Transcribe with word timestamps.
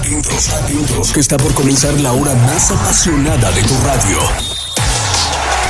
Atentos, 0.00 0.48
atentos, 0.48 1.12
que 1.12 1.20
está 1.20 1.36
por 1.36 1.52
comenzar 1.54 1.92
la 2.00 2.12
hora 2.12 2.34
más 2.34 2.70
apasionada 2.70 3.50
de 3.52 3.62
tu 3.62 3.74
radio. 3.84 4.18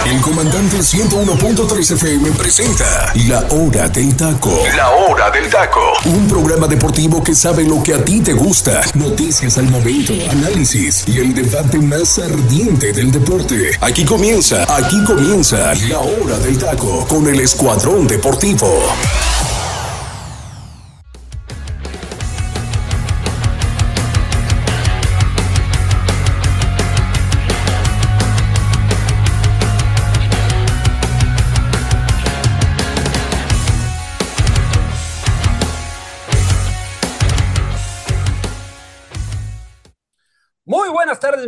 El 0.06 0.20
comandante 0.20 0.78
101.3 0.78 1.92
FM 1.92 2.30
presenta 2.32 3.12
La 3.26 3.40
Hora 3.50 3.88
del 3.88 4.16
Taco. 4.16 4.62
La 4.76 4.90
Hora 4.90 5.30
del 5.30 5.50
Taco. 5.50 5.80
Un 6.06 6.26
programa 6.28 6.66
deportivo 6.66 7.22
que 7.22 7.34
sabe 7.34 7.64
lo 7.64 7.82
que 7.82 7.94
a 7.94 8.04
ti 8.04 8.20
te 8.20 8.32
gusta. 8.32 8.80
Noticias 8.94 9.58
al 9.58 9.68
momento, 9.68 10.14
análisis 10.30 11.04
y 11.06 11.18
el 11.18 11.34
debate 11.34 11.78
más 11.78 12.18
ardiente 12.18 12.92
del 12.92 13.12
deporte. 13.12 13.72
Aquí 13.80 14.04
comienza, 14.04 14.64
aquí 14.74 15.04
comienza 15.04 15.74
La 15.74 15.98
Hora 15.98 16.38
del 16.38 16.58
Taco 16.58 17.06
con 17.06 17.26
el 17.26 17.40
Escuadrón 17.40 18.06
Deportivo. 18.06 18.82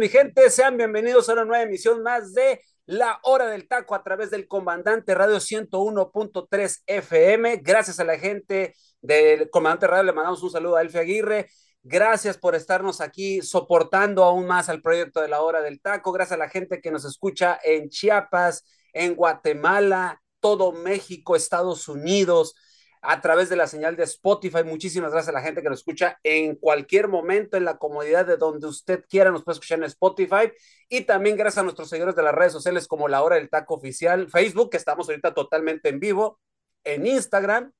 Mi 0.02 0.08
gente. 0.08 0.50
Sean 0.50 0.76
bienvenidos 0.76 1.28
a 1.28 1.34
una 1.34 1.44
nueva 1.44 1.62
emisión 1.62 2.02
más 2.02 2.34
de 2.34 2.60
La 2.86 3.20
Hora 3.22 3.46
del 3.46 3.68
Taco 3.68 3.94
a 3.94 4.02
través 4.02 4.32
del 4.32 4.48
Comandante 4.48 5.14
Radio 5.14 5.36
101.3 5.36 6.82
FM. 6.84 7.58
Gracias 7.58 8.00
a 8.00 8.04
la 8.04 8.18
gente 8.18 8.74
del 9.00 9.48
Comandante 9.48 9.86
Radio, 9.86 10.02
le 10.02 10.12
mandamos 10.12 10.42
un 10.42 10.50
saludo 10.50 10.74
a 10.74 10.82
Elfi 10.82 10.98
Aguirre. 10.98 11.50
Gracias 11.84 12.36
por 12.36 12.56
estarnos 12.56 13.00
aquí 13.00 13.42
soportando 13.42 14.24
aún 14.24 14.44
más 14.44 14.68
al 14.68 14.82
proyecto 14.82 15.20
de 15.20 15.28
La 15.28 15.40
Hora 15.40 15.62
del 15.62 15.80
Taco. 15.80 16.10
Gracias 16.10 16.34
a 16.34 16.42
la 16.42 16.48
gente 16.48 16.80
que 16.80 16.90
nos 16.90 17.04
escucha 17.04 17.60
en 17.62 17.88
Chiapas, 17.88 18.64
en 18.92 19.14
Guatemala, 19.14 20.20
todo 20.40 20.72
México, 20.72 21.36
Estados 21.36 21.86
Unidos 21.86 22.56
a 23.02 23.20
través 23.20 23.48
de 23.48 23.56
la 23.56 23.66
señal 23.66 23.96
de 23.96 24.04
Spotify. 24.04 24.62
Muchísimas 24.64 25.10
gracias 25.10 25.30
a 25.30 25.38
la 25.38 25.42
gente 25.42 25.60
que 25.60 25.68
nos 25.68 25.80
escucha 25.80 26.20
en 26.22 26.54
cualquier 26.54 27.08
momento, 27.08 27.56
en 27.56 27.64
la 27.64 27.76
comodidad 27.76 28.24
de 28.24 28.36
donde 28.36 28.68
usted 28.68 29.04
quiera, 29.08 29.32
nos 29.32 29.42
puede 29.42 29.54
escuchar 29.54 29.78
en 29.78 29.84
Spotify. 29.84 30.52
Y 30.88 31.00
también 31.02 31.36
gracias 31.36 31.58
a 31.58 31.62
nuestros 31.64 31.88
seguidores 31.88 32.14
de 32.14 32.22
las 32.22 32.34
redes 32.34 32.52
sociales 32.52 32.86
como 32.86 33.08
La 33.08 33.22
Hora 33.22 33.36
del 33.36 33.50
Taco 33.50 33.74
Oficial, 33.74 34.30
Facebook, 34.30 34.70
que 34.70 34.76
estamos 34.76 35.08
ahorita 35.08 35.34
totalmente 35.34 35.88
en 35.88 35.98
vivo, 35.98 36.40
en 36.84 37.04
Instagram 37.04 37.72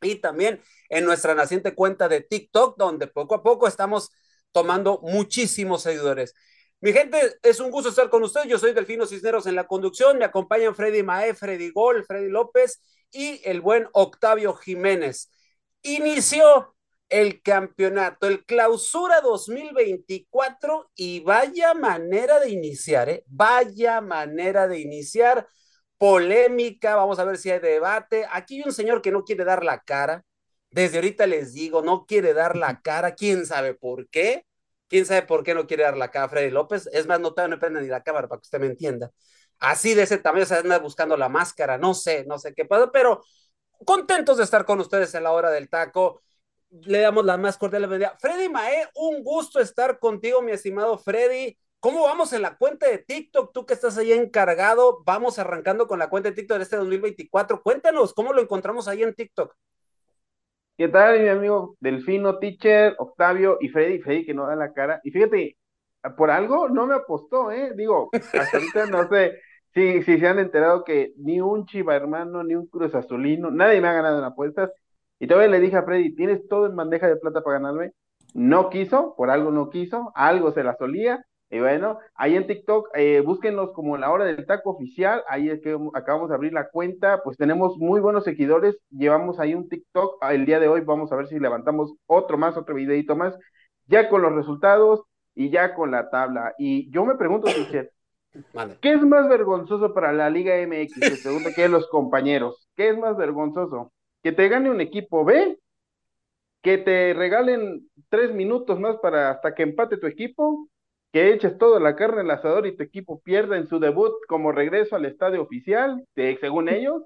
y 0.00 0.16
también 0.16 0.62
en 0.88 1.04
nuestra 1.04 1.34
naciente 1.34 1.74
cuenta 1.74 2.08
de 2.08 2.22
TikTok, 2.22 2.78
donde 2.78 3.06
poco 3.06 3.34
a 3.34 3.42
poco 3.42 3.68
estamos 3.68 4.10
tomando 4.50 4.98
muchísimos 5.02 5.82
seguidores. 5.82 6.34
Mi 6.80 6.92
gente, 6.92 7.36
es 7.42 7.60
un 7.60 7.70
gusto 7.70 7.90
estar 7.90 8.08
con 8.08 8.22
ustedes. 8.22 8.46
Yo 8.48 8.58
soy 8.58 8.72
Delfino 8.72 9.06
Cisneros 9.06 9.46
en 9.46 9.56
la 9.56 9.66
conducción. 9.66 10.18
Me 10.18 10.24
acompañan 10.24 10.74
Freddy 10.74 11.02
Mae, 11.02 11.34
Freddy 11.34 11.70
Gol, 11.70 12.04
Freddy 12.04 12.28
López 12.28 12.80
y 13.14 13.40
el 13.44 13.60
buen 13.60 13.88
Octavio 13.92 14.54
Jiménez. 14.54 15.30
Inició 15.82 16.74
el 17.08 17.42
campeonato, 17.42 18.26
el 18.26 18.44
clausura 18.44 19.20
2024 19.20 20.90
y 20.96 21.20
vaya 21.20 21.74
manera 21.74 22.40
de 22.40 22.50
iniciar, 22.50 23.08
¿eh? 23.08 23.24
Vaya 23.26 24.00
manera 24.00 24.66
de 24.68 24.80
iniciar. 24.80 25.46
Polémica, 25.96 26.96
vamos 26.96 27.18
a 27.18 27.24
ver 27.24 27.38
si 27.38 27.50
hay 27.50 27.60
debate. 27.60 28.26
Aquí 28.32 28.56
hay 28.56 28.62
un 28.66 28.72
señor 28.72 29.00
que 29.00 29.12
no 29.12 29.24
quiere 29.24 29.44
dar 29.44 29.64
la 29.64 29.80
cara. 29.80 30.24
Desde 30.70 30.96
ahorita 30.98 31.26
les 31.26 31.52
digo, 31.54 31.82
no 31.82 32.04
quiere 32.06 32.34
dar 32.34 32.56
la 32.56 32.80
cara. 32.82 33.14
¿Quién 33.14 33.46
sabe 33.46 33.74
por 33.74 34.08
qué? 34.08 34.44
¿Quién 34.88 35.06
sabe 35.06 35.22
por 35.22 35.44
qué 35.44 35.54
no 35.54 35.66
quiere 35.66 35.84
dar 35.84 35.96
la 35.96 36.10
cara 36.10 36.28
Freddy 36.28 36.50
López? 36.50 36.88
Es 36.92 37.06
más, 37.06 37.20
no, 37.20 37.34
no 37.36 37.58
prende 37.58 37.80
ni 37.80 37.88
la 37.88 38.02
cámara 38.02 38.28
para 38.28 38.40
que 38.40 38.46
usted 38.46 38.60
me 38.60 38.66
entienda 38.66 39.10
así 39.64 39.94
de 39.94 40.02
ese 40.02 40.18
tamaño, 40.18 40.44
se 40.44 40.56
anda 40.56 40.78
buscando 40.78 41.16
la 41.16 41.28
máscara, 41.28 41.78
no 41.78 41.94
sé, 41.94 42.24
no 42.26 42.38
sé 42.38 42.54
qué 42.54 42.64
pasa, 42.64 42.90
pero 42.92 43.22
contentos 43.84 44.36
de 44.36 44.44
estar 44.44 44.64
con 44.64 44.80
ustedes 44.80 45.14
en 45.14 45.24
la 45.24 45.32
hora 45.32 45.50
del 45.50 45.68
taco. 45.68 46.20
Le 46.70 47.00
damos 47.00 47.24
la 47.24 47.36
más 47.36 47.56
cordial 47.56 47.82
bienvenida. 47.82 48.16
Freddy 48.20 48.48
Mae, 48.48 48.88
un 48.96 49.22
gusto 49.22 49.60
estar 49.60 49.98
contigo, 49.98 50.42
mi 50.42 50.52
estimado 50.52 50.98
Freddy. 50.98 51.56
¿Cómo 51.78 52.02
vamos 52.02 52.32
en 52.32 52.42
la 52.42 52.56
cuenta 52.56 52.88
de 52.88 52.98
TikTok? 52.98 53.52
Tú 53.52 53.64
que 53.64 53.74
estás 53.74 53.96
ahí 53.96 54.12
encargado, 54.12 55.02
vamos 55.04 55.38
arrancando 55.38 55.86
con 55.86 55.98
la 55.98 56.08
cuenta 56.08 56.30
de 56.30 56.34
TikTok 56.34 56.56
de 56.56 56.64
este 56.64 56.76
2024. 56.76 57.62
Cuéntanos, 57.62 58.12
¿cómo 58.12 58.32
lo 58.32 58.40
encontramos 58.42 58.88
ahí 58.88 59.02
en 59.02 59.14
TikTok? 59.14 59.54
¿Qué 60.76 60.88
tal, 60.88 61.20
mi 61.20 61.28
amigo 61.28 61.76
Delfino, 61.78 62.38
Teacher, 62.38 62.96
Octavio 62.98 63.58
y 63.60 63.68
Freddy? 63.68 64.00
Freddy 64.00 64.26
que 64.26 64.34
no 64.34 64.46
da 64.46 64.56
la 64.56 64.72
cara. 64.72 65.00
Y 65.04 65.10
fíjate, 65.10 65.56
por 66.16 66.30
algo 66.30 66.68
no 66.68 66.86
me 66.86 66.96
apostó, 66.96 67.52
¿eh? 67.52 67.72
Digo, 67.76 68.10
hasta 68.12 68.56
ahorita 68.56 68.86
no 68.86 69.08
sé 69.08 69.38
si, 69.74 70.02
si 70.02 70.18
se 70.18 70.28
han 70.28 70.38
enterado 70.38 70.84
que 70.84 71.12
ni 71.16 71.40
un 71.40 71.66
Chiva 71.66 71.96
hermano, 71.96 72.44
ni 72.44 72.54
un 72.54 72.66
Cruz 72.66 72.94
Azulino, 72.94 73.50
nadie 73.50 73.80
me 73.80 73.88
ha 73.88 73.92
ganado 73.92 74.18
en 74.18 74.24
apuestas. 74.24 74.70
Y 75.18 75.26
todavía 75.26 75.50
le 75.50 75.60
dije 75.60 75.76
a 75.76 75.82
Freddy, 75.84 76.14
¿tienes 76.14 76.46
todo 76.48 76.66
en 76.66 76.76
bandeja 76.76 77.08
de 77.08 77.16
plata 77.16 77.42
para 77.42 77.58
ganarme? 77.58 77.92
No 78.34 78.70
quiso, 78.70 79.14
por 79.16 79.30
algo 79.30 79.50
no 79.50 79.70
quiso, 79.70 80.12
algo 80.14 80.52
se 80.52 80.64
la 80.64 80.76
solía. 80.76 81.24
Y 81.50 81.60
bueno, 81.60 81.98
ahí 82.14 82.36
en 82.36 82.46
TikTok, 82.46 82.88
eh, 82.94 83.20
búsquenos 83.20 83.72
como 83.72 83.96
la 83.96 84.10
hora 84.10 84.24
del 84.24 84.46
taco 84.46 84.70
oficial, 84.70 85.22
ahí 85.28 85.50
es 85.50 85.60
que 85.60 85.76
acabamos 85.94 86.28
de 86.30 86.34
abrir 86.34 86.52
la 86.52 86.68
cuenta, 86.70 87.22
pues 87.22 87.36
tenemos 87.36 87.76
muy 87.78 88.00
buenos 88.00 88.24
seguidores, 88.24 88.76
llevamos 88.90 89.38
ahí 89.38 89.54
un 89.54 89.68
TikTok, 89.68 90.24
el 90.30 90.46
día 90.46 90.58
de 90.58 90.68
hoy 90.68 90.80
vamos 90.80 91.12
a 91.12 91.16
ver 91.16 91.28
si 91.28 91.38
levantamos 91.38 91.94
otro 92.06 92.38
más, 92.38 92.56
otro 92.56 92.74
videito 92.74 93.14
más, 93.14 93.36
ya 93.86 94.08
con 94.08 94.22
los 94.22 94.32
resultados, 94.34 95.04
y 95.34 95.50
ya 95.50 95.74
con 95.74 95.90
la 95.90 96.10
tabla. 96.10 96.54
Y 96.58 96.90
yo 96.90 97.04
me 97.04 97.16
pregunto, 97.16 97.48
¿qué 98.80 98.92
es 98.92 99.02
más 99.02 99.28
vergonzoso 99.28 99.94
para 99.94 100.12
la 100.12 100.30
Liga 100.30 100.56
MX? 100.56 100.94
Se 100.94 101.22
pregunta 101.22 101.52
que 101.54 101.68
los 101.68 101.88
compañeros, 101.88 102.68
¿qué 102.76 102.88
es 102.88 102.98
más 102.98 103.16
vergonzoso? 103.16 103.92
¿Que 104.22 104.32
te 104.32 104.48
gane 104.48 104.70
un 104.70 104.80
equipo 104.80 105.24
B? 105.24 105.58
¿Que 106.62 106.78
te 106.78 107.12
regalen 107.14 107.88
tres 108.08 108.32
minutos 108.32 108.80
más 108.80 108.96
para 108.96 109.30
hasta 109.30 109.54
que 109.54 109.62
empate 109.62 109.98
tu 109.98 110.06
equipo? 110.06 110.68
¿Que 111.12 111.32
eches 111.32 111.58
toda 111.58 111.78
la 111.78 111.94
carne 111.94 112.22
al 112.22 112.30
asador 112.30 112.66
y 112.66 112.76
tu 112.76 112.82
equipo 112.82 113.20
pierda 113.20 113.56
en 113.56 113.68
su 113.68 113.78
debut 113.78 114.12
como 114.26 114.50
regreso 114.50 114.96
al 114.96 115.04
estadio 115.04 115.42
oficial, 115.42 116.04
según 116.14 116.68
ellos? 116.68 117.02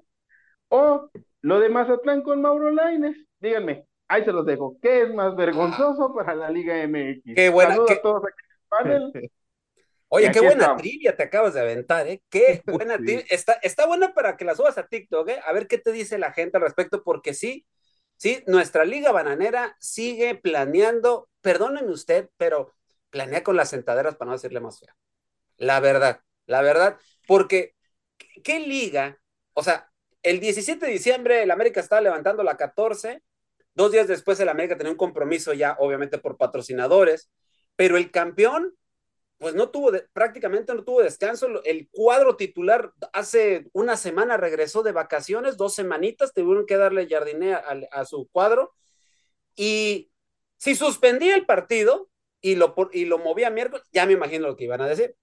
¿O 0.69 1.09
lo 1.41 1.59
de 1.59 1.69
Mazatlán 1.69 2.21
con 2.21 2.41
Mauro 2.41 2.71
Laines? 2.71 3.17
Díganme, 3.39 3.85
ahí 4.07 4.23
se 4.23 4.31
los 4.31 4.45
dejo. 4.45 4.77
¿Qué 4.81 5.03
es 5.03 5.13
más 5.13 5.35
vergonzoso 5.35 6.13
para 6.13 6.35
la 6.35 6.49
Liga 6.49 6.81
MX? 6.87 7.35
Qué 7.35 7.49
buena. 7.49 7.75
Oye, 10.09 10.31
qué 10.31 10.41
buena 10.41 10.75
trivia 10.75 11.15
te 11.15 11.23
acabas 11.23 11.53
de 11.53 11.61
aventar, 11.61 12.07
¿eh? 12.07 12.21
Qué 12.29 12.61
buena 12.65 12.97
trivia. 12.97 13.23
Está, 13.29 13.53
está 13.53 13.85
buena 13.87 14.13
para 14.13 14.37
que 14.37 14.45
la 14.45 14.55
subas 14.55 14.77
a 14.77 14.87
TikTok, 14.87 15.29
¿eh? 15.29 15.39
A 15.45 15.53
ver 15.53 15.67
qué 15.67 15.77
te 15.77 15.91
dice 15.91 16.17
la 16.17 16.33
gente 16.33 16.57
al 16.57 16.63
respecto, 16.63 17.03
porque 17.03 17.33
sí, 17.33 17.65
sí, 18.17 18.43
nuestra 18.47 18.85
Liga 18.85 19.11
Bananera 19.11 19.75
sigue 19.79 20.35
planeando, 20.35 21.29
perdónenme 21.41 21.91
usted, 21.91 22.29
pero 22.37 22.73
planea 23.09 23.43
con 23.43 23.55
las 23.55 23.69
sentaderas 23.69 24.15
para 24.15 24.29
no 24.29 24.35
decirle 24.35 24.59
más 24.59 24.79
fea. 24.79 24.95
La 25.57 25.79
verdad, 25.79 26.21
la 26.45 26.61
verdad, 26.61 26.97
porque 27.27 27.75
¿qué 28.43 28.59
liga? 28.59 29.19
O 29.53 29.63
sea, 29.63 29.91
el 30.23 30.39
17 30.39 30.85
de 30.85 30.91
diciembre 30.91 31.43
el 31.43 31.51
América 31.51 31.79
estaba 31.79 32.01
levantando 32.01 32.43
la 32.43 32.57
14 32.57 33.23
Dos 33.79 33.93
días 33.93 34.09
después 34.09 34.37
el 34.41 34.49
América 34.49 34.75
tenía 34.75 34.91
un 34.91 34.97
compromiso 34.97 35.53
ya, 35.53 35.77
obviamente 35.79 36.17
por 36.17 36.35
patrocinadores, 36.35 37.31
pero 37.77 37.95
el 37.95 38.11
campeón, 38.11 38.75
pues 39.39 39.55
no 39.55 39.69
tuvo, 39.69 39.91
prácticamente 40.13 40.73
no 40.75 40.83
tuvo 40.83 41.01
descanso. 41.01 41.47
El 41.63 41.89
cuadro 41.89 42.35
titular 42.35 42.91
hace 43.13 43.69
una 43.71 43.95
semana 43.95 44.35
regresó 44.35 44.83
de 44.83 44.91
vacaciones, 44.91 45.55
dos 45.55 45.73
semanitas, 45.73 46.33
tuvieron 46.33 46.65
que 46.65 46.75
darle 46.75 47.07
jardinea 47.07 47.63
a, 47.91 48.05
su 48.05 48.27
cuadro. 48.31 48.75
Y 49.55 50.11
si 50.57 50.75
suspendía 50.75 51.35
el 51.35 51.45
partido 51.45 52.09
y 52.41 52.55
lo, 52.55 52.75
y 52.91 53.05
lo 53.05 53.17
movía 53.17 53.49
miércoles, 53.49 53.87
ya 53.93 54.05
me 54.05 54.13
imagino 54.13 54.47
lo 54.47 54.57
que 54.57 54.65
iban 54.65 54.81
a 54.81 54.89
decir. 54.89 55.15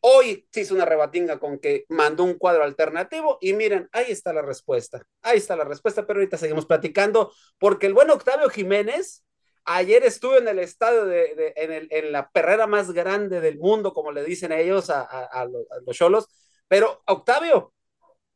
Hoy 0.00 0.46
se 0.52 0.60
hizo 0.60 0.74
una 0.74 0.84
rebatinga 0.84 1.40
con 1.40 1.58
que 1.58 1.84
mandó 1.88 2.22
un 2.22 2.34
cuadro 2.34 2.62
alternativo 2.62 3.38
y 3.40 3.54
miren, 3.54 3.88
ahí 3.90 4.06
está 4.08 4.32
la 4.32 4.42
respuesta. 4.42 5.04
Ahí 5.22 5.38
está 5.38 5.56
la 5.56 5.64
respuesta, 5.64 6.06
pero 6.06 6.20
ahorita 6.20 6.36
seguimos 6.36 6.64
platicando 6.64 7.32
porque 7.58 7.86
el 7.86 7.94
buen 7.94 8.08
Octavio 8.10 8.48
Jiménez 8.50 9.24
ayer 9.68 10.02
estuvo 10.04 10.36
en 10.36 10.48
el 10.48 10.58
estadio 10.58 11.04
de, 11.04 11.52
en, 11.56 11.72
el, 11.72 11.88
en, 11.90 12.10
la 12.10 12.30
perrera 12.30 12.66
más 12.66 12.90
grande 12.90 13.40
del 13.40 13.58
mundo, 13.58 13.92
como 13.92 14.10
le 14.10 14.24
dicen 14.24 14.50
ellos 14.50 14.90
a, 14.90 15.46
los 15.86 15.96
cholos. 15.96 16.26
Pero 16.68 17.02
Octavio, 17.06 17.72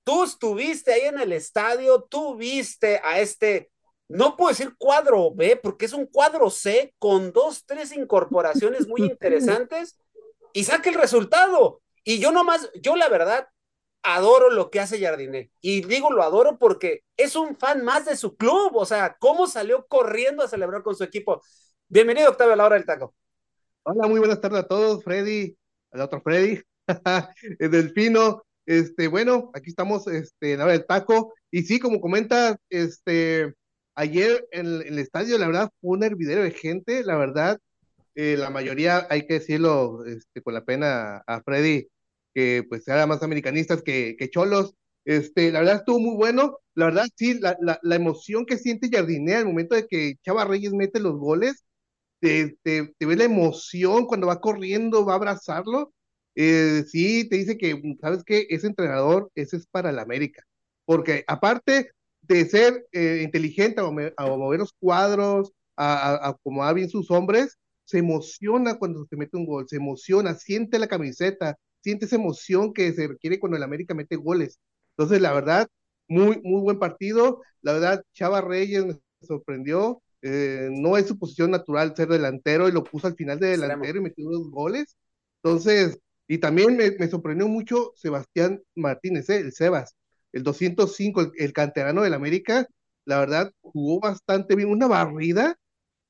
tú 0.05 0.25
estuviste 0.25 0.93
ahí 0.93 1.03
en 1.03 1.19
el 1.19 1.33
estadio, 1.33 2.03
tú 2.03 2.37
viste 2.37 3.01
a 3.03 3.19
este, 3.21 3.71
no 4.09 4.37
puedo 4.37 4.51
decir 4.51 4.75
cuadro 4.77 5.33
B, 5.35 5.57
porque 5.57 5.87
es 5.87 5.95
un 5.95 6.07
cuadro 6.07 6.51
C 6.51 6.95
con 6.99 7.33
dos, 7.33 7.65
tres 7.65 7.93
incorporaciones 7.93 8.87
muy 8.87 9.03
interesantes 9.11 9.99
y 10.53 10.65
saque 10.65 10.91
el 10.91 10.97
resultado. 10.97 11.81
Y 12.05 12.19
yo 12.19 12.31
nomás, 12.31 12.71
yo 12.75 12.95
la 12.97 13.09
verdad, 13.09 13.49
adoro 14.03 14.51
lo 14.51 14.71
que 14.71 14.81
hace 14.81 15.01
Jardiné. 15.01 15.51
Y 15.61 15.85
digo 15.85 16.11
lo 16.11 16.23
adoro 16.23 16.59
porque 16.59 17.05
es 17.17 17.37
un 17.37 17.57
fan 17.57 17.85
más 17.85 18.05
de 18.05 18.17
su 18.17 18.37
club. 18.37 18.73
O 18.75 18.87
sea, 18.87 19.17
cómo 19.19 19.47
salió 19.47 19.87
corriendo 19.87 20.43
a 20.43 20.49
celebrar 20.49 20.83
con 20.83 20.95
su 20.95 21.05
equipo. 21.05 21.43
Bienvenido, 21.89 22.31
Octavio, 22.31 22.55
a 22.55 22.57
la 22.57 22.67
hora 22.67 22.77
del 22.77 22.87
taco. 22.87 23.15
Hola, 23.85 24.07
muy 24.07 24.19
buenas 24.19 24.41
tardes 24.41 24.61
a 24.61 24.69
todos, 24.69 25.03
Freddy, 25.03 25.57
al 25.91 26.03
otro 26.03 26.21
Freddy, 26.21 26.61
el 27.59 27.71
Delfino. 27.71 28.43
Este, 28.65 29.09
bueno, 29.09 29.51
aquí 29.55 29.71
estamos 29.71 30.07
este, 30.07 30.53
en 30.53 30.59
la 30.59 30.65
hora 30.65 30.73
del 30.75 30.87
taco. 30.87 31.35
Y 31.51 31.63
sí, 31.63 31.81
como 31.81 32.01
comenta, 32.01 32.57
este, 32.71 33.55
ayer 33.95 34.47
en, 34.53 34.67
el 34.83 34.99
estadio, 34.99 35.37
la 35.39 35.47
verdad, 35.47 35.71
fue 35.81 35.97
un 35.97 36.05
hervidero 36.05 36.43
de 36.43 36.53
gente, 36.53 37.03
la 37.03 37.17
verdad, 37.17 37.59
eh, 38.15 38.37
la 38.39 38.51
mayoría, 38.51 39.07
hay 39.11 39.27
que 39.27 39.35
decirlo 39.35 40.05
este, 40.05 40.43
con 40.43 40.55
la 40.55 40.65
pena 40.65 41.23
a 41.27 41.43
Freddy, 41.43 41.89
que 42.35 42.65
pues 42.69 42.87
era 42.89 43.07
más 43.07 43.23
americanistas 43.23 43.83
que, 43.83 44.17
que 44.19 44.31
cholos. 44.31 44.75
Este, 45.05 45.51
la 45.53 45.61
verdad 45.61 45.77
estuvo 45.77 45.99
muy 46.01 46.17
bueno. 46.17 46.59
La 46.75 46.87
verdad, 46.87 47.07
sí, 47.17 47.39
la, 47.41 47.57
la, 47.61 47.79
la 47.83 47.97
emoción 47.97 48.47
que 48.47 48.59
siente 48.59 48.89
Jardinea 48.91 49.39
al 49.39 49.47
momento 49.47 49.75
de 49.75 49.87
que 49.87 50.15
Chava 50.25 50.45
Reyes 50.45 50.73
mete 50.73 51.01
los 51.01 51.17
goles, 51.19 51.65
te, 52.21 52.57
te, 52.63 52.93
te 52.99 53.07
ve 53.07 53.17
la 53.17 53.25
emoción 53.25 54.07
cuando 54.07 54.27
va 54.29 54.41
corriendo, 54.41 55.05
va 55.05 55.15
a 55.15 55.17
abrazarlo. 55.17 55.93
Eh, 56.35 56.85
sí, 56.89 57.29
te 57.29 57.37
dice 57.37 57.59
que, 57.59 57.81
¿sabes 58.01 58.23
qué? 58.25 58.47
Ese 58.51 58.67
entrenador, 58.69 59.31
ese 59.35 59.57
es 59.57 59.67
para 59.67 59.93
la 59.93 60.03
América. 60.03 60.43
Porque 60.85 61.25
aparte 61.27 61.91
de 62.23 62.45
ser 62.49 62.87
eh, 62.93 63.21
inteligente 63.25 63.81
a 63.81 63.85
mover, 63.85 64.15
a 64.17 64.27
los 64.29 64.73
cuadros, 64.79 65.53
a, 65.77 66.15
a, 66.27 66.29
acomodar 66.31 66.75
bien 66.75 66.89
sus 66.89 67.11
hombres, 67.11 67.59
se 67.85 67.99
emociona 67.99 68.79
cuando 68.79 69.05
se 69.07 69.17
mete 69.17 69.37
un 69.37 69.47
gol, 69.47 69.67
se 69.69 69.77
emociona, 69.77 70.35
siente 70.35 70.79
la 70.79 70.87
camiseta, 70.89 71.57
siente 71.83 72.07
esa 72.07 72.17
emoción 72.17 72.73
que 72.73 72.93
se 72.93 73.09
requiere 73.09 73.39
cuando 73.41 73.57
el 73.57 73.63
América 73.63 73.95
mete 73.95 74.17
goles. 74.17 74.59
Entonces, 74.97 75.21
la 75.21 75.33
verdad, 75.33 75.69
muy, 76.09 76.41
muy 76.43 76.61
buen 76.63 76.79
partido. 76.79 77.43
La 77.63 77.73
verdad, 77.75 78.05
Chava 78.13 78.41
Reyes 78.41 78.85
me 78.87 78.97
sorprendió. 79.23 80.03
Eh, 80.23 80.69
no 80.73 80.97
es 80.97 81.07
su 81.09 81.19
posición 81.19 81.51
natural 81.51 81.95
ser 81.97 82.09
delantero 82.09 82.69
y 82.69 82.73
lo 82.73 82.85
puso 82.85 83.07
al 83.09 83.17
final 83.17 83.41
de 83.41 83.49
delantero 83.49 83.99
y 83.99 84.03
metió 84.03 84.29
dos 84.31 84.51
goles. 84.51 84.97
Entonces, 85.43 85.99
y 86.29 86.39
también 86.39 86.77
me, 86.77 86.93
me 86.93 87.09
sorprendió 87.09 87.49
mucho 87.49 87.93
Sebastián 87.97 88.63
Martínez, 88.75 89.29
¿eh? 89.31 89.39
el 89.39 89.53
Sebas, 89.53 89.97
el 90.33 90.43
205, 90.43 91.21
el, 91.23 91.33
el 91.37 91.53
canterano 91.53 92.03
del 92.03 92.15
América. 92.15 92.67
La 93.05 93.19
verdad, 93.19 93.53
jugó 93.61 94.01
bastante 94.01 94.55
bien. 94.57 94.69
Una 94.71 94.87
barrida, 94.87 95.57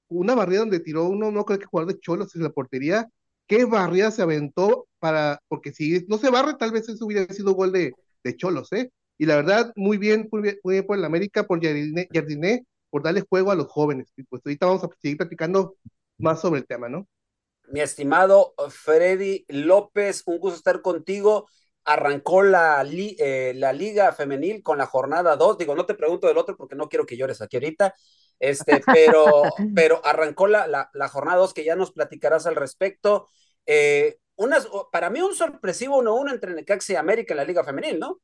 una 0.09 0.35
barrida 0.35 0.61
donde 0.61 0.81
tiró 0.81 1.05
uno, 1.07 1.31
no 1.33 1.45
creo 1.45 1.59
que 1.59 1.67
jugar 1.67 1.87
de 1.87 1.99
cholos 2.01 2.35
en 2.37 2.43
la 2.43 2.51
portería. 2.51 3.09
¿Qué 3.47 3.65
barrida 3.65 4.11
se 4.11 4.23
aventó 4.23 4.87
para, 5.03 5.41
porque 5.49 5.73
si 5.73 6.07
no 6.07 6.17
se 6.17 6.31
barre, 6.31 6.55
tal 6.55 6.71
vez 6.71 6.89
eso 6.89 7.05
hubiera 7.05 7.27
sido 7.35 7.55
gol 7.55 7.73
de, 7.73 7.93
de 8.23 8.37
Cholos, 8.37 8.73
¿eh? 8.73 8.93
Y 9.19 9.27
la 9.27 9.35
verdad, 9.35 9.73
muy 9.75 9.99
bien, 9.99 10.29
muy 10.31 10.43
bien, 10.43 10.61
muy 10.63 10.75
bien 10.75 10.87
por 10.87 10.97
el 10.97 11.05
América, 11.05 11.45
por 11.45 11.61
Jardiné, 11.61 12.09
Jardiné, 12.15 12.65
por 12.89 13.03
darle 13.03 13.25
juego 13.29 13.51
a 13.51 13.57
los 13.57 13.67
jóvenes. 13.67 14.13
Y 14.17 14.23
pues 14.23 14.43
ahorita 14.45 14.67
vamos 14.67 14.85
a 14.85 14.89
seguir 15.01 15.19
platicando 15.19 15.77
más 16.19 16.41
sobre 16.41 16.61
el 16.61 16.67
tema, 16.67 16.89
¿no? 16.89 17.09
Mi 17.67 17.81
estimado 17.81 18.55
Freddy 18.71 19.45
López, 19.49 20.23
un 20.27 20.39
gusto 20.39 20.57
estar 20.57 20.83
contigo. 20.83 21.49
Arrancó 21.85 22.45
la, 22.45 22.85
li 22.85 23.17
eh, 23.19 23.55
la 23.57 23.73
Liga 23.73 24.13
Femenil 24.13 24.63
con 24.63 24.79
la 24.79 24.87
jornada 24.87 25.35
2. 25.35 25.59
Digo, 25.59 25.75
no 25.75 25.85
te 25.85 25.95
pregunto 25.95 26.29
del 26.29 26.39
otro 26.39 26.57
porque 26.57 26.77
no 26.77 26.89
quiero 26.89 27.07
que 27.07 27.17
llores 27.17 27.41
aquí 27.43 27.57
ahorita. 27.57 27.93
Este, 28.39 28.81
pero, 28.87 29.43
pero 29.75 30.01
arrancó 30.05 30.47
la, 30.47 30.69
la, 30.69 30.91
la 30.95 31.09
jornada 31.09 31.39
2 31.39 31.55
que 31.55 31.65
ya 31.65 31.75
nos 31.75 31.91
platicarás 31.91 32.47
al 32.47 32.55
respecto. 32.55 33.29
Eh, 33.67 34.19
unas, 34.37 34.69
para 34.91 35.11
mí 35.11 35.21
un 35.21 35.35
sorpresivo 35.35 36.03
1-1 36.03 36.33
entre 36.33 36.55
Necaxa 36.55 36.93
y 36.95 36.97
América 36.97 37.35
en 37.35 37.39
la 37.39 37.45
Liga 37.45 37.65
Femenil, 37.65 37.99
¿no? 37.99 38.21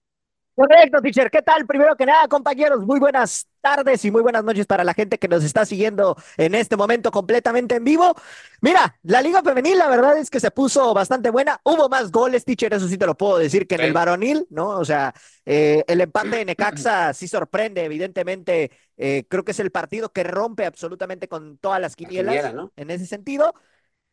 Correcto, 0.59 1.01
teacher. 1.01 1.31
¿Qué 1.31 1.41
tal? 1.41 1.65
Primero 1.67 1.95
que 1.95 2.05
nada, 2.05 2.27
compañeros, 2.27 2.85
muy 2.85 2.99
buenas 2.99 3.47
tardes 3.61 4.05
y 4.05 4.11
muy 4.11 4.23
buenas 4.23 4.43
noches 4.43 4.67
para 4.67 4.83
la 4.83 4.93
gente 4.93 5.17
que 5.17 5.29
nos 5.29 5.45
está 5.45 5.65
siguiendo 5.65 6.17
en 6.37 6.57
este 6.57 6.77
momento 6.77 7.13
completamente 7.13 7.77
en 7.77 7.85
vivo. 7.85 8.13
Mira, 8.61 8.99
la 9.05 9.23
Liga 9.23 9.41
Femenil, 9.41 9.79
la 9.79 9.89
verdad 9.89 10.19
es 10.19 10.31
que 10.31 10.41
se 10.41 10.51
puso 10.51 10.93
bastante 10.93 11.31
buena. 11.31 11.61
Hubo 11.63 11.89
más 11.89 12.11
goles, 12.11 12.45
teacher, 12.45 12.75
eso 12.75 12.89
sí 12.89 12.99
te 12.99 13.07
lo 13.07 13.17
puedo 13.17 13.39
decir, 13.39 13.69
que 13.69 13.77
en 13.77 13.83
el 13.83 13.93
varonil, 13.93 14.49
¿no? 14.51 14.71
O 14.71 14.85
sea, 14.85 15.15
eh, 15.47 15.85
el 15.87 16.01
empate 16.01 16.39
de 16.39 16.45
Necaxa 16.47 17.15
sí 17.15 17.29
sorprende, 17.29 17.85
evidentemente. 17.85 18.73
Eh, 18.97 19.27
creo 19.29 19.45
que 19.45 19.53
es 19.53 19.61
el 19.61 19.71
partido 19.71 20.13
que 20.13 20.25
rompe 20.25 20.67
absolutamente 20.67 21.29
con 21.29 21.59
todas 21.59 21.81
las 21.81 21.95
quinielas 21.95 22.35
la 22.35 22.41
quiniela, 22.41 22.63
¿no? 22.63 22.73
en 22.75 22.91
ese 22.91 23.07
sentido. 23.07 23.55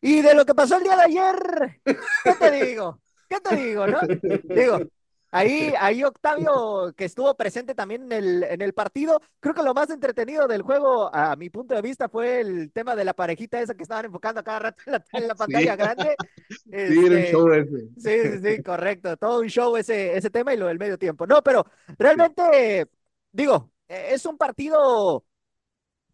Y 0.00 0.22
de 0.22 0.34
lo 0.34 0.44
que 0.44 0.54
pasó 0.54 0.76
el 0.76 0.84
día 0.84 0.96
de 0.96 1.02
ayer, 1.02 1.80
¿qué 1.84 2.34
te 2.38 2.64
digo? 2.64 3.00
¿Qué 3.28 3.40
te 3.40 3.56
digo, 3.56 3.86
no? 3.86 3.98
Digo, 4.44 4.78
ahí, 5.30 5.72
ahí 5.78 6.04
Octavio, 6.04 6.92
que 6.96 7.06
estuvo 7.06 7.34
presente 7.36 7.74
también 7.74 8.04
en 8.04 8.12
el, 8.12 8.42
en 8.44 8.62
el 8.62 8.72
partido, 8.72 9.20
creo 9.40 9.54
que 9.54 9.62
lo 9.62 9.74
más 9.74 9.90
entretenido 9.90 10.46
del 10.46 10.62
juego, 10.62 11.12
a 11.14 11.34
mi 11.36 11.50
punto 11.50 11.74
de 11.74 11.82
vista, 11.82 12.08
fue 12.08 12.40
el 12.40 12.70
tema 12.72 12.94
de 12.94 13.04
la 13.04 13.14
parejita 13.14 13.60
esa 13.60 13.74
que 13.74 13.82
estaban 13.82 14.04
enfocando 14.06 14.40
a 14.40 14.44
cada 14.44 14.58
rato 14.60 14.82
en 14.86 14.92
la, 14.92 15.04
en 15.12 15.28
la 15.28 15.34
pantalla 15.34 15.72
sí. 15.72 15.78
grande. 15.78 16.16
Este, 16.70 16.88
sí, 16.92 17.06
era 17.06 17.16
un 17.16 17.22
show 17.24 17.52
ese. 17.52 17.88
Sí, 17.96 18.30
sí, 18.30 18.56
sí, 18.56 18.62
correcto. 18.62 19.16
Todo 19.16 19.40
un 19.40 19.48
show 19.48 19.76
ese, 19.76 20.16
ese 20.16 20.30
tema 20.30 20.54
y 20.54 20.56
lo 20.56 20.66
del 20.66 20.78
medio 20.78 20.98
tiempo. 20.98 21.26
No, 21.26 21.42
pero 21.42 21.66
realmente, 21.98 22.86
digo, 23.32 23.72
es 23.88 24.24
un 24.26 24.38
partido 24.38 25.24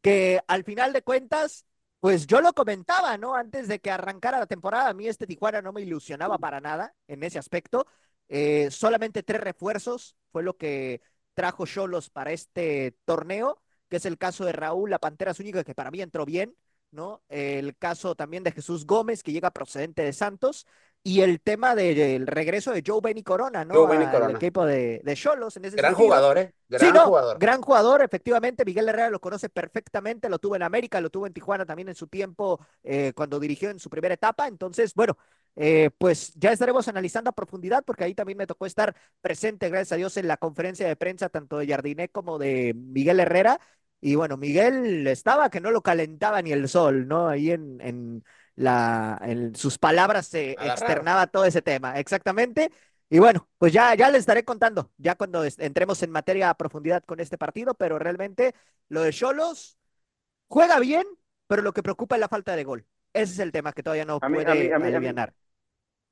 que 0.01 0.41
al 0.47 0.65
final 0.65 0.93
de 0.93 1.03
cuentas 1.03 1.65
pues 2.03 2.27
yo 2.27 2.41
lo 2.41 2.53
comentaba, 2.53 3.17
¿no? 3.17 3.37
Antes 3.37 3.69
de 3.69 3.79
que 3.79 3.89
arrancara 3.93 4.41
la 4.41 4.49
temporada, 4.49 4.89
a 4.89 4.93
mí 4.93 5.07
este 5.07 5.25
Tijuana 5.25 5.63
no 5.63 5.73
me 5.73 5.83
ilusionaba 5.83 6.37
para 6.37 6.61
nada 6.61 6.97
en 7.07 7.23
ese 7.23 7.39
aspecto. 7.39 7.87
Eh, 8.29 8.73
solamente 8.73 9.23
tres 9.23 9.41
refuerzos 9.41 10.17
fue 10.33 10.43
lo 10.43 10.57
que 10.57 11.01
trajo 11.35 11.65
Cholos 11.65 12.11
para 12.11 12.33
este 12.33 12.97
torneo, 13.05 13.63
que 13.89 13.99
es 13.99 14.05
el 14.05 14.19
caso 14.19 14.45
de 14.45 14.51
Raúl 14.51 14.91
La 14.91 14.99
Pantera 14.99 15.33
Zúñiga, 15.33 15.63
que 15.63 15.77
para 15.77 15.93
mí 15.93 16.01
entró 16.01 16.25
bien, 16.27 16.57
¿no? 16.91 17.23
El 17.29 17.77
caso 17.77 18.17
también 18.17 18.43
de 18.43 18.51
Jesús 18.51 18.85
Gómez, 18.85 19.23
que 19.23 19.31
llega 19.31 19.53
procedente 19.53 20.03
de 20.03 20.13
Santos, 20.13 20.67
y 21.05 21.21
el 21.21 21.41
tema 21.41 21.75
del 21.75 21.97
de, 21.97 22.23
regreso 22.27 22.73
de 22.73 22.83
Joe 22.87 23.01
Benny 23.03 23.23
Corona, 23.23 23.65
¿no? 23.65 23.75
Joe 23.75 23.87
Benny 23.89 24.07
Corona. 24.11 24.39
Equipo 24.39 24.65
de, 24.65 25.01
de 25.05 25.15
Cholos 25.17 25.57
en 25.57 25.65
ese 25.65 25.77
Gran 25.77 25.91
sentido. 25.93 26.07
jugador, 26.07 26.39
¿eh? 26.39 26.55
Gran 26.69 26.81
sí, 26.81 26.93
no, 26.93 27.07
jugador. 27.07 27.39
Gran 27.39 27.61
jugador, 27.61 28.03
efectivamente. 28.03 28.65
Miguel 28.65 28.89
Herrera 28.89 29.11
lo 29.11 29.21
conoce 29.21 29.49
perfectamente, 29.49 30.29
lo 30.29 30.39
tuvo 30.39 30.57
en 30.57 30.63
América, 30.63 31.01
lo 31.01 31.11
tuvo 31.11 31.27
en 31.27 31.33
Tijuana 31.33 31.67
también 31.67 31.89
en 31.89 31.95
su 31.95 32.07
tiempo 32.07 32.65
eh, 32.85 33.13
cuando 33.15 33.41
dirigió 33.41 33.71
en 33.71 33.81
su 33.81 33.91
primera 33.91 34.15
etapa. 34.15 34.47
Entonces, 34.47 34.95
bueno, 34.95 35.17
eh, 35.57 35.91
pues 35.99 36.33
ya 36.35 36.53
estaremos 36.53 36.87
analizando 36.89 37.31
a 37.31 37.35
profundidad 37.35 37.83
porque 37.85 38.05
ahí 38.05 38.15
también 38.15 38.39
me 38.39 38.47
tocó 38.47 38.65
estar 38.67 38.95
presente, 39.21 39.69
gracias 39.69 39.93
a 39.93 39.97
Dios, 39.97 40.17
en 40.17 40.29
la 40.29 40.37
conferencia 40.37 40.87
de 40.87 40.97
prensa 40.97 41.29
tanto 41.29 41.59
de 41.59 41.67
Jardiné 41.67 42.09
como 42.11 42.39
de 42.39 42.75
Miguel 42.75 43.21
Herrera. 43.21 43.61
Y 44.01 44.15
bueno, 44.17 44.37
Miguel 44.37 45.07
estaba 45.07 45.49
que 45.51 45.61
no 45.61 45.71
lo 45.71 45.83
calentaba 45.83 46.43
ni 46.43 46.53
el 46.53 46.69
sol, 46.69 47.07
¿no? 47.07 47.29
Ahí 47.29 47.51
en, 47.53 47.81
en 47.81 48.25
la, 48.63 49.19
en 49.23 49.55
sus 49.55 49.79
palabras 49.79 50.27
se 50.27 50.53
externaba 50.53 51.27
todo 51.27 51.45
ese 51.45 51.63
tema, 51.63 51.99
exactamente. 51.99 52.71
Y 53.11 53.19
bueno, 53.19 53.49
pues 53.59 53.73
ya, 53.73 53.95
ya 53.95 54.11
les 54.11 54.21
estaré 54.21 54.45
contando, 54.45 54.91
ya 54.97 55.17
cuando 55.17 55.45
entremos 55.45 56.03
en 56.03 56.11
materia 56.11 56.49
a 56.49 56.57
profundidad 56.57 57.03
con 57.05 57.21
este 57.21 57.37
partido, 57.37 57.75
pero 57.75 57.99
realmente 57.99 58.55
lo 58.89 59.03
de 59.03 59.13
Cholos 59.13 59.77
juega 60.49 60.79
bien, 60.79 61.05
pero 61.47 61.61
lo 61.61 61.73
que 61.73 61.83
preocupa 61.83 62.17
es 62.17 62.21
la 62.21 62.29
falta 62.29 62.57
de 62.57 62.65
gol. 62.65 62.87
Ese 63.13 63.35
es 63.35 63.39
el 63.41 63.53
tema 63.53 63.73
que 63.73 63.83
todavía 63.83 64.07
no 64.07 64.19
a 64.23 64.29
mí, 64.29 64.37
puede 64.37 64.51
a 64.51 64.55
mí, 64.55 64.73
a 64.73 64.79
mí, 64.79 64.95
aliviar. 64.95 65.35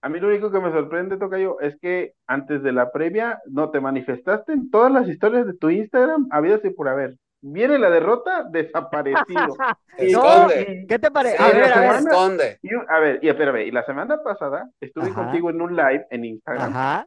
A 0.02 0.08
mí 0.08 0.18
lo 0.18 0.28
único 0.28 0.50
que 0.50 0.60
me 0.60 0.72
sorprende, 0.72 1.16
Tocayo, 1.16 1.60
es 1.60 1.78
que 1.80 2.14
antes 2.26 2.62
de 2.62 2.72
la 2.72 2.90
previa 2.90 3.40
no 3.46 3.70
te 3.70 3.80
manifestaste 3.80 4.52
en 4.52 4.70
todas 4.70 4.92
las 4.92 5.08
historias 5.08 5.46
de 5.46 5.54
tu 5.54 5.70
Instagram, 5.70 6.28
habidas 6.30 6.64
y 6.64 6.70
por 6.70 6.88
haber. 6.88 7.16
Viene 7.42 7.78
la 7.78 7.88
derrota, 7.88 8.44
desaparecido. 8.50 9.56
y, 9.98 10.12
no, 10.12 10.48
¿Qué 10.88 10.98
te 10.98 11.10
parece? 11.10 11.38
Sí, 11.38 11.42
a, 11.42 11.48
ver, 11.48 11.72
a, 11.72 11.80
ver. 11.80 11.94
Esconde. 11.96 12.58
Y, 12.62 12.68
a 12.74 12.98
ver, 12.98 13.18
y 13.22 13.28
espérame, 13.28 13.66
y 13.66 13.70
la 13.70 13.84
semana 13.84 14.22
pasada 14.22 14.68
estuve 14.80 15.10
Ajá. 15.10 15.24
contigo 15.24 15.50
en 15.50 15.62
un 15.62 15.74
live 15.74 16.06
en 16.10 16.24
Instagram. 16.24 16.70
Ajá. 16.70 17.06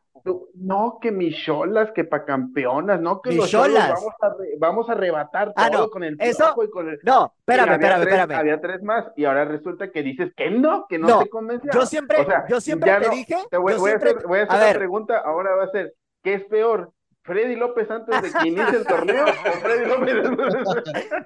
No, 0.56 1.00
que 1.02 1.12
mis 1.12 1.36
cholas, 1.36 1.92
que 1.92 2.06
pa' 2.06 2.24
campeonas, 2.24 3.00
no, 3.02 3.22
que 3.22 3.32
mis 3.32 3.40
los 3.40 3.52
cholas 3.52 3.90
vamos 3.90 4.14
a, 4.22 4.30
re, 4.30 4.54
vamos 4.58 4.90
a 4.90 4.92
arrebatar 4.94 5.54
todo 5.54 5.66
ah, 5.66 5.70
no. 5.70 5.90
con 5.90 6.04
el 6.04 6.16
Eso, 6.20 6.56
y 6.64 6.70
con 6.70 6.88
el... 6.88 7.00
No, 7.04 7.34
espérame, 7.40 7.74
espérame, 7.74 8.02
tres, 8.04 8.20
espérame. 8.20 8.40
Había 8.40 8.62
tres 8.62 8.84
más, 8.84 9.06
y 9.18 9.26
ahora 9.26 9.44
resulta 9.44 9.92
que 9.92 10.02
dices 10.02 10.32
que 10.36 10.50
no, 10.50 10.86
que 10.88 10.98
no, 10.98 11.08
no 11.10 11.24
te 11.24 11.30
convencía. 11.30 11.72
Yo 11.74 11.86
siempre, 11.86 12.22
o 12.22 12.26
sea, 12.26 12.46
yo 12.48 12.62
siempre 12.62 12.92
te 13.00 13.08
no, 13.08 13.14
dije... 13.14 13.36
Te 13.52 13.58
voy, 13.58 13.74
yo 13.74 13.80
voy 13.80 13.90
siempre, 13.90 14.10
a 14.10 14.14
hacer, 14.14 14.28
voy 14.28 14.40
a 14.40 14.44
hacer 14.44 14.54
a 14.54 14.58
una 14.58 14.66
ver. 14.66 14.78
pregunta, 14.78 15.18
ahora 15.18 15.56
va 15.56 15.64
a 15.66 15.72
ser, 15.72 15.94
¿qué 16.24 16.36
es 16.36 16.46
peor? 16.46 16.94
¿Freddy 17.24 17.56
López 17.56 17.90
antes 17.90 18.22
de 18.22 18.32
que 18.32 18.48
inicie 18.48 18.78
el 18.78 18.86
torneo 18.88 19.26
o 19.26 19.52
Freddy 19.62 19.86
López? 19.86 20.16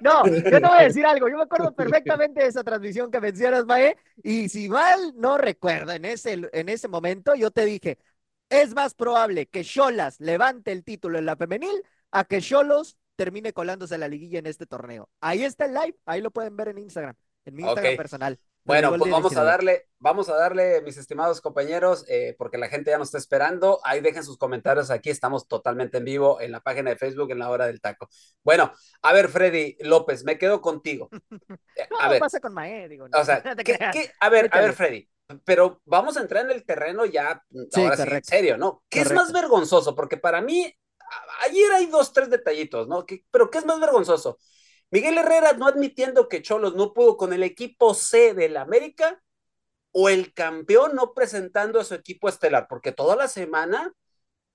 no, 0.02 0.26
yo 0.26 0.44
te 0.44 0.60
voy 0.60 0.78
a 0.78 0.84
decir 0.84 1.06
algo. 1.06 1.28
Yo 1.28 1.38
me 1.38 1.44
acuerdo 1.44 1.74
perfectamente 1.74 2.42
de 2.42 2.48
esa 2.48 2.64
transmisión 2.64 3.10
que 3.10 3.20
mencionas, 3.20 3.66
Mae, 3.66 3.98
y 4.24 4.48
si 4.50 4.70
mal 4.70 5.14
no 5.16 5.38
recuerdo, 5.38 5.92
en 5.92 6.06
ese, 6.06 6.50
en 6.54 6.70
ese 6.70 6.88
momento 6.88 7.34
yo 7.36 7.52
te 7.52 7.66
dije, 7.66 7.98
es 8.50 8.76
más 8.76 8.94
probable 8.94 9.48
que 9.48 9.64
Cholas 9.64 10.20
levante 10.20 10.72
el 10.72 10.84
título 10.84 11.18
en 11.18 11.26
la 11.26 11.36
femenil 11.36 11.84
a 12.12 12.24
que 12.24 12.42
Cholos 12.42 12.98
termine 13.16 13.52
colándose 13.52 13.96
a 13.96 13.98
la 13.98 14.08
liguilla 14.08 14.40
en 14.40 14.46
este 14.46 14.68
torneo. 14.68 15.10
Ahí 15.20 15.44
está 15.44 15.66
el 15.66 15.74
live, 15.74 15.98
ahí 16.06 16.22
lo 16.22 16.32
pueden 16.32 16.56
ver 16.56 16.70
en 16.70 16.78
Instagram, 16.78 17.16
en 17.46 17.56
mi 17.56 17.64
Instagram 17.64 17.86
okay. 17.86 17.98
personal. 17.98 18.40
Bueno, 18.68 18.96
pues 18.98 19.10
vamos 19.10 19.36
a 19.38 19.44
darle, 19.44 19.88
vamos 19.98 20.30
a 20.30 20.36
darle, 20.36 20.82
mis 20.82 20.98
estimados 20.98 21.40
compañeros, 21.40 22.04
eh, 22.10 22.36
porque 22.38 22.58
la 22.58 22.68
gente 22.68 22.92
ya 22.92 22.98
nos 22.98 23.08
está 23.08 23.18
esperando. 23.18 23.80
Ahí 23.84 24.02
dejen 24.02 24.24
sus 24.24 24.38
comentarios 24.38 24.92
aquí, 24.92 25.10
estamos 25.10 25.48
totalmente 25.48 26.00
en 26.00 26.04
vivo 26.06 26.42
en 26.42 26.52
la 26.52 26.60
página 26.60 26.90
de 26.90 26.98
Facebook 26.98 27.32
en 27.32 27.40
la 27.40 27.50
hora 27.50 27.66
del 27.66 27.80
taco. 27.80 28.10
Bueno, 28.44 28.74
a 29.02 29.14
ver, 29.14 29.30
Freddy 29.30 29.78
López, 29.80 30.26
me 30.26 30.38
quedo 30.38 30.62
contigo. 30.62 31.10
Eh, 31.76 31.88
a 32.00 32.10
ver, 32.10 32.20
pasa 32.20 32.40
con 32.40 32.54
Mae, 32.56 32.90
digo. 32.90 33.06
o 33.06 33.24
sea, 33.24 33.36
a 34.20 34.30
ver, 34.30 34.50
a 34.52 34.62
ver, 34.62 34.74
Freddy, 34.74 35.08
pero 35.46 35.80
vamos 35.86 36.18
a 36.18 36.22
entrar 36.22 36.46
en 36.46 36.52
el 36.52 36.66
terreno 36.66 37.06
ya, 37.06 37.44
ahora 37.76 37.98
sí, 37.98 38.04
en 38.04 38.24
serio, 38.24 38.58
¿no? 38.58 38.84
¿Qué 38.90 39.02
es 39.02 39.12
más 39.14 39.32
vergonzoso? 39.32 39.96
Porque 39.96 40.18
para 40.18 40.42
mí, 40.42 40.74
ayer 41.48 41.72
hay 41.74 41.86
dos, 41.86 42.14
tres 42.14 42.32
detallitos, 42.32 42.88
¿no? 42.88 43.06
pero 43.30 43.52
¿qué 43.52 43.60
es 43.60 43.66
más 43.66 43.80
vergonzoso? 43.80 44.40
Miguel 44.90 45.18
Herrera 45.18 45.54
no 45.54 45.68
admitiendo 45.68 46.30
que 46.30 46.42
Cholos 46.42 46.76
no 46.76 46.94
pudo 46.94 47.18
con 47.18 47.34
el 47.34 47.44
equipo 47.44 47.94
C 47.94 48.34
del 48.34 48.58
América 48.58 49.22
o 49.92 50.10
el 50.10 50.34
campeón 50.34 50.96
no 50.96 51.14
presentando 51.14 51.80
a 51.80 51.84
su 51.84 51.96
equipo 51.96 52.30
estelar, 52.30 52.68
porque 52.70 52.92
toda 52.92 53.16
la 53.16 53.28
semana 53.28 53.94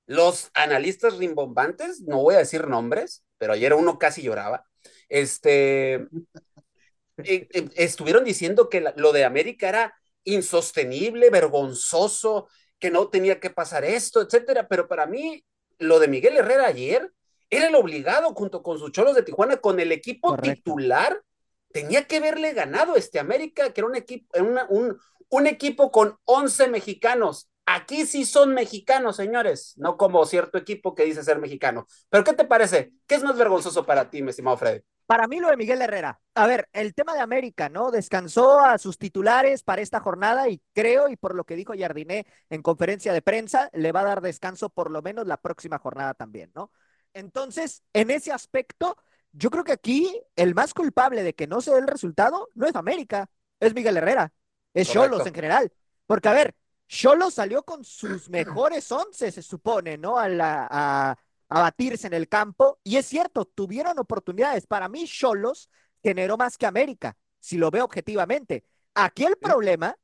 los 0.07 0.51
analistas 0.55 1.17
rimbombantes, 1.19 2.01
no 2.03 2.23
voy 2.23 2.35
a 2.35 2.39
decir 2.39 2.67
nombres, 2.67 3.25
pero 3.39 3.53
ayer 3.53 3.75
uno 3.75 3.99
casi 3.99 4.23
lloraba, 4.23 4.65
este, 5.09 5.95
eh, 7.19 7.49
eh, 7.53 7.69
estuvieron 7.77 8.25
diciendo 8.25 8.69
que 8.69 8.85
lo 8.97 9.13
de 9.13 9.25
América 9.25 9.69
era 9.69 9.95
insostenible, 10.25 11.31
vergonzoso, 11.31 12.49
que 12.79 12.91
no 12.91 13.09
tenía 13.09 13.41
que 13.41 13.51
pasar 13.51 13.85
esto, 13.85 14.21
etcétera, 14.21 14.69
pero 14.69 14.89
para 14.89 15.07
mí 15.07 15.45
lo 15.79 15.99
de 15.99 16.09
Miguel 16.09 16.37
Herrera 16.37 16.67
ayer 16.67 17.13
era 17.53 17.69
el 17.69 17.75
obligado 17.75 18.33
junto 18.33 18.63
con 18.63 18.79
sus 18.79 18.93
cholos 18.93 19.15
de 19.15 19.23
Tijuana, 19.23 19.59
con 19.59 19.79
el 19.79 19.93
equipo 19.93 20.39
titular, 20.39 21.23
tenía 21.71 22.07
que 22.07 22.17
haberle 22.17 22.55
ganado 22.55 22.97
este 22.97 23.21
América, 23.21 23.73
que 23.73 23.83
era 23.83 23.89
un 23.89 23.95
equipo, 23.95 24.27
un, 24.71 24.99
un 25.29 25.47
equipo 25.47 25.91
con 25.91 26.17
11 26.25 26.69
mexicanos. 26.69 27.51
Aquí 27.67 28.07
sí 28.07 28.25
son 28.25 28.55
mexicanos, 28.55 29.17
señores, 29.17 29.75
no 29.77 29.99
como 29.99 30.25
cierto 30.25 30.57
equipo 30.57 30.95
que 30.95 31.05
dice 31.05 31.23
ser 31.23 31.39
mexicano. 31.39 31.87
Pero 32.09 32.25
¿qué 32.25 32.33
te 32.33 32.47
parece? 32.47 32.95
¿Qué 33.07 33.17
es 33.17 33.23
más 33.23 33.37
vergonzoso 33.37 33.85
para 33.85 34.09
ti, 34.09 34.23
mi 34.23 34.31
estimado 34.31 34.57
Freddy? 34.57 34.81
Para 35.05 35.29
mí 35.29 35.39
lo 35.39 35.51
de 35.51 35.59
Miguel 35.59 35.83
Herrera. 35.83 36.21
A 36.35 36.47
ver, 36.47 36.71
el 36.73 36.95
tema 36.95 37.13
de 37.13 37.21
América, 37.21 37.69
¿no? 37.69 37.91
Descansó 37.91 38.61
a 38.61 38.79
sus 38.79 38.97
titulares 38.97 39.63
para 39.63 39.83
esta 39.83 40.01
jornada 40.01 40.49
y 40.49 40.63
creo, 40.73 41.11
y 41.11 41.17
por 41.17 41.35
lo 41.35 41.45
que 41.45 41.55
dijo 41.55 41.75
Jardiné 41.79 42.27
en 42.49 42.63
conferencia 42.63 43.13
de 43.13 43.21
prensa, 43.21 43.69
le 43.75 43.93
va 43.93 44.01
a 44.01 44.05
dar 44.05 44.23
descanso 44.23 44.71
por 44.71 44.91
lo 44.91 45.03
menos 45.03 45.27
la 45.27 45.37
próxima 45.37 45.79
jornada 45.79 46.15
también, 46.15 46.51
¿no? 46.55 46.71
Entonces, 47.15 47.83
en 47.93 48.11
ese 48.11 48.33
aspecto, 48.33 48.97
yo 49.33 49.51
creo 49.51 49.65
que 49.65 49.73
aquí 49.73 50.21
el 50.37 50.55
más 50.55 50.75
culpable 50.75 51.23
de 51.23 51.35
que 51.35 51.47
no 51.47 51.61
se 51.61 51.73
dé 51.73 51.79
el 51.79 51.87
resultado 51.87 52.49
no 52.55 52.67
es 52.67 52.75
América, 52.75 53.31
es 53.61 53.75
Miguel 53.75 53.97
Herrera, 53.97 54.33
es 54.75 54.91
Cholos 54.91 55.27
en 55.27 55.35
general. 55.35 55.73
Porque, 56.07 56.29
a 56.29 56.33
ver, 56.33 56.55
Cholos 56.89 57.35
salió 57.35 57.63
con 57.63 57.85
sus 57.85 58.29
mejores 58.29 58.91
once, 58.93 59.31
se 59.31 59.43
supone, 59.43 59.97
¿no? 59.97 60.19
A, 60.19 60.27
a, 60.29 61.17
batirse 61.49 62.07
en 62.07 62.15
el 62.15 62.29
campo. 62.29 62.79
Y 62.83 62.97
es 62.97 63.07
cierto, 63.07 63.45
tuvieron 63.45 63.99
oportunidades. 63.99 64.67
Para 64.67 64.89
mí, 64.89 65.07
Cholos 65.07 65.71
generó 66.03 66.37
más 66.37 66.59
que 66.59 66.67
América, 66.67 67.17
si 67.41 67.57
lo 67.57 67.71
veo 67.71 67.85
objetivamente. 67.85 68.65
Aquí 68.95 69.25
el 69.25 69.37
problema 69.37 69.97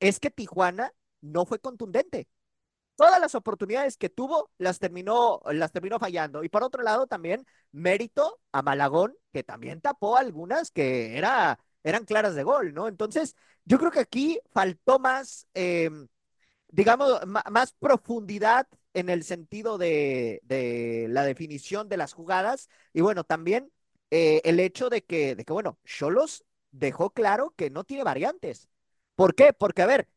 es 0.00 0.18
que 0.18 0.30
Tijuana 0.30 0.92
no 1.20 1.46
fue 1.46 1.58
contundente 1.58 2.28
todas 2.98 3.20
las 3.20 3.36
oportunidades 3.36 3.96
que 3.96 4.08
tuvo 4.08 4.50
las 4.58 4.80
terminó, 4.80 5.40
las 5.52 5.70
terminó 5.70 6.00
fallando. 6.00 6.42
Y 6.42 6.48
por 6.48 6.64
otro 6.64 6.82
lado, 6.82 7.06
también 7.06 7.46
mérito 7.70 8.40
a 8.50 8.60
Malagón, 8.60 9.16
que 9.32 9.44
también 9.44 9.80
tapó 9.80 10.16
algunas 10.16 10.72
que 10.72 11.16
era, 11.16 11.60
eran 11.84 12.04
claras 12.04 12.34
de 12.34 12.42
gol, 12.42 12.74
¿no? 12.74 12.88
Entonces, 12.88 13.36
yo 13.64 13.78
creo 13.78 13.92
que 13.92 14.00
aquí 14.00 14.40
faltó 14.52 14.98
más, 14.98 15.46
em, 15.54 16.08
digamos, 16.68 17.20
más 17.26 17.72
profundidad 17.74 18.66
en 18.94 19.10
el 19.10 19.22
sentido 19.24 19.78
de, 19.78 20.42
la 21.10 21.24
definición 21.24 21.88
de 21.88 21.98
las 21.98 22.14
jugadas. 22.14 22.68
Y 22.92 23.00
bueno, 23.02 23.22
también 23.24 23.70
eh, 24.10 24.40
el 24.44 24.58
hecho 24.60 24.90
de 24.90 25.04
que, 25.04 25.36
de 25.36 25.44
que, 25.44 25.52
bueno, 25.52 25.78
Cholos 25.84 26.44
dejó 26.72 27.10
claro 27.10 27.54
que 27.56 27.70
no 27.70 27.84
tiene 27.84 28.04
variantes. 28.04 28.68
¿Por 29.14 29.34
qué? 29.36 29.52
Porque, 29.52 29.82
a 29.82 29.86
ver, 29.86 30.08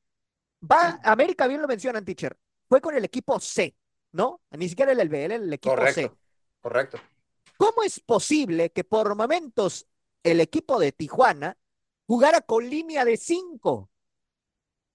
va, 0.63 0.99
América 1.03 1.47
bien 1.47 1.61
lo 1.61 1.67
mencionan, 1.67 2.05
teacher, 2.05 2.37
fue 2.71 2.79
con 2.79 2.95
el 2.95 3.03
equipo 3.03 3.37
C, 3.41 3.75
¿no? 4.13 4.39
Ni 4.51 4.69
siquiera 4.69 4.93
el 4.93 4.99
LBL, 5.01 5.35
el 5.35 5.51
equipo 5.51 5.75
correcto, 5.75 5.93
C. 5.93 6.11
Correcto. 6.61 6.99
¿Cómo 7.57 7.83
es 7.83 7.99
posible 7.99 8.71
que 8.71 8.85
por 8.85 9.13
momentos 9.13 9.87
el 10.23 10.39
equipo 10.39 10.79
de 10.79 10.93
Tijuana 10.93 11.57
jugara 12.07 12.39
con 12.39 12.69
línea 12.69 13.03
de 13.03 13.17
cinco? 13.17 13.89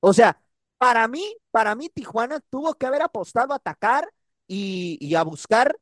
O 0.01 0.15
sea, 0.15 0.43
para 0.79 1.07
mí, 1.07 1.37
para 1.51 1.75
mí 1.75 1.91
Tijuana 1.91 2.41
tuvo 2.49 2.73
que 2.77 2.87
haber 2.87 3.03
apostado 3.03 3.53
a 3.53 3.57
atacar 3.57 4.11
y, 4.47 4.97
y 4.99 5.15
a 5.15 5.23
buscar 5.23 5.79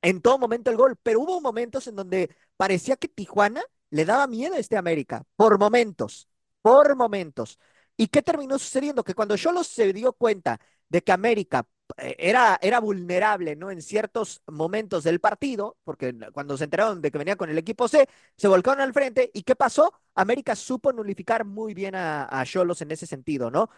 en 0.00 0.22
todo 0.22 0.38
momento 0.38 0.70
el 0.70 0.78
gol, 0.78 0.96
pero 1.02 1.20
hubo 1.20 1.38
momentos 1.42 1.86
en 1.86 1.96
donde 1.96 2.34
parecía 2.56 2.96
que 2.96 3.08
Tijuana 3.08 3.62
le 3.90 4.06
daba 4.06 4.26
miedo 4.26 4.54
a 4.54 4.58
este 4.58 4.78
América, 4.78 5.26
por 5.36 5.58
momentos, 5.58 6.30
por 6.62 6.96
momentos. 6.96 7.58
¿Y 7.98 8.06
qué 8.06 8.22
terminó 8.22 8.58
sucediendo? 8.58 9.04
Que 9.04 9.12
cuando 9.12 9.36
Cholos 9.36 9.66
se 9.66 9.92
dio 9.92 10.14
cuenta 10.14 10.58
de 10.90 11.02
que 11.02 11.12
América 11.12 11.66
eh, 11.98 12.16
era, 12.18 12.58
era 12.62 12.80
vulnerable, 12.80 13.56
¿no? 13.56 13.70
En 13.70 13.82
ciertos 13.82 14.42
momentos 14.48 15.04
del 15.04 15.20
partido, 15.20 15.78
porque 15.84 16.14
cuando 16.32 16.56
se 16.58 16.64
enteraron 16.64 17.00
de 17.02 17.10
que 17.10 17.18
venía 17.18 17.36
con 17.36 17.50
el 17.50 17.58
equipo 17.58 17.88
C, 17.88 18.08
se 18.36 18.48
volcaron 18.48 18.82
al 18.82 18.92
frente. 18.94 19.30
¿Y 19.34 19.42
qué 19.44 19.56
pasó? 19.56 19.92
América 20.14 20.54
supo 20.56 20.92
nulificar 20.92 21.44
muy 21.46 21.74
bien 21.74 21.94
a 21.96 22.44
Cholos 22.46 22.82
en 22.82 22.92
ese 22.92 23.06
sentido, 23.06 23.50
¿no? 23.50 23.70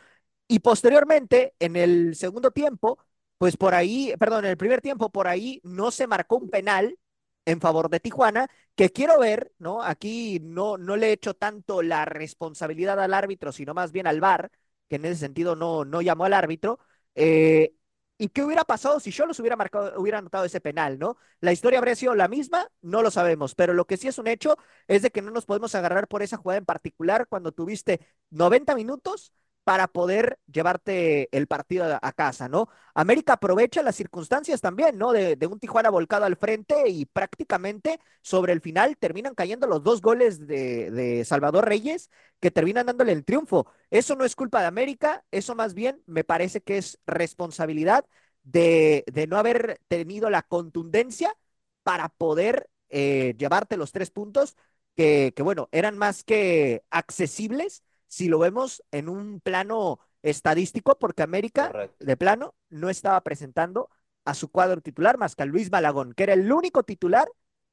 Y 0.48 0.58
posteriormente, 0.60 1.54
en 1.58 1.76
el 1.76 2.14
segundo 2.16 2.50
tiempo, 2.50 2.98
pues 3.38 3.56
por 3.56 3.74
ahí, 3.74 4.12
perdón, 4.18 4.44
en 4.44 4.50
el 4.50 4.56
primer 4.56 4.80
tiempo, 4.82 5.10
por 5.10 5.26
ahí 5.28 5.60
no 5.64 5.90
se 5.90 6.06
marcó 6.06 6.36
un 6.36 6.50
penal 6.50 6.98
en 7.44 7.60
favor 7.60 7.88
de 7.90 8.00
Tijuana, 8.00 8.48
que 8.76 8.90
quiero 8.90 9.18
ver, 9.18 9.52
¿no? 9.58 9.82
Aquí 9.82 10.38
no, 10.42 10.76
no 10.78 10.96
le 10.96 11.08
he 11.08 11.12
hecho 11.12 11.34
tanto 11.34 11.82
la 11.82 12.04
responsabilidad 12.04 13.00
al 13.00 13.14
árbitro, 13.14 13.50
sino 13.52 13.74
más 13.74 13.92
bien 13.92 14.06
al 14.06 14.20
VAR, 14.20 14.50
que 14.88 14.96
en 14.96 15.04
ese 15.06 15.16
sentido 15.16 15.56
no, 15.56 15.84
no 15.84 16.02
llamó 16.02 16.24
al 16.26 16.34
árbitro, 16.34 16.78
eh, 17.14 17.74
¿Y 18.18 18.28
qué 18.28 18.42
hubiera 18.44 18.64
pasado 18.64 19.00
si 19.00 19.10
yo 19.10 19.26
los 19.26 19.40
hubiera 19.40 19.56
marcado, 19.56 19.98
hubiera 20.00 20.18
anotado 20.18 20.44
ese 20.44 20.60
penal, 20.60 20.98
no? 20.98 21.16
La 21.40 21.52
historia 21.52 21.78
habría 21.80 21.96
sido 21.96 22.14
la 22.14 22.28
misma, 22.28 22.68
no 22.80 23.02
lo 23.02 23.10
sabemos, 23.10 23.54
pero 23.56 23.74
lo 23.74 23.84
que 23.86 23.96
sí 23.96 24.06
es 24.06 24.18
un 24.18 24.28
hecho 24.28 24.56
es 24.86 25.02
de 25.02 25.10
que 25.10 25.22
no 25.22 25.32
nos 25.32 25.44
podemos 25.46 25.74
agarrar 25.74 26.06
por 26.06 26.22
esa 26.22 26.36
jugada 26.36 26.58
en 26.58 26.64
particular 26.64 27.26
cuando 27.28 27.50
tuviste 27.52 28.00
90 28.30 28.74
minutos 28.76 29.32
para 29.64 29.86
poder 29.88 30.38
llevarte 30.52 31.28
el 31.36 31.46
partido 31.46 31.98
a 32.00 32.12
casa, 32.12 32.48
¿no? 32.48 32.68
América 32.94 33.34
aprovecha 33.34 33.82
las 33.82 33.94
circunstancias 33.96 34.60
también, 34.60 34.98
¿no? 34.98 35.12
De, 35.12 35.38
un 35.46 35.60
Tijuana 35.60 35.90
volcado 35.90 36.24
al 36.24 36.36
frente 36.36 36.88
y 36.88 37.06
prácticamente 37.06 38.00
sobre 38.22 38.52
el 38.52 38.60
final 38.60 38.96
terminan 38.96 39.34
cayendo 39.34 39.66
los 39.66 39.82
dos 39.82 40.00
goles 40.00 40.46
de, 40.46 41.24
Salvador 41.24 41.66
Reyes 41.68 42.10
que 42.40 42.50
terminan 42.50 42.86
dándole 42.86 43.12
el 43.12 43.24
triunfo. 43.24 43.66
Eso 43.90 44.16
no 44.16 44.24
es 44.24 44.34
culpa 44.34 44.60
de 44.60 44.66
América, 44.66 45.24
eso 45.30 45.54
más 45.54 45.74
bien 45.74 46.02
me 46.06 46.24
parece 46.24 46.60
que 46.60 46.78
es 46.78 46.98
responsabilidad 47.06 48.04
de, 48.42 49.04
de 49.12 49.26
no 49.28 49.36
haber 49.38 49.80
tenido 49.88 50.28
la 50.30 50.42
contundencia 50.42 51.36
para 51.84 52.08
poder 52.08 52.68
eh, 52.88 53.34
llevarte 53.38 53.76
los 53.76 53.92
tres 53.92 54.10
puntos 54.10 54.56
que, 54.96 55.32
que, 55.36 55.42
bueno, 55.42 55.68
eran 55.72 55.96
más 55.98 56.24
que 56.24 56.84
accesibles 56.90 57.82
si 58.12 58.28
lo 58.28 58.38
vemos 58.38 58.84
en 58.90 59.08
un 59.08 59.40
plano 59.40 59.98
estadístico, 60.20 60.98
porque 60.98 61.22
América, 61.22 61.72
de 61.98 62.16
plano, 62.18 62.54
no 62.68 62.90
estaba 62.90 63.18
presentando 63.22 63.88
a 64.26 64.34
su 64.34 64.50
cuadro 64.50 64.82
titular 64.82 65.16
más 65.16 65.34
que 65.34 65.44
a 65.44 65.46
Luis 65.46 65.70
Malagón, 65.70 66.12
que 66.12 66.24
era 66.24 66.34
el 66.34 66.52
único 66.52 66.82
titular 66.82 67.26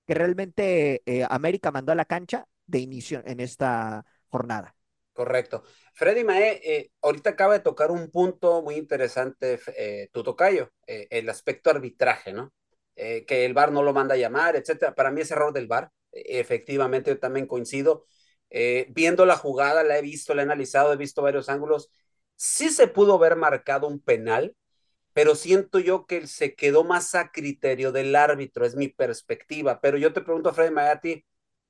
que 0.08 0.14
realmente 0.14 1.04
eh, 1.06 1.28
América 1.30 1.72
mandó 1.72 1.92
a 1.92 1.96
la 1.96 2.06
cancha 2.06 2.48
de 2.68 2.80
inicio 2.80 3.22
en 3.26 3.42
esta 3.42 4.06
jornada. 4.30 4.78
Correcto. 5.12 5.66
Freddy 5.94 6.24
Mae, 6.24 6.62
eh, 6.64 6.92
ahorita 7.02 7.32
acaba 7.32 7.56
de 7.56 7.60
tocar 7.60 7.92
un 7.92 8.10
punto 8.10 8.62
muy 8.62 8.76
interesante, 8.76 9.60
eh, 9.76 10.08
tu 10.14 10.24
tocayo, 10.24 10.72
el 10.88 11.28
aspecto 11.28 11.70
arbitraje, 11.70 12.32
¿no? 12.32 12.54
que 12.96 13.46
el 13.46 13.54
VAR 13.54 13.74
no 13.74 13.84
lo 13.84 13.94
manda 13.94 14.16
a 14.16 14.18
llamar, 14.18 14.56
etcétera. 14.56 14.96
Para 14.96 15.12
mí 15.12 15.20
es 15.20 15.32
error 15.32 15.52
del 15.52 15.68
VAR. 15.68 15.92
efectivamente, 16.12 17.12
yo 17.12 17.20
también 17.20 17.46
coincido. 17.46 18.06
Eh, 18.50 18.88
viendo 18.90 19.26
la 19.26 19.38
jugada, 19.38 19.84
la 19.84 19.98
he 19.98 20.02
visto, 20.02 20.34
la 20.34 20.42
he 20.42 20.46
analizado, 20.46 20.94
he 20.94 20.98
visto 20.98 21.22
varios 21.22 21.50
ángulos. 21.50 21.92
Sí 22.36 22.70
se 22.70 22.88
pudo 22.88 23.16
haber 23.16 23.36
marcado 23.36 23.88
un 23.88 24.00
penal, 24.00 24.56
pero 25.14 25.36
siento 25.36 25.80
yo 25.80 26.06
que 26.06 26.28
se 26.28 26.56
quedó 26.56 26.84
más 26.84 27.16
a 27.16 27.32
criterio 27.32 27.92
del 27.92 28.16
árbitro, 28.16 28.66
es 28.66 28.76
mi 28.76 28.88
perspectiva. 28.88 29.82
Pero 29.82 29.98
yo 29.98 30.14
te 30.14 30.22
pregunto, 30.22 30.54
Freddy 30.54 30.72
Mayati, 30.72 31.26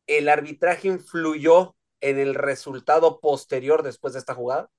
¿el 0.07 0.29
arbitraje 0.29 0.87
influyó 0.87 1.75
en 2.01 2.19
el 2.19 2.35
resultado 2.35 3.19
posterior 3.19 3.83
después 3.83 4.13
de 4.13 4.19
esta 4.19 4.33
jugada? 4.33 4.69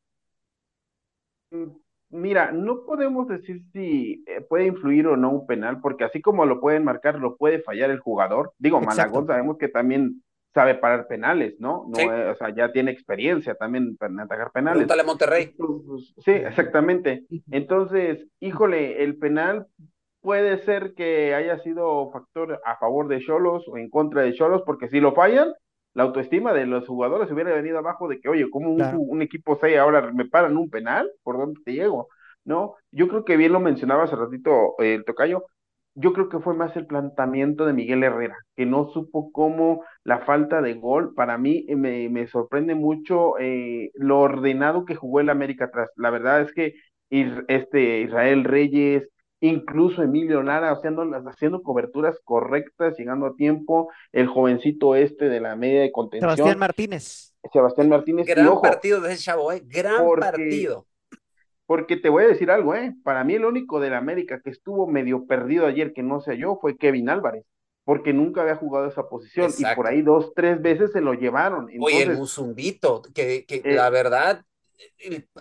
Mm, 1.50 1.70
mira, 2.10 2.52
no 2.52 2.84
podemos 2.84 3.28
decir 3.28 3.62
si 3.72 4.24
eh, 4.26 4.40
puede 4.40 4.66
influir 4.66 5.06
o 5.06 5.16
no 5.16 5.30
un 5.30 5.46
penal, 5.46 5.80
porque 5.80 6.04
así 6.04 6.22
como 6.22 6.46
lo 6.46 6.60
pueden 6.60 6.84
marcar, 6.84 7.16
lo 7.16 7.36
puede 7.36 7.60
fallar 7.62 7.90
el 7.90 8.00
jugador. 8.00 8.54
Digo, 8.58 8.80
Malagón 8.80 9.26
sabemos 9.26 9.58
que 9.58 9.68
también 9.68 10.22
sabe 10.52 10.74
parar 10.74 11.06
penales, 11.06 11.54
¿no? 11.60 11.86
no 11.88 12.30
o 12.30 12.34
sea, 12.34 12.54
ya 12.54 12.72
tiene 12.72 12.90
experiencia 12.90 13.54
también 13.54 13.96
en 14.00 14.20
atacar 14.20 14.50
penales. 14.50 14.86
Pregúntale 14.86 15.02
a 15.02 15.04
Monterrey. 15.04 15.54
sí, 16.24 16.32
exactamente. 16.32 17.24
Entonces, 17.50 18.26
híjole, 18.40 19.02
el 19.04 19.16
penal 19.16 19.66
puede 20.20 20.58
ser 20.64 20.94
que 20.94 21.34
haya 21.34 21.58
sido 21.60 22.10
factor 22.10 22.60
a 22.64 22.76
favor 22.76 23.08
de 23.08 23.20
Cholos 23.20 23.66
o 23.68 23.76
en 23.78 23.88
contra 23.88 24.22
de 24.22 24.34
Cholos, 24.34 24.62
porque 24.66 24.88
si 24.88 25.00
lo 25.00 25.14
fallan, 25.14 25.52
la 25.94 26.04
autoestima 26.04 26.52
de 26.52 26.66
los 26.66 26.86
jugadores 26.86 27.30
hubiera 27.30 27.52
venido 27.52 27.78
abajo 27.78 28.08
de 28.08 28.20
que, 28.20 28.28
oye, 28.28 28.48
como 28.50 28.70
un, 28.70 29.22
equipo 29.22 29.58
6 29.60 29.76
ahora 29.78 30.12
me 30.12 30.26
paran 30.26 30.56
un 30.56 30.70
penal? 30.70 31.10
¿Por 31.22 31.38
dónde 31.38 31.60
te 31.64 31.72
llego? 31.72 32.08
¿No? 32.44 32.74
Yo 32.90 33.08
creo 33.08 33.24
que 33.24 33.36
bien 33.36 33.52
lo 33.52 33.60
mencionaba 33.60 34.04
hace 34.04 34.16
ratito 34.16 34.74
eh, 34.78 34.94
el 34.94 35.04
tocayo, 35.04 35.44
yo 36.00 36.12
creo 36.14 36.28
que 36.28 36.38
fue 36.38 36.54
más 36.54 36.74
el 36.76 36.86
planteamiento 36.86 37.66
de 37.66 37.74
Miguel 37.74 38.02
Herrera, 38.02 38.36
que 38.56 38.64
no 38.64 38.88
supo 38.90 39.30
cómo 39.32 39.84
la 40.02 40.20
falta 40.20 40.62
de 40.62 40.74
gol, 40.74 41.14
para 41.14 41.36
mí 41.36 41.66
eh, 41.68 41.76
me, 41.76 42.26
sorprende 42.28 42.74
mucho 42.74 43.38
eh, 43.38 43.90
lo 43.94 44.20
ordenado 44.20 44.84
que 44.84 44.94
jugó 44.94 45.20
el 45.20 45.28
América 45.28 45.66
atrás. 45.66 45.90
La 45.96 46.10
verdad 46.10 46.40
es 46.40 46.52
que 46.52 46.74
este 47.10 48.00
Israel 48.00 48.44
Reyes, 48.44 49.08
incluso 49.40 50.02
Emilio 50.02 50.42
Lara 50.42 50.70
haciendo, 50.70 51.02
haciendo 51.28 51.62
coberturas 51.62 52.18
correctas, 52.24 52.96
llegando 52.96 53.26
a 53.26 53.34
tiempo, 53.34 53.90
el 54.12 54.26
jovencito 54.26 54.94
este 54.94 55.28
de 55.28 55.40
la 55.40 55.54
media 55.54 55.82
de 55.82 55.92
contención. 55.92 56.34
Sebastián 56.34 56.58
Martínez. 56.58 57.34
Sebastián 57.52 57.88
Martínez. 57.88 58.26
Gran 58.26 58.60
partido 58.60 59.00
de 59.00 59.12
ese 59.12 59.24
chavo, 59.24 59.52
¿eh? 59.52 59.62
Gran 59.66 60.06
partido. 60.18 60.86
Porque 61.70 61.96
te 61.96 62.08
voy 62.08 62.24
a 62.24 62.26
decir 62.26 62.50
algo, 62.50 62.74
¿eh? 62.74 62.96
Para 63.04 63.22
mí 63.22 63.34
el 63.34 63.44
único 63.44 63.78
del 63.78 63.94
América 63.94 64.40
que 64.42 64.50
estuvo 64.50 64.88
medio 64.88 65.28
perdido 65.28 65.66
ayer 65.66 65.92
que 65.92 66.02
no 66.02 66.20
sé 66.20 66.36
yo 66.36 66.58
fue 66.60 66.76
Kevin 66.76 67.08
Álvarez, 67.08 67.44
porque 67.84 68.12
nunca 68.12 68.42
había 68.42 68.56
jugado 68.56 68.88
esa 68.88 69.08
posición 69.08 69.52
y 69.56 69.62
por 69.76 69.86
ahí 69.86 70.02
dos, 70.02 70.32
tres 70.34 70.60
veces 70.60 70.90
se 70.90 71.00
lo 71.00 71.14
llevaron. 71.14 71.68
Oye, 71.78 72.02
el 72.02 72.16
Musumbito, 72.16 73.02
que, 73.14 73.46
que 73.46 73.62
eh, 73.64 73.74
la 73.74 73.88
verdad, 73.88 74.44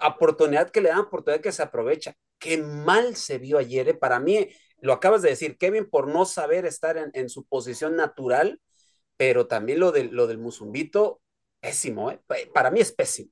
oportunidad 0.07 0.69
que 0.69 0.81
le 0.81 0.89
dan, 0.89 1.00
oportunidad 1.00 1.41
que 1.41 1.51
se 1.51 1.63
aprovecha. 1.63 2.13
Qué 2.38 2.59
mal 2.59 3.15
se 3.15 3.39
vio 3.39 3.57
ayer, 3.57 3.89
¿eh? 3.89 3.93
Para 3.95 4.19
mí, 4.19 4.50
lo 4.81 4.93
acabas 4.93 5.24
de 5.24 5.29
decir, 5.29 5.57
Kevin, 5.57 5.89
por 5.89 6.07
no 6.07 6.25
saber 6.25 6.67
estar 6.67 7.09
en, 7.12 7.29
su 7.29 7.43
posición 7.48 7.95
natural, 7.95 8.62
pero 9.17 9.48
también 9.48 9.79
lo, 9.79 9.91
de, 9.91 10.03
lo 10.03 10.27
del 10.27 10.38
Musumbito, 10.38 11.21
pésimo, 11.59 12.12
¿eh? 12.12 12.21
Para 12.53 12.69
mí 12.69 12.81
es 12.81 12.91
pésimo. 12.91 13.31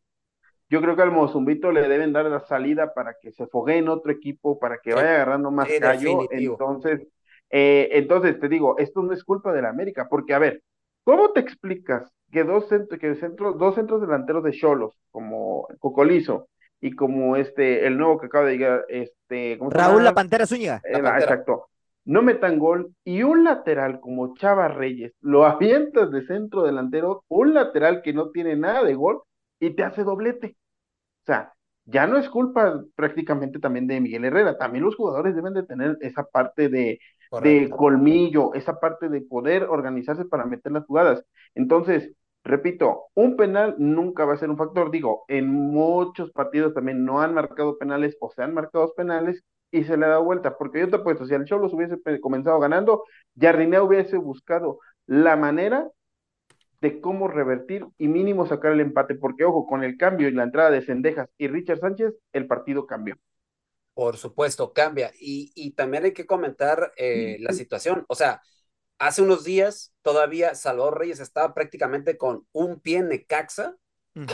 Yo 0.69 0.81
creo 0.81 0.95
que 0.95 1.01
al 1.01 1.11
Mozumbito 1.11 1.71
le 1.71 1.87
deben 1.87 2.11
dar 2.11 2.25
la 2.25 2.41
salida 2.41 2.93
para 2.93 3.15
que 3.21 3.31
se 3.31 3.47
fogue 3.47 3.77
en 3.77 3.87
otro 3.87 4.11
equipo, 4.11 4.59
para 4.59 4.79
que 4.79 4.93
vaya 4.93 5.15
agarrando 5.15 5.49
más 5.49 5.69
callo. 5.79 6.27
Entonces, 6.29 7.07
eh, 7.49 7.89
entonces 7.93 8.39
te 8.39 8.49
digo, 8.49 8.77
esto 8.77 9.01
no 9.01 9.13
es 9.13 9.23
culpa 9.23 9.53
de 9.53 9.61
la 9.61 9.69
América, 9.69 10.07
porque 10.09 10.33
a 10.33 10.39
ver, 10.39 10.61
¿cómo 11.03 11.31
te 11.31 11.39
explicas 11.39 12.11
que 12.31 12.43
dos 12.43 12.67
centros, 12.67 12.99
que 12.99 13.13
dos 13.13 13.75
centros 13.75 14.01
delanteros 14.01 14.43
de 14.43 14.51
Cholos, 14.51 14.99
como 15.11 15.67
Cocolizo 15.79 16.49
y 16.81 16.91
como 16.91 17.37
este, 17.37 17.87
el 17.87 17.97
nuevo 17.97 18.19
que 18.19 18.27
acaba 18.27 18.45
de 18.45 18.57
llegar, 18.57 18.85
este, 18.89 19.57
Raúl 19.69 20.03
La 20.03 20.13
Pantera 20.13 20.45
Zúñiga. 20.45 20.81
Eh, 20.83 20.97
exacto. 20.97 21.69
No 22.03 22.21
metan 22.21 22.59
gol 22.59 22.93
y 23.03 23.23
un 23.23 23.43
lateral 23.43 23.99
como 23.99 24.33
Chava 24.35 24.67
Reyes, 24.67 25.13
lo 25.21 25.45
avientas 25.45 26.11
de 26.11 26.25
centro 26.25 26.63
delantero, 26.63 27.23
un 27.29 27.53
lateral 27.53 28.01
que 28.01 28.13
no 28.13 28.31
tiene 28.31 28.55
nada 28.55 28.83
de 28.83 28.95
gol 28.95 29.21
y 29.59 29.71
te 29.75 29.83
hace 29.83 30.03
doblete. 30.03 30.57
O 31.23 31.25
sea, 31.25 31.53
ya 31.85 32.07
no 32.07 32.17
es 32.17 32.29
culpa 32.29 32.83
prácticamente 32.95 33.59
también 33.59 33.87
de 33.87 34.01
Miguel 34.01 34.25
Herrera, 34.25 34.57
también 34.57 34.83
los 34.85 34.95
jugadores 34.95 35.35
deben 35.35 35.53
de 35.53 35.63
tener 35.63 35.97
esa 36.01 36.23
parte 36.25 36.69
de, 36.69 36.99
de 37.41 37.69
colmillo, 37.69 38.53
esa 38.53 38.79
parte 38.79 39.09
de 39.09 39.21
poder 39.21 39.63
organizarse 39.63 40.25
para 40.25 40.45
meter 40.45 40.71
las 40.71 40.85
jugadas. 40.85 41.23
Entonces, 41.55 42.13
repito, 42.43 43.05
un 43.13 43.35
penal 43.37 43.75
nunca 43.77 44.25
va 44.25 44.33
a 44.33 44.37
ser 44.37 44.49
un 44.49 44.57
factor. 44.57 44.91
Digo, 44.91 45.25
en 45.27 45.49
muchos 45.49 46.31
partidos 46.31 46.73
también 46.73 47.05
no 47.05 47.21
han 47.21 47.33
marcado 47.33 47.77
penales 47.77 48.17
o 48.21 48.31
se 48.31 48.43
han 48.43 48.53
marcado 48.53 48.93
penales 48.95 49.43
y 49.71 49.83
se 49.83 49.97
le 49.97 50.05
ha 50.05 50.09
dado 50.09 50.23
vuelta, 50.23 50.57
porque 50.57 50.79
yo 50.79 50.89
te 50.89 50.95
apuesto, 50.97 51.25
si 51.25 51.33
el 51.33 51.45
Cholos 51.45 51.73
hubiese 51.73 51.97
comenzado 52.21 52.59
ganando, 52.59 53.03
Jardiné 53.39 53.79
hubiese 53.81 54.17
buscado 54.17 54.79
la 55.07 55.35
manera 55.35 55.89
de 56.81 57.01
cómo 57.01 57.27
revertir 57.27 57.85
y 57.97 58.07
mínimo 58.07 58.47
sacar 58.47 58.71
el 58.71 58.81
empate, 58.81 59.15
porque 59.15 59.45
ojo, 59.45 59.65
con 59.65 59.83
el 59.83 59.97
cambio 59.97 60.27
y 60.27 60.31
la 60.31 60.43
entrada 60.43 60.69
de 60.69 60.81
Sendejas 60.81 61.29
y 61.37 61.47
Richard 61.47 61.79
Sánchez, 61.79 62.13
el 62.33 62.47
partido 62.47 62.85
cambió. 62.85 63.17
Por 63.93 64.17
supuesto, 64.17 64.73
cambia. 64.73 65.11
Y, 65.19 65.71
también 65.71 66.05
hay 66.05 66.13
que 66.13 66.27
comentar 66.27 66.93
eh, 66.97 67.37
la 67.39 67.51
situación. 67.51 68.05
O 68.07 68.13
sea, 68.13 68.41
hace 68.99 69.23
unos 69.23 69.43
días 69.43 69.91
todavía 70.03 70.53
Salvador 70.53 70.99
Reyes 70.99 71.19
estaba 71.19 71.55
prácticamente 71.55 72.15
con 72.15 72.45
un 72.51 72.79
pie 72.79 72.97
en 72.97 73.09
Necaxa. 73.09 73.75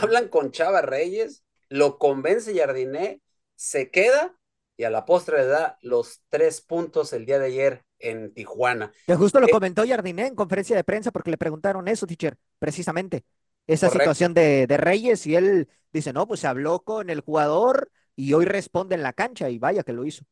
Hablan 0.00 0.28
con 0.28 0.50
Chava 0.50 0.80
Reyes, 0.80 1.44
lo 1.68 1.98
convence 1.98 2.54
Jardiné, 2.54 3.20
se 3.54 3.90
queda 3.90 4.34
y 4.76 4.84
a 4.84 4.90
la 4.90 5.04
postre 5.04 5.38
le 5.38 5.46
da 5.46 5.78
los 5.82 6.22
tres 6.28 6.60
puntos 6.60 7.12
el 7.12 7.26
día 7.26 7.38
de 7.38 7.46
ayer 7.46 7.84
en 8.04 8.32
Tijuana. 8.32 8.92
Que 9.06 9.14
justo 9.14 9.40
lo 9.40 9.46
eh, 9.46 9.50
comentó 9.50 9.86
Jardiné 9.86 10.26
en 10.26 10.34
conferencia 10.34 10.76
de 10.76 10.84
prensa 10.84 11.10
porque 11.10 11.30
le 11.30 11.38
preguntaron 11.38 11.88
eso, 11.88 12.06
teacher, 12.06 12.36
precisamente, 12.58 13.24
esa 13.66 13.88
situación 13.90 14.34
de, 14.34 14.66
Reyes 14.68 15.26
y 15.26 15.36
él 15.36 15.68
dice, 15.92 16.12
no, 16.12 16.26
pues 16.26 16.40
se 16.40 16.46
habló 16.46 16.80
con 16.80 17.10
el 17.10 17.20
jugador 17.20 17.90
y 18.16 18.32
hoy 18.34 18.44
responde 18.44 18.94
en 18.94 19.02
la 19.02 19.12
cancha 19.12 19.48
y 19.50 19.58
vaya 19.58 19.82
que 19.82 19.92
lo 19.92 20.04
hizo 20.04 20.24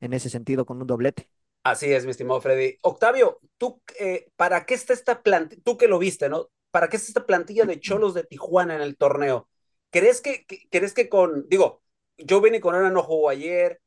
en 0.00 0.12
ese 0.12 0.28
sentido 0.28 0.66
con 0.66 0.80
un 0.80 0.86
doblete. 0.86 1.28
Así 1.62 1.92
es, 1.92 2.04
mi 2.04 2.10
estimado 2.10 2.40
Freddy. 2.40 2.78
Octavio, 2.82 3.40
tú, 3.56 3.80
eh, 3.98 4.28
¿para 4.36 4.66
qué 4.66 4.74
está 4.74 4.92
esta 4.92 5.22
plantilla? 5.22 5.62
Tú 5.64 5.78
que 5.78 5.88
lo 5.88 5.98
viste, 5.98 6.28
¿no? 6.28 6.50
¿Para 6.70 6.88
qué 6.88 6.96
está 6.96 7.08
esta 7.08 7.26
plantilla 7.26 7.64
de 7.64 7.80
cholos 7.80 8.12
de 8.12 8.24
Tijuana 8.24 8.74
en 8.74 8.82
el 8.82 8.96
torneo? 8.96 9.48
¿Crees 9.90 10.20
que, 10.20 10.44
¿crees 10.70 10.92
que 10.92 11.08
con, 11.08 11.48
digo, 11.48 11.82
yo 12.18 12.40
vine 12.40 12.60
con 12.60 12.74
Ana 12.74 12.90
no 12.90 13.02
jugó 13.02 13.30
ayer, 13.30 13.80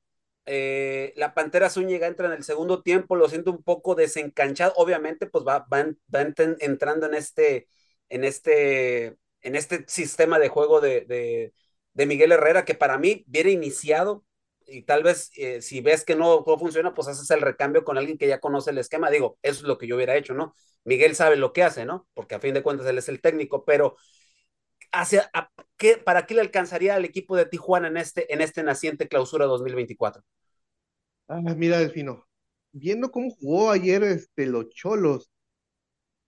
eh, 0.48 1.14
la 1.18 1.34
Pantera 1.34 1.70
Zúñiga 1.70 2.08
entra 2.08 2.28
en 2.28 2.34
el 2.34 2.44
segundo 2.44 2.82
tiempo, 2.82 3.18
lo 3.18 3.28
siento 3.30 3.52
un 3.52 3.64
poco 3.64 3.96
desencanchado. 3.96 4.74
Obviamente, 4.78 5.28
pues 5.28 5.46
va, 5.46 5.68
entrando 6.60 7.06
en 7.06 7.14
este, 7.14 7.68
en 8.10 8.24
este, 8.24 9.18
en 9.42 9.56
este 9.56 9.84
sistema 9.88 10.40
de 10.40 10.48
juego 10.50 10.80
de, 10.82 11.54
Miguel 11.94 12.32
Herrera, 12.32 12.64
que 12.66 12.76
para 12.76 12.98
mí 12.98 13.26
viene 13.28 13.52
iniciado. 13.52 14.24
Y 14.66 14.84
tal 14.84 15.04
vez 15.04 15.32
eh, 15.38 15.62
si 15.62 15.82
ves 15.82 16.04
que 16.06 16.16
no, 16.16 16.44
funciona, 16.58 16.94
pues 16.94 17.08
haces 17.08 17.30
el 17.32 17.42
recambio 17.42 17.84
con 17.84 17.98
alguien 17.98 18.18
que 18.18 18.28
ya 18.28 18.40
conoce 18.40 18.72
el 18.72 18.78
esquema. 18.78 19.10
Digo, 19.10 19.38
eso 19.42 19.62
es 19.62 19.68
lo 19.68 19.78
que 19.78 19.88
yo 19.88 19.96
hubiera 19.96 20.16
hecho, 20.16 20.34
¿no? 20.34 20.56
Miguel 20.86 21.16
sabe 21.16 21.36
lo 21.38 21.54
que 21.54 21.64
hace, 21.64 21.86
¿no? 21.86 22.08
Porque 22.14 22.36
a 22.36 22.40
fin 22.40 22.54
de 22.54 22.64
cuentas 22.64 22.88
él 22.88 22.98
es 22.98 23.10
el 23.10 23.22
técnico, 23.22 23.66
pero 23.66 23.98
hacia, 24.91 25.30
qué, 25.78 25.97
¿para 25.97 26.26
qué 26.26 26.36
le 26.36 26.41
alcanzaría 26.41 26.95
al 26.95 27.06
equipo 27.06 27.36
de 27.36 27.45
Tijuana 27.45 27.88
en 27.88 27.97
este, 27.97 28.34
en 28.34 28.41
este 28.41 28.63
naciente 28.63 29.08
clausura 29.08 29.45
2024? 29.45 30.23
Ah, 31.28 31.41
mira, 31.41 31.80
Delfino, 31.80 32.26
viendo 32.71 33.12
cómo 33.12 33.30
jugó 33.32 33.71
ayer 33.71 34.04
este, 34.04 34.45
los 34.45 34.69
Cholos, 34.69 35.30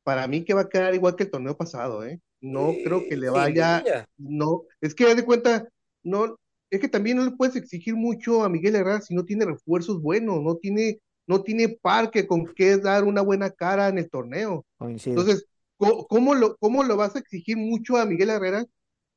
para 0.03 0.27
mí 0.27 0.43
que 0.43 0.53
va 0.53 0.61
a 0.61 0.69
quedar 0.69 0.93
igual 0.95 1.15
que 1.15 1.23
el 1.23 1.31
torneo 1.31 1.55
pasado, 1.55 2.03
¿eh? 2.03 2.19
No 2.41 2.73
creo 2.83 3.07
que 3.07 3.17
le 3.17 3.29
vaya, 3.29 3.83
no, 4.17 4.63
es 4.79 4.95
que 4.95 5.13
de 5.13 5.25
cuenta, 5.25 5.67
no, 6.03 6.37
es 6.69 6.79
que 6.79 6.87
también 6.87 7.17
no 7.17 7.25
le 7.25 7.31
puedes 7.31 7.57
exigir 7.57 7.95
mucho 7.95 8.43
a 8.43 8.49
Miguel 8.49 8.75
Herrera 8.75 9.01
si 9.01 9.13
no 9.13 9.25
tiene 9.25 9.45
refuerzos 9.45 10.01
buenos, 10.01 10.41
no 10.41 10.55
tiene, 10.55 10.99
no 11.27 11.43
tiene 11.43 11.67
parque 11.81 12.25
con 12.25 12.45
qué 12.55 12.77
dar 12.77 13.03
una 13.03 13.21
buena 13.21 13.51
cara 13.51 13.89
en 13.89 13.97
el 13.97 14.09
torneo. 14.09 14.65
Entonces, 14.79 15.48
¿cómo, 15.79 16.35
lo, 16.35 16.57
¿cómo 16.57 16.83
lo 16.83 16.97
vas 16.97 17.15
a 17.15 17.19
exigir 17.19 17.57
mucho 17.57 17.97
a 17.97 18.05
Miguel 18.05 18.29
Herrera 18.29 18.65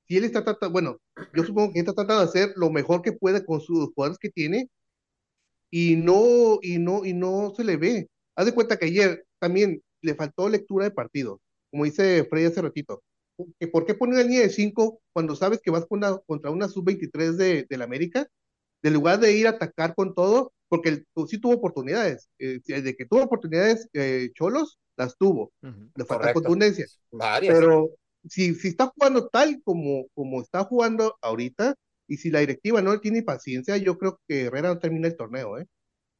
si 0.06 0.16
él 0.16 0.24
está 0.24 0.44
tratando, 0.44 0.72
bueno, 0.72 0.98
yo 1.34 1.44
supongo 1.44 1.72
que 1.72 1.80
está 1.80 1.92
tratando 1.92 2.22
de 2.22 2.28
hacer 2.28 2.52
lo 2.56 2.70
mejor 2.70 3.02
que 3.02 3.12
puede 3.12 3.44
con 3.44 3.60
sus 3.60 3.92
jugadores 3.94 4.18
que 4.18 4.30
tiene 4.30 4.68
y 5.70 5.96
no, 5.96 6.58
y 6.62 6.78
no, 6.78 7.04
y 7.04 7.14
no 7.14 7.52
se 7.56 7.64
le 7.64 7.76
ve. 7.76 8.08
Haz 8.36 8.46
de 8.46 8.54
cuenta 8.54 8.78
que 8.78 8.86
ayer 8.86 9.24
también 9.38 9.82
le 10.02 10.14
faltó 10.14 10.48
lectura 10.48 10.84
de 10.84 10.90
partido, 10.90 11.40
como 11.70 11.84
dice 11.84 12.24
Freddy 12.24 12.46
hace 12.46 12.62
ratito. 12.62 13.02
¿Por 13.72 13.86
qué 13.86 13.94
poner 13.94 14.16
la 14.18 14.22
línea 14.24 14.40
de 14.42 14.50
5 14.50 15.00
cuando 15.12 15.34
sabes 15.34 15.60
que 15.62 15.70
vas 15.70 15.86
contra 15.86 16.50
una 16.50 16.68
sub-23 16.68 17.32
de, 17.32 17.66
la 17.70 17.84
América? 17.84 18.28
De 18.82 18.90
lugar 18.90 19.20
de 19.20 19.32
ir 19.32 19.46
a 19.46 19.50
atacar 19.50 19.94
con 19.94 20.14
todo, 20.14 20.52
porque 20.72 20.88
él, 20.88 21.06
sí 21.28 21.38
tuvo 21.38 21.52
oportunidades. 21.52 22.30
Eh, 22.38 22.58
de 22.66 22.96
que 22.96 23.04
tuvo 23.04 23.22
oportunidades 23.22 23.90
eh, 23.92 24.30
Cholos, 24.32 24.78
las 24.96 25.18
tuvo. 25.18 25.52
Le 25.60 26.04
falta 26.06 26.32
contundencia. 26.32 26.86
Pero 27.40 27.90
si, 28.26 28.54
si 28.54 28.68
está 28.68 28.86
jugando 28.86 29.28
tal 29.28 29.60
como, 29.64 30.06
como 30.14 30.40
está 30.40 30.64
jugando 30.64 31.18
ahorita, 31.20 31.74
y 32.08 32.16
si 32.16 32.30
la 32.30 32.38
directiva 32.38 32.80
no 32.80 32.98
tiene 33.00 33.22
paciencia, 33.22 33.76
yo 33.76 33.98
creo 33.98 34.18
que 34.26 34.44
Herrera 34.44 34.68
no 34.70 34.78
termina 34.78 35.08
el 35.08 35.16
torneo, 35.16 35.58
¿eh? 35.58 35.66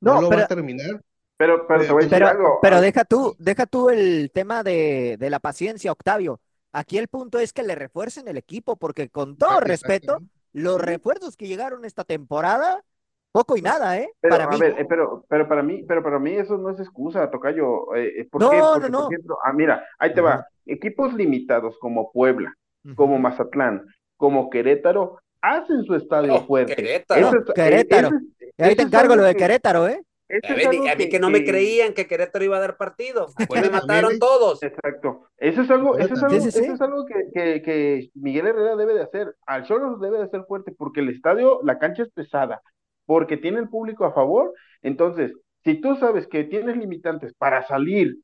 No, 0.02 0.20
lo 0.20 0.28
va 0.28 0.42
a 0.42 0.46
terminar. 0.46 1.02
Pero, 1.38 1.66
pero, 1.66 1.86
te 1.86 1.92
voy 1.92 2.02
a 2.02 2.08
decir 2.08 2.22
algo. 2.22 2.58
pero 2.60 2.82
deja 2.82 3.06
tú, 3.06 3.34
deja 3.38 3.64
tú 3.64 3.88
el 3.88 4.30
tema 4.34 4.62
de, 4.62 5.16
de, 5.18 5.30
la 5.30 5.40
paciencia, 5.40 5.92
Octavio. 5.92 6.42
Aquí 6.72 6.98
el 6.98 7.08
punto 7.08 7.38
es 7.38 7.54
que 7.54 7.62
le 7.62 7.74
refuercen 7.74 8.28
el 8.28 8.36
equipo, 8.36 8.76
porque 8.76 9.08
con 9.08 9.38
todo 9.38 9.60
respeto, 9.60 10.18
los 10.52 10.78
refuerzos 10.78 11.38
que 11.38 11.48
llegaron 11.48 11.86
esta 11.86 12.04
temporada 12.04 12.84
Poco 13.32 13.56
y 13.56 13.62
nada, 13.62 13.98
¿eh? 13.98 14.08
Pero, 14.20 14.34
para 14.36 14.44
a 14.44 14.50
mí. 14.50 14.60
ver, 14.60 14.74
eh, 14.78 14.84
pero, 14.86 15.24
pero 15.26 15.48
para 15.48 15.62
mí, 15.62 15.84
pero 15.88 16.02
para 16.02 16.18
mí 16.18 16.32
eso 16.32 16.58
no 16.58 16.68
es 16.70 16.78
excusa, 16.78 17.30
Tocayo. 17.30 17.94
Eh, 17.96 18.20
eh, 18.20 18.28
¿por 18.30 18.42
No, 18.42 18.50
qué? 18.50 18.58
no, 18.58 18.72
Porque, 18.74 18.90
no. 18.90 19.04
por 19.04 19.12
ejemplo, 19.14 19.38
ah, 19.42 19.52
mira, 19.54 19.84
ahí 19.98 20.12
te 20.12 20.20
va. 20.20 20.46
Equipos 20.66 21.14
limitados 21.14 21.78
como 21.78 22.12
Puebla, 22.12 22.52
como 22.94 23.18
Mazatlán, 23.18 23.86
como 24.18 24.50
Querétaro, 24.50 25.18
hacen 25.40 25.82
su 25.84 25.94
estadio 25.94 26.34
Oh, 26.34 26.42
fuerte. 26.46 26.76
Querétaro. 26.76 27.20
Eso 27.28 27.36
es- 27.38 27.48
eh, 27.48 27.52
Querétaro. 27.54 28.08
eso 28.08 28.16
es- 28.38 28.52
ahí 28.66 28.76
te 28.76 28.82
encargo 28.82 29.16
lo 29.16 29.22
de 29.22 29.32
que- 29.32 29.38
Querétaro, 29.38 29.88
¿eh? 29.88 30.02
A, 30.48 30.54
ver, 30.54 30.68
mí 30.70 30.86
que- 30.96 31.08
que 31.10 31.18
no 31.20 31.28
me 31.28 31.44
creían 31.44 31.92
que 31.92 32.06
Querétaro 32.06 32.42
iba 32.44 32.56
a 32.56 32.60
dar 32.60 32.76
partido. 32.78 33.26
Aquí 33.36 33.60
me 33.60 33.70
mataron 33.70 34.18
todos. 34.18 34.62
Exacto. 34.62 35.26
Eso 35.36 35.62
es 35.62 35.70
algo, 35.70 35.98
eso 35.98 36.14
es 36.14 36.20
Sí, 36.20 36.24
algo, 36.26 36.40
sí, 36.40 36.50
sí. 36.50 36.58
eso 36.64 36.72
es 36.74 36.80
algo 36.80 37.04
que, 37.06 37.14
que, 37.34 37.62
que 37.62 38.10
Miguel 38.14 38.46
Herrera 38.46 38.76
debe 38.76 38.94
de 38.94 39.02
hacer. 39.02 39.34
Al 39.46 39.64
Cholos 39.64 40.00
debe 40.00 40.18
de 40.20 40.28
ser 40.28 40.44
fuerte 40.44 40.72
porque 40.76 41.00
el 41.00 41.08
estadio, 41.10 41.60
la 41.64 41.78
cancha 41.78 42.02
es 42.04 42.10
pesada, 42.12 42.62
porque 43.06 43.36
tiene 43.36 43.58
el 43.60 43.68
público 43.68 44.04
a 44.04 44.12
favor. 44.12 44.52
Entonces, 44.82 45.32
si 45.64 45.80
tú 45.80 45.94
sabes 45.96 46.26
que 46.26 46.44
tienes 46.44 46.76
limitantes 46.76 47.34
para 47.34 47.66
salir 47.66 48.16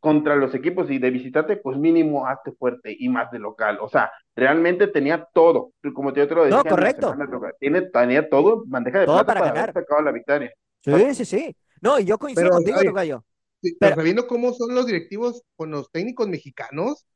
contra 0.00 0.34
los 0.34 0.54
equipos 0.54 0.90
y 0.90 0.98
de 0.98 1.10
visitante, 1.10 1.56
pues 1.56 1.78
mínimo 1.78 2.26
hazte 2.26 2.52
fuerte 2.52 2.94
y 2.98 3.08
más 3.08 3.30
de 3.30 3.38
local. 3.38 3.78
O 3.80 3.88
sea, 3.88 4.10
realmente 4.34 4.88
tenía 4.88 5.26
todo. 5.32 5.72
Como 5.94 6.12
yo 6.12 6.26
te 6.26 6.34
lo 6.34 6.44
decía, 6.44 6.56
No, 6.62 6.64
correcto. 6.68 7.14
tiene, 7.60 7.82
tenía 7.82 8.28
todo 8.28 8.64
bandeja 8.66 9.00
de 9.00 9.06
Todo 9.06 9.16
plata 9.16 9.26
para 9.26 9.40
para, 9.40 9.52
ganar. 9.52 9.70
haber 9.70 9.82
sacado 9.84 10.02
la 10.02 10.12
victoria. 10.12 10.52
Sí, 10.82 11.14
sí, 11.14 11.24
sí. 11.24 11.56
No, 11.80 11.98
y 12.00 12.04
yo 12.04 12.18
coincido 12.18 12.44
Pero, 12.50 12.56
contigo, 12.56 12.80
Tocayo. 12.82 13.24
Sí, 13.62 13.76
Pero- 13.78 13.90
pero 13.90 13.96
sabiendo 13.96 14.26
cómo 14.26 14.52
son 14.52 14.74
los 14.74 14.86
directivos 14.86 15.42
con 15.56 15.70
los 15.70 15.90
técnicos 15.92 16.26
mexicanos, 16.28 17.06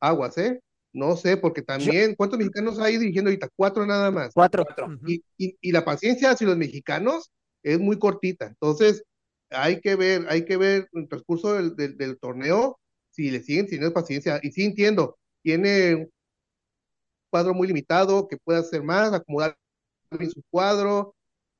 aguas, 0.00 0.36
¿eh? 0.38 0.60
No 0.92 1.16
sé, 1.16 1.36
porque 1.36 1.62
también, 1.62 2.14
¿cuántos 2.14 2.38
mexicanos 2.38 2.78
hay 2.78 2.98
dirigiendo 2.98 3.30
ahorita? 3.30 3.48
Cuatro 3.56 3.86
nada 3.86 4.10
más. 4.10 4.34
Cuatro. 4.34 4.64
Cuatro. 4.64 4.98
Y, 5.06 5.24
y, 5.38 5.56
y 5.60 5.72
la 5.72 5.84
paciencia 5.84 6.30
hacia 6.30 6.46
los 6.46 6.56
mexicanos 6.56 7.30
es 7.62 7.78
muy 7.80 7.98
cortita. 7.98 8.46
Entonces, 8.46 9.02
hay 9.50 9.80
que 9.80 9.96
ver, 9.96 10.26
hay 10.28 10.44
que 10.44 10.56
ver 10.56 10.88
el 10.92 11.08
transcurso 11.08 11.54
del, 11.54 11.76
del, 11.76 11.96
del 11.96 12.18
torneo, 12.18 12.78
si 13.10 13.30
le 13.30 13.42
siguen 13.42 13.66
teniendo 13.66 13.94
paciencia. 13.94 14.38
Y 14.42 14.52
sí 14.52 14.64
entiendo, 14.64 15.16
tiene 15.42 15.94
un 15.94 16.10
cuadro 17.30 17.54
muy 17.54 17.68
limitado, 17.68 18.28
que 18.28 18.36
puede 18.36 18.60
hacer 18.60 18.82
más, 18.82 19.12
acomodar 19.12 19.56
bien 20.10 20.30
su 20.30 20.42
cuadro, 20.50 21.14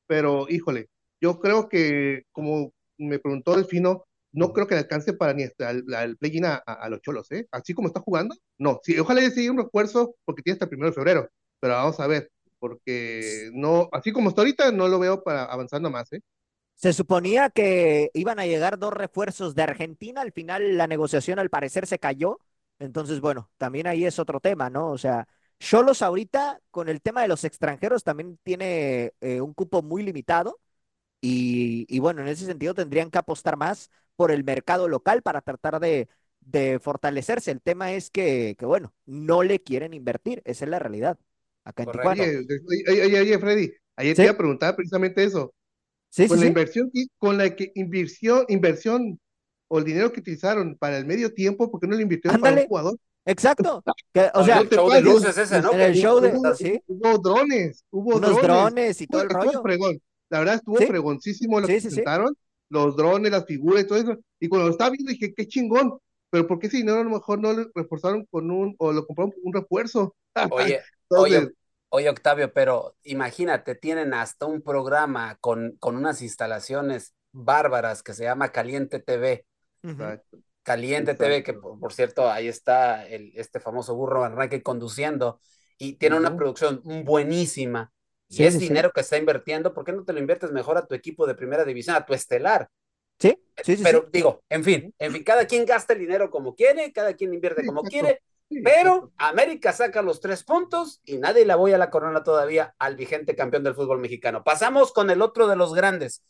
pero 0.07 0.47
híjole, 0.51 0.89
yo 1.23 1.41
creo 1.41 1.69
que, 1.69 2.25
como 2.33 2.73
me 2.99 3.19
preguntó 3.19 3.57
Delfino, 3.57 4.05
no 4.33 4.53
creo 4.53 4.67
que 4.67 4.75
le 4.75 4.81
alcance 4.81 5.13
para 5.13 5.35
ni 5.35 5.45
hasta 5.45 5.71
el, 5.71 5.85
el 5.93 6.17
play-in 6.17 6.47
a, 6.47 6.89
los 6.89 7.01
cholos, 7.03 7.31
¿eh? 7.31 7.47
Así 7.53 7.75
como 7.75 7.89
está 7.89 8.01
jugando, 8.01 8.35
no. 8.59 8.81
Sí, 8.83 8.99
ojalá 8.99 9.21
le 9.21 9.51
un 9.51 9.59
refuerzo 9.59 10.17
porque 10.25 10.43
tiene 10.43 10.55
hasta 10.55 10.65
el 10.65 10.71
primero 10.71 10.91
de 10.91 10.95
febrero, 10.95 11.29
pero 11.61 11.75
vamos 11.75 12.01
a 12.01 12.07
ver, 12.07 12.31
porque 12.59 13.51
no, 13.53 13.89
así 13.93 14.13
como 14.13 14.31
está 14.31 14.43
ahorita, 14.43 14.73
no 14.73 14.89
lo 14.89 14.99
veo 14.99 15.23
para 15.23 15.45
avanzando 15.45 15.91
más, 15.91 16.13
¿eh? 16.13 16.21
Se 16.75 16.93
suponía 16.93 17.51
que 17.51 18.11
iban 18.15 18.41
a 18.41 18.47
llegar 18.47 18.79
dos 18.79 18.93
refuerzos 18.93 19.55
de 19.55 19.63
Argentina, 19.63 20.21
al 20.21 20.33
final 20.33 20.77
la 20.77 20.87
negociación 20.87 21.39
al 21.39 21.51
parecer 21.51 21.87
se 21.87 21.99
cayó, 21.99 22.41
entonces 22.79 23.21
bueno, 23.21 23.51
también 23.59 23.87
ahí 23.87 24.05
es 24.05 24.19
otro 24.19 24.41
tema, 24.41 24.71
¿no? 24.71 24.91
O 24.91 24.99
sea, 24.99 25.29
Cholos 25.61 26.03
ahorita 26.03 26.61
con 26.71 26.89
el 26.89 27.01
tema 27.01 27.23
de 27.23 27.29
los 27.29 27.45
extranjeros 27.45 28.03
también 28.03 28.39
tiene 28.43 29.13
eh, 29.21 29.41
un 29.41 29.55
cupo 29.55 29.83
muy 29.83 30.03
limitado 30.03 30.59
y, 31.23 31.87
y 31.89 31.99
bueno, 32.01 32.21
en 32.23 32.29
ese 32.29 32.45
sentido 32.47 32.75
tendrían 32.75 33.11
que 33.11 33.19
apostar 33.19 33.57
más 33.57 33.91
por 34.17 34.31
el 34.33 34.45
mercado 34.45 34.89
local 34.89 35.23
para 35.23 35.41
tratar 35.41 35.81
de, 35.81 36.09
de 36.41 36.79
fortalecerse. 36.81 37.51
El 37.51 37.63
tema 37.63 37.93
es 37.95 38.11
que, 38.11 38.57
que, 38.59 38.67
bueno, 38.67 38.93
no 39.07 39.43
le 39.43 39.63
quieren 39.63 39.95
invertir, 39.95 40.43
esa 40.45 40.65
es 40.67 40.71
la 40.71 40.79
realidad 40.81 41.19
acá 41.65 41.85
en. 41.85 41.93
Tijuana. 41.93 42.23
Oye, 42.25 43.03
oye, 43.05 43.21
oye, 43.21 43.39
Freddy, 43.39 43.73
ayer 43.97 44.13
Sí. 44.15 44.17
te 44.17 44.23
iba 44.25 44.33
a 44.33 44.37
preguntar 44.37 44.77
precisamente 44.77 45.25
eso. 45.25 45.55
Sí, 46.11 46.29
con 46.29 46.37
sí, 46.37 46.41
la 46.41 46.47
sí. 46.47 46.49
inversión 46.49 46.91
que, 46.93 47.07
con 47.17 47.39
la 47.39 47.57
que 47.57 47.73
invirtió, 47.75 48.45
inversión 48.49 49.19
o 49.69 49.79
el 49.79 49.85
dinero 49.85 50.13
que 50.13 50.21
utilizaron 50.21 50.77
para 50.77 50.99
el 50.99 51.07
medio 51.07 51.33
tiempo, 51.33 51.71
¿por 51.71 51.81
qué 51.81 51.87
no 51.87 51.95
lo 51.97 52.03
invirtieron 52.03 52.39
para 52.41 52.51
Ándale. 52.51 52.65
un 52.65 52.69
jugador? 52.69 52.97
Exacto. 53.25 53.83
Que, 54.13 54.29
o 54.35 54.45
sea, 54.45 54.61
el 54.61 54.69
show 54.69 54.91
de 54.91 55.01
luces 55.01 55.39
ese, 55.39 55.63
¿no? 55.63 55.73
En 55.73 55.81
el 55.81 55.95
show 55.95 56.21
de- 56.21 56.35
hubo, 56.37 56.55
sí. 56.55 56.83
hubo 56.87 57.19
drones, 57.19 57.85
hubo 57.91 58.17
unos 58.17 58.31
drones. 58.33 58.43
drones 58.43 59.01
y 59.01 59.07
todo 59.07 59.23
el 59.23 59.31
rollo. 59.31 59.63
fregón. 59.63 60.03
La 60.33 60.41
verdad 60.41 60.57
estuvo 60.57 60.79
Sí. 60.79 60.87
fregoncísimo 60.87 61.61
lo 61.61 61.69
Sí, 61.69 61.75
que 61.75 61.81
sí, 61.81 61.91
sí. 61.91 62.01
presentaron, 62.01 62.37
los 62.71 62.97
drones, 62.97 63.31
las 63.33 63.47
figuras 63.47 63.85
y 63.85 63.87
todo 63.87 63.99
eso. 63.99 64.17
Y 64.41 64.49
cuando 64.49 64.67
lo 64.69 64.73
estaba 64.73 64.91
viendo 64.91 65.13
dije, 65.13 65.35
qué 65.35 65.47
chingón. 65.47 65.99
Pero 66.31 66.47
¿por 66.47 66.59
qué 66.59 66.71
si 66.71 66.83
no 66.85 66.95
a 66.95 67.05
lo 67.05 67.11
mejor 67.11 67.41
no 67.41 67.53
lo 67.53 67.71
reforzaron 67.75 68.25
con 68.31 68.51
un, 68.51 68.75
o 68.79 68.93
lo 68.93 69.07
compraron 69.07 69.33
con 69.33 69.43
un 69.45 69.53
refuerzo? 69.55 70.17
Oye, 70.51 70.81
Entonces, 71.11 71.49
oye, 71.49 71.53
oye, 71.91 72.09
Octavio, 72.09 72.53
pero 72.53 72.97
imagínate, 73.05 73.75
tienen 73.75 74.15
hasta 74.15 74.47
un 74.47 74.63
programa 74.63 75.37
con, 75.41 75.77
con 75.79 75.97
unas 75.97 76.23
instalaciones 76.23 77.15
bárbaras 77.33 78.03
que 78.03 78.15
se 78.15 78.25
llama 78.25 78.51
Caliente 78.53 79.01
TV. 79.01 79.47
Exacto. 79.83 80.39
Caliente 80.63 81.13
Exacto. 81.13 81.25
TV, 81.25 81.43
que 81.43 81.55
por, 81.55 81.79
por 81.79 81.93
cierto, 81.93 82.31
ahí 82.31 82.49
está 82.49 83.07
el, 83.07 83.33
este 83.37 83.61
famoso 83.61 83.95
burro 83.97 84.25
Arranque 84.25 84.63
conduciendo 84.63 85.41
y 85.79 85.95
tiene 85.95 86.17
una 86.17 86.37
producción 86.37 86.81
buenísima. 87.05 87.93
Y 88.33 88.45
Sí, 88.45 88.47
es 88.47 88.59
sí, 88.59 88.61
sí. 88.61 88.69
dinero 88.69 88.93
que 88.93 89.01
está 89.03 89.17
invirtiendo, 89.19 89.75
¿por 89.75 89.85
qué 89.85 89.93
no 89.93 90.05
te 90.05 90.13
lo 90.13 90.19
inviertes 90.21 90.53
mejor 90.53 90.79
a 90.79 90.87
tu 90.87 90.95
equipo 90.95 91.27
de 91.27 91.35
primera 91.35 91.65
división, 91.65 91.97
a 91.97 92.07
tu 92.07 92.15
estelar? 92.15 92.69
Sí, 93.19 93.37
sí, 93.63 93.77
sí, 93.77 93.87
Pero 93.87 94.03
sí. 94.13 94.13
digo, 94.13 94.43
en 94.49 94.65
fin, 94.65 94.95
en 94.99 95.13
fin, 95.13 95.25
cada 95.25 95.47
quien 95.47 95.67
gasta 95.67 95.93
el 95.93 95.99
dinero 96.01 96.31
como 96.31 96.55
quiere, 96.55 96.93
cada 96.93 97.15
quien 97.15 97.35
invierte 97.35 97.65
como 97.65 97.87
quiere, 97.87 98.23
Sí, 98.49 98.61
pero. 98.63 99.13
América 99.19 99.73
saca 99.73 100.03
los 100.03 100.21
tres 100.21 100.45
puntos 100.45 101.01
y 101.05 101.19
nadie 101.19 101.45
la 101.45 101.57
voy 101.57 101.73
a 101.73 101.79
la 101.79 101.91
corona 101.91 102.23
todavía 102.23 102.75
al 102.79 102.97
vigente 102.97 103.35
campeón 103.37 103.65
del 103.65 103.75
fútbol 103.75 103.99
mexicano. 103.99 104.45
Pasamos 104.45 104.93
con 104.93 105.11
el 105.11 105.23
otro 105.23 105.47
de 105.49 105.57
los 105.57 105.75
grandes. 105.75 106.23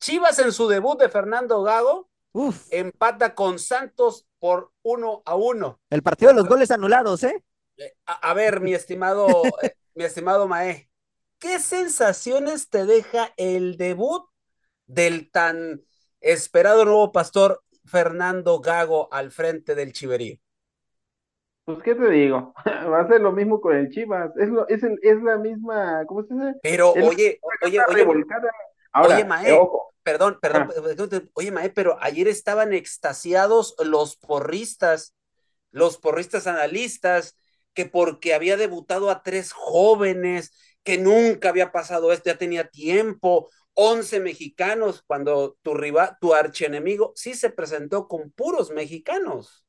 Chivas 0.00 0.38
en 0.38 0.52
su 0.52 0.68
debut 0.68 0.98
de 1.00 1.08
Fernando 1.08 1.62
Gago 1.62 2.10
Uf, 2.32 2.70
empata 2.70 3.34
con 3.34 3.58
Santos 3.58 4.26
por 4.40 4.72
uno 4.82 5.22
a 5.26 5.36
uno. 5.36 5.80
el 5.90 6.02
partido 6.02 6.30
de 6.32 6.36
los 6.38 6.48
goles 6.48 6.70
anulados, 6.70 7.22
¿eh? 7.24 7.42
Eh, 7.76 7.92
A, 8.06 8.30
a 8.30 8.34
ver, 8.34 8.60
mi 8.60 8.74
estimado, 8.74 9.58
eh, 9.62 9.74
mi 9.94 10.04
estimado 10.04 10.48
Mae, 10.48 10.87
¿qué 11.38 11.58
sensaciones 11.60 12.68
te 12.70 12.84
deja 12.86 13.32
el 13.36 13.76
debut 13.76 14.24
del 14.86 15.30
tan 15.30 15.82
esperado 16.20 16.84
nuevo 16.84 17.12
pastor 17.12 17.64
Fernando 17.86 18.60
Gago 18.60 19.12
al 19.12 19.30
frente 19.32 19.74
del 19.74 19.92
Chiverío? 19.92 20.38
Pues, 21.64 21.82
¿qué 21.82 21.94
te 21.94 22.10
digo? 22.10 22.54
Va 22.92 23.00
a 23.00 23.08
ser 23.08 23.20
lo 23.20 23.32
mismo 23.32 23.60
con 23.60 23.76
el 23.76 23.90
Chivas. 23.90 24.30
Es, 24.36 24.48
lo, 24.48 24.66
es, 24.68 24.82
el, 24.82 24.98
es 25.02 25.22
la 25.22 25.36
misma, 25.38 26.04
¿cómo 26.06 26.22
se 26.24 26.34
dice? 26.34 26.54
Pero, 26.60 26.92
Es 26.94 27.04
oye, 27.06 27.42
oye, 27.62 27.84
oye, 27.86 28.04
revolcada. 28.04 28.50
Ahora, 28.92 29.16
Oye, 29.16 29.24
Mae. 29.24 29.54
eh, 29.54 29.68
perdón, 30.02 30.38
perdón, 30.40 30.66
Ah. 30.66 30.68
perdón, 30.68 31.30
oye, 31.34 31.52
Mae, 31.52 31.70
pero 31.70 31.98
ayer 32.02 32.28
estaban 32.28 32.72
extasiados 32.72 33.76
los 33.84 34.16
porristas, 34.16 35.14
los 35.72 35.98
porristas 35.98 36.46
analistas, 36.46 37.36
que 37.74 37.86
porque 37.86 38.34
había 38.34 38.56
debutado 38.56 39.10
a 39.10 39.22
tres 39.22 39.52
jóvenes, 39.52 40.52
que 40.88 40.98
nunca 40.98 41.50
había 41.50 41.72
pasado 41.72 42.12
esto, 42.12 42.30
ya 42.30 42.38
tenía 42.38 42.68
tiempo, 42.68 43.48
11 43.74 44.20
mexicanos, 44.20 45.02
cuando 45.06 45.56
tu 45.62 45.74
rival, 45.74 46.16
tu 46.20 46.34
archienemigo, 46.34 47.12
sí 47.14 47.34
se 47.34 47.50
presentó 47.50 48.08
con 48.08 48.30
puros 48.30 48.70
mexicanos. 48.70 49.64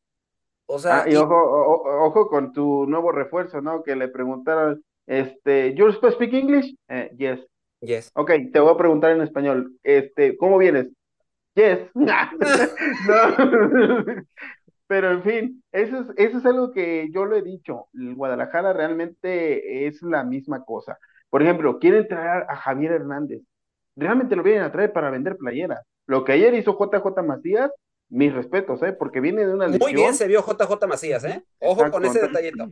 O 0.65 0.79
sea, 0.79 1.01
Ah, 1.03 1.09
y 1.09 1.13
y- 1.13 1.17
ojo, 1.17 1.35
o- 1.35 2.05
ojo 2.07 2.27
con 2.27 2.53
tu 2.53 2.85
nuevo 2.87 3.11
refuerzo, 3.11 3.61
¿no? 3.61 3.83
Que 3.83 3.95
le 3.95 4.07
preguntaron, 4.07 4.83
este, 5.07 5.73
¿you 5.75 5.91
speak 5.91 6.33
English? 6.33 6.75
Eh, 6.87 7.11
yes. 7.17 7.39
yes. 7.81 8.11
Ok, 8.15 8.31
te 8.53 8.59
voy 8.59 8.73
a 8.73 8.77
preguntar 8.77 9.11
en 9.11 9.21
español, 9.21 9.73
este, 9.83 10.37
¿cómo 10.37 10.57
vienes? 10.57 10.87
Yes. 11.55 11.79
No. 11.95 12.05
Pero 14.89 15.11
en 15.11 15.21
fin, 15.21 15.63
eso 15.71 15.99
es, 15.99 16.07
eso 16.17 16.39
es 16.39 16.45
algo 16.47 16.71
que 16.71 17.09
yo 17.13 17.23
lo 17.23 17.35
he 17.35 17.43
dicho. 17.43 17.89
El 17.93 18.15
Guadalajara 18.15 18.73
realmente 18.73 19.85
es 19.85 20.01
la 20.01 20.23
misma 20.23 20.65
cosa. 20.65 20.97
Por 21.29 21.43
ejemplo, 21.43 21.77
quieren 21.77 22.07
traer 22.07 22.47
a 22.49 22.55
Javier 22.55 22.93
Hernández. 22.93 23.43
Realmente 23.95 24.35
lo 24.35 24.41
vienen 24.41 24.63
a 24.63 24.71
traer 24.71 24.91
para 24.91 25.11
vender 25.11 25.37
playeras. 25.37 25.85
Lo 26.07 26.23
que 26.23 26.31
ayer 26.31 26.55
hizo 26.55 26.75
JJ 26.75 27.21
Macías, 27.21 27.71
mis 28.09 28.33
respetos, 28.33 28.81
¿eh? 28.81 28.91
Porque 28.91 29.19
viene 29.19 29.45
de 29.45 29.53
una 29.53 29.67
Muy 29.67 29.77
bien 29.77 29.95
lesión. 29.95 30.15
se 30.15 30.27
vio 30.27 30.41
JJ 30.41 30.87
Macías, 30.87 31.23
¿eh? 31.23 31.43
Ojo 31.59 31.85
Exacto, 31.85 31.91
con 31.91 32.05
ese 32.05 32.21
detallito. 32.21 32.69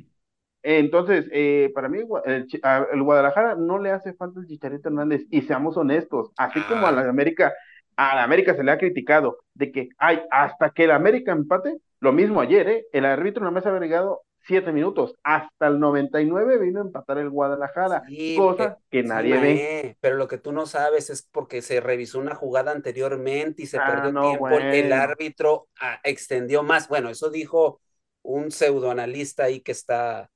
Entonces, 0.63 1.29
eh, 1.31 1.69
para 1.75 1.87
mí, 1.87 1.99
el, 2.25 3.03
Guadalajara 3.03 3.53
no 3.53 3.77
le 3.77 3.91
hace 3.91 4.13
falta 4.13 4.39
el 4.39 4.47
Chicharito 4.47 4.89
Hernández, 4.89 5.27
y 5.29 5.43
seamos 5.43 5.77
honestos, 5.77 6.31
así 6.35 6.61
como 6.61 6.87
a 6.87 6.91
la 6.91 7.07
América, 7.07 7.53
a 7.95 8.15
la 8.15 8.23
América 8.23 8.55
se 8.55 8.63
le 8.63 8.71
ha 8.71 8.79
criticado 8.79 9.37
de 9.53 9.71
que 9.71 9.89
hay 9.99 10.19
hasta 10.31 10.71
que 10.71 10.85
el 10.85 10.91
América 10.91 11.31
empate, 11.31 11.77
lo 11.99 12.13
mismo 12.13 12.41
ayer, 12.41 12.69
¿eh? 12.69 12.87
El 12.91 13.05
árbitro 13.05 13.43
no 13.43 13.51
me 13.51 13.59
ha 13.59 13.63
agregado 13.63 14.23
siete 14.47 14.71
minutos, 14.71 15.13
hasta 15.23 15.67
el 15.67 15.79
99 15.79 16.57
vino 16.57 16.79
a 16.79 16.83
empatar 16.83 17.17
el 17.17 17.29
Guadalajara, 17.29 18.03
Sí, 18.07 18.35
cosa 18.37 18.77
que 18.89 19.01
sí, 19.01 19.07
nadie 19.07 19.33
ve. 19.33 19.39
Mae, 19.41 19.97
pero 19.99 20.15
lo 20.15 20.27
que 20.27 20.37
tú 20.37 20.53
no 20.53 20.65
sabes 20.65 21.09
es 21.09 21.21
porque 21.23 21.61
se 21.61 21.81
revisó 21.81 22.19
una 22.19 22.33
jugada 22.33 22.71
anteriormente 22.71 23.63
y 23.63 23.65
se 23.65 23.77
Ah, 23.77 23.87
perdió 23.87 24.11
no, 24.13 24.29
tiempo, 24.29 24.49
el 24.49 24.93
árbitro 24.93 25.67
ah, 25.81 25.99
extendió 26.03 26.63
más. 26.63 26.87
Bueno, 26.87 27.09
eso 27.09 27.29
dijo 27.29 27.81
un 28.21 28.51
pseudoanalista 28.51 29.43
ahí 29.43 29.59
que 29.59 29.73
está 29.73 30.29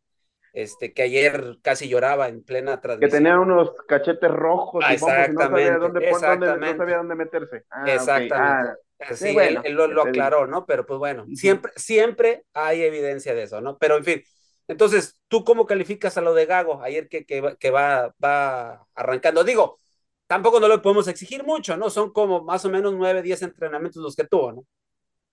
este, 0.54 0.94
que 0.94 1.04
ayer 1.04 1.58
casi 1.62 1.88
lloraba 1.88 2.28
en 2.28 2.44
plena 2.44 2.82
transmisión. 2.82 3.10
Que 3.10 3.18
tenía 3.18 3.40
unos 3.40 3.74
cachetes 3.88 4.30
rojos 4.30 4.84
ah, 4.86 4.92
y 4.92 4.96
exactamente, 4.96 5.34
no 5.34 5.50
sabía 5.50 5.78
dónde, 5.78 6.10
exactamente. 6.10 6.72
no 6.74 6.78
sabía 6.78 6.98
dónde 6.98 7.16
meterse. 7.16 7.64
Ah, 7.70 7.84
exactamente. 7.88 8.82
Sí, 9.14 9.30
él, 9.38 9.60
él, 9.64 9.74
lo, 9.74 9.88
lo 9.88 10.04
aclaró, 10.04 10.48
¿no? 10.48 10.66
Pero 10.66 10.86
pues 10.86 11.00
bueno, 11.00 11.26
siempre, 11.34 11.72
siempre 11.76 12.46
hay 12.54 12.84
evidencia 12.84 13.34
de 13.34 13.44
eso, 13.44 13.62
¿no? 13.62 13.78
Pero 13.78 13.98
en 13.98 14.04
fin, 14.04 14.24
entonces, 14.68 15.20
¿tú 15.28 15.44
cómo 15.44 15.66
calificas 15.66 16.18
a 16.18 16.22
lo 16.22 16.34
de 16.34 16.46
Gago 16.46 16.82
ayer 16.82 17.10
que, 17.10 17.26
que, 17.26 17.56
que 17.60 17.72
va, 17.72 18.14
va 18.24 18.86
arrancando? 18.96 19.44
Digo, 19.44 19.80
tampoco 20.28 20.60
no 20.60 20.68
le 20.68 20.78
podemos 20.78 21.08
exigir 21.08 21.44
mucho, 21.44 21.76
¿no? 21.76 21.90
Son 21.90 22.12
como 22.12 22.44
más 22.44 22.64
o 22.66 22.70
menos 22.70 22.94
nueve, 22.94 23.22
diez 23.22 23.42
entrenamientos 23.42 24.02
los 24.02 24.16
que 24.16 24.26
tuvo, 24.26 24.52
¿no? 24.54 24.66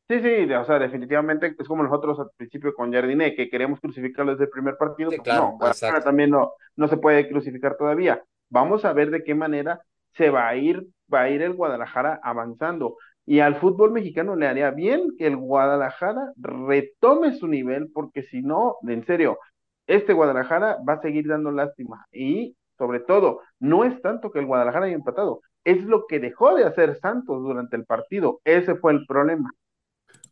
Sí, 0.09 0.21
sí, 0.23 0.53
o 0.55 0.65
sea, 0.65 0.79
definitivamente 0.79 1.55
es 1.59 1.69
como 1.69 1.83
nosotros 1.83 2.19
al 2.19 2.31
principio 2.35 2.75
con 2.75 2.91
Jardiné, 2.91 3.35
que 3.35 3.51
queremos 3.51 3.79
crucificarlo 3.79 4.33
desde 4.33 4.45
el 4.45 4.51
primer 4.51 4.77
partido. 4.79 5.11
Sí, 5.11 5.19
pues 5.19 5.25
claro, 5.25 5.43
no, 5.43 5.59
Guadalajara 5.59 6.03
también 6.03 6.31
no, 6.31 6.55
no 6.77 6.89
se 6.89 6.97
puede 6.97 7.29
crucificar 7.29 7.77
todavía. 7.77 8.25
Vamos 8.49 8.87
a 8.87 8.95
ver 8.95 9.11
de 9.11 9.23
qué 9.23 9.35
manera 9.35 9.83
se 10.17 10.31
va 10.31 10.49
a 10.49 10.57
ir, 10.57 10.87
va 11.13 11.23
a 11.23 11.31
ir 11.31 11.43
el 11.43 11.53
Guadalajara 11.53 12.19
avanzando. 12.23 12.97
Y 13.29 13.41
al 13.41 13.61
fútbol 13.61 13.93
mexicano 13.93 14.37
le 14.37 14.47
haría 14.47 14.71
bien 14.71 15.15
que 15.19 15.27
el 15.27 15.37
Guadalajara 15.37 16.33
retome 16.39 17.37
su 17.37 17.47
nivel, 17.47 17.91
porque 17.93 18.23
si 18.23 18.41
no, 18.41 18.77
en 18.89 19.05
serio, 19.05 19.39
este 19.87 20.15
Guadalajara 20.15 20.79
va 20.89 20.95
a 20.95 21.03
seguir 21.03 21.29
dando 21.29 21.51
lástima. 21.51 22.07
Y 22.11 22.57
sobre 22.79 23.01
todo, 23.01 23.43
no 23.59 23.85
es 23.85 24.01
tanto 24.01 24.31
que 24.31 24.39
el 24.39 24.47
Guadalajara 24.47 24.87
haya 24.87 24.95
empatado, 24.95 25.43
es 25.63 25.85
lo 25.85 26.07
que 26.07 26.21
dejó 26.21 26.55
de 26.55 26.65
hacer 26.65 26.99
Santos 27.01 27.43
durante 27.43 27.77
el 27.77 27.85
partido. 27.85 28.41
Ese 28.45 28.77
fue 28.77 28.93
el 28.93 29.05
problema. 29.05 29.51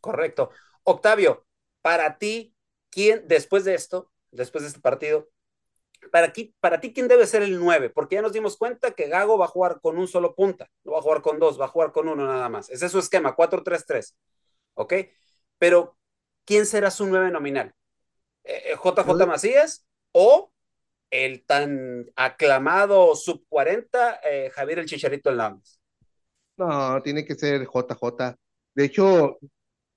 Correcto. 0.01 0.49
Octavio, 0.81 1.45
para 1.83 2.17
ti, 2.17 2.55
¿quién 2.89 3.27
después 3.27 3.63
de 3.63 3.75
esto, 3.75 4.09
después 4.31 4.63
de 4.63 4.69
este 4.69 4.81
partido, 4.81 5.27
para, 6.11 6.33
ti, 6.33 6.53
para 6.59 6.79
ti, 6.79 6.93
¿quién 6.93 7.07
debe 7.07 7.25
ser 7.25 7.43
el 7.43 7.59
9? 7.59 7.89
Porque 7.89 8.15
ya 8.15 8.21
nos 8.21 8.33
dimos 8.33 8.57
cuenta 8.57 8.91
que 8.91 9.07
Gago 9.07 9.37
va 9.37 9.45
a 9.45 9.49
jugar 9.49 9.79
con 9.81 9.97
un 9.97 10.07
solo 10.07 10.35
punta, 10.35 10.69
no 10.83 10.93
va 10.93 10.99
a 10.99 11.01
jugar 11.01 11.21
con 11.21 11.39
dos, 11.39 11.59
va 11.59 11.65
a 11.65 11.69
jugar 11.69 11.91
con 11.91 12.07
uno 12.07 12.25
nada 12.25 12.49
más. 12.49 12.69
Ese 12.69 12.85
es 12.85 12.91
su 12.91 12.99
esquema, 12.99 13.35
4-3-3. 13.35 14.15
¿Ok? 14.75 14.93
Pero, 15.57 15.97
¿quién 16.45 16.65
será 16.65 16.91
su 16.91 17.05
9 17.05 17.31
nominal? 17.31 17.73
¿JJ 18.43 19.23
eh, 19.23 19.25
Macías 19.25 19.85
o 20.11 20.51
el 21.09 21.45
tan 21.45 22.05
aclamado 22.15 23.15
sub 23.15 23.45
40 23.49 24.19
eh, 24.23 24.49
Javier 24.51 24.79
el 24.79 24.85
Chicharito 24.85 25.29
Hernández? 25.29 25.79
No, 26.57 27.01
tiene 27.01 27.25
que 27.25 27.35
ser 27.35 27.65
JJ. 27.65 28.35
De 28.73 28.85
hecho, 28.85 29.37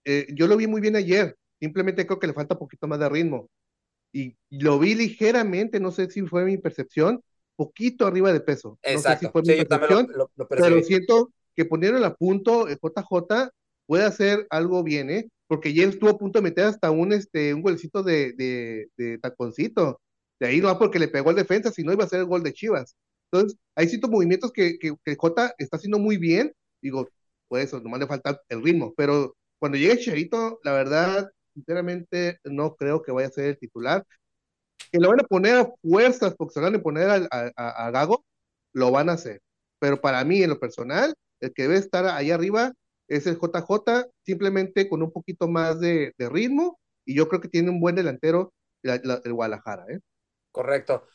eh, 0.05 0.27
yo 0.35 0.47
lo 0.47 0.57
vi 0.57 0.67
muy 0.67 0.81
bien 0.81 0.97
ayer, 0.97 1.37
simplemente 1.59 2.07
creo 2.07 2.19
que 2.19 2.27
le 2.27 2.33
falta 2.33 2.55
un 2.55 2.61
poquito 2.61 2.87
más 2.87 2.99
de 2.99 3.09
ritmo. 3.09 3.49
Y 4.13 4.37
lo 4.51 4.79
vi 4.79 4.95
ligeramente, 4.95 5.81
no 5.81 5.93
sé 5.93 6.11
si 6.11 6.23
fue 6.23 6.45
mi 6.45 6.59
percepción, 6.59 7.23
poquito 7.57 8.07
arriba 8.07 8.33
de 8.33 8.41
peso. 8.41 8.79
Exacto. 8.83 9.09
No 9.09 9.15
sé 9.15 9.27
si 9.27 9.33
fue 9.33 9.43
mi 9.43 9.65
percepción, 9.65 10.09
lo, 10.15 10.31
lo, 10.35 10.49
pero 10.49 10.83
siento 10.83 11.33
que 11.55 11.65
poniéndolo 11.65 12.07
a 12.07 12.15
punto, 12.15 12.67
JJ 12.69 13.51
puede 13.87 14.05
hacer 14.05 14.47
algo 14.51 14.83
bien, 14.83 15.11
¿eh? 15.11 15.29
Porque 15.47 15.71
ayer 15.71 15.89
estuvo 15.89 16.11
a 16.11 16.19
punto 16.19 16.39
de 16.39 16.45
meter 16.45 16.65
hasta 16.65 16.91
un, 16.91 17.13
este, 17.13 17.53
un 17.53 17.63
golcito 17.63 18.03
de, 18.03 18.33
de, 18.35 18.89
de 18.97 19.19
taconcito. 19.19 20.01
De 20.39 20.47
ahí 20.47 20.61
no 20.61 20.69
va 20.69 20.79
porque 20.79 20.99
le 20.99 21.09
pegó 21.09 21.31
el 21.31 21.37
defensa, 21.37 21.71
si 21.71 21.83
no 21.83 21.93
iba 21.93 22.05
a 22.05 22.09
ser 22.09 22.21
el 22.21 22.27
gol 22.27 22.43
de 22.43 22.53
Chivas. 22.53 22.97
Entonces, 23.31 23.59
hay 23.75 23.89
ciertos 23.89 24.11
movimientos 24.11 24.53
que, 24.53 24.79
que, 24.79 24.95
que 25.05 25.17
J 25.17 25.55
está 25.59 25.77
haciendo 25.77 25.99
muy 25.99 26.17
bien. 26.17 26.53
Digo, 26.81 27.09
pues 27.49 27.67
eso, 27.67 27.81
nomás 27.81 28.01
le 28.01 28.07
falta 28.07 28.41
el 28.49 28.63
ritmo, 28.63 28.95
pero 28.97 29.37
cuando 29.59 29.77
llegue 29.77 29.99
Chicharito, 29.99 30.61
la 30.63 30.73
verdad, 30.73 31.31
sinceramente, 31.61 32.39
no 32.45 32.75
creo 32.75 33.03
que 33.03 33.13
vaya 33.13 33.29
a 33.29 33.33
ser 33.33 33.47
el 33.47 33.59
titular. 33.59 34.05
Que 34.91 34.99
lo 34.99 35.11
van 35.11 35.21
a 35.21 35.25
poner 35.25 35.57
a 35.57 35.73
fuerzas 35.83 36.35
porque 36.37 36.55
se 36.55 36.61
van 36.61 36.75
a 36.75 36.83
poner 36.83 37.11
a, 37.11 37.29
a, 37.57 37.87
a, 37.87 37.91
Gago, 37.91 38.25
lo 38.73 38.91
van 38.91 39.09
a 39.09 39.13
hacer. 39.13 39.41
Pero 39.79 40.01
para 40.01 40.25
mí, 40.25 40.43
en 40.43 40.51
lo 40.51 40.59
personal, 40.59 41.15
el 41.41 41.53
que 41.53 41.63
debe 41.63 41.77
estar 41.77 42.07
ahí 42.07 42.31
arriba 42.31 42.73
es 43.09 43.27
el 43.27 43.39
JJ, 43.39 44.07
simplemente 44.25 44.89
con 44.89 45.03
un 45.03 45.13
poquito 45.13 45.49
más 45.49 45.81
de, 45.81 46.13
de 46.17 46.29
ritmo, 46.29 46.79
y 47.05 47.15
yo 47.15 47.29
creo 47.29 47.41
que 47.41 47.49
tiene 47.49 47.71
un 47.71 47.81
buen 47.81 47.95
delantero 47.95 48.53
el, 48.83 49.01
el 49.25 49.33
Guadalajara. 49.33 49.87
¿eh? 49.89 50.01
Correcto. 50.51 51.07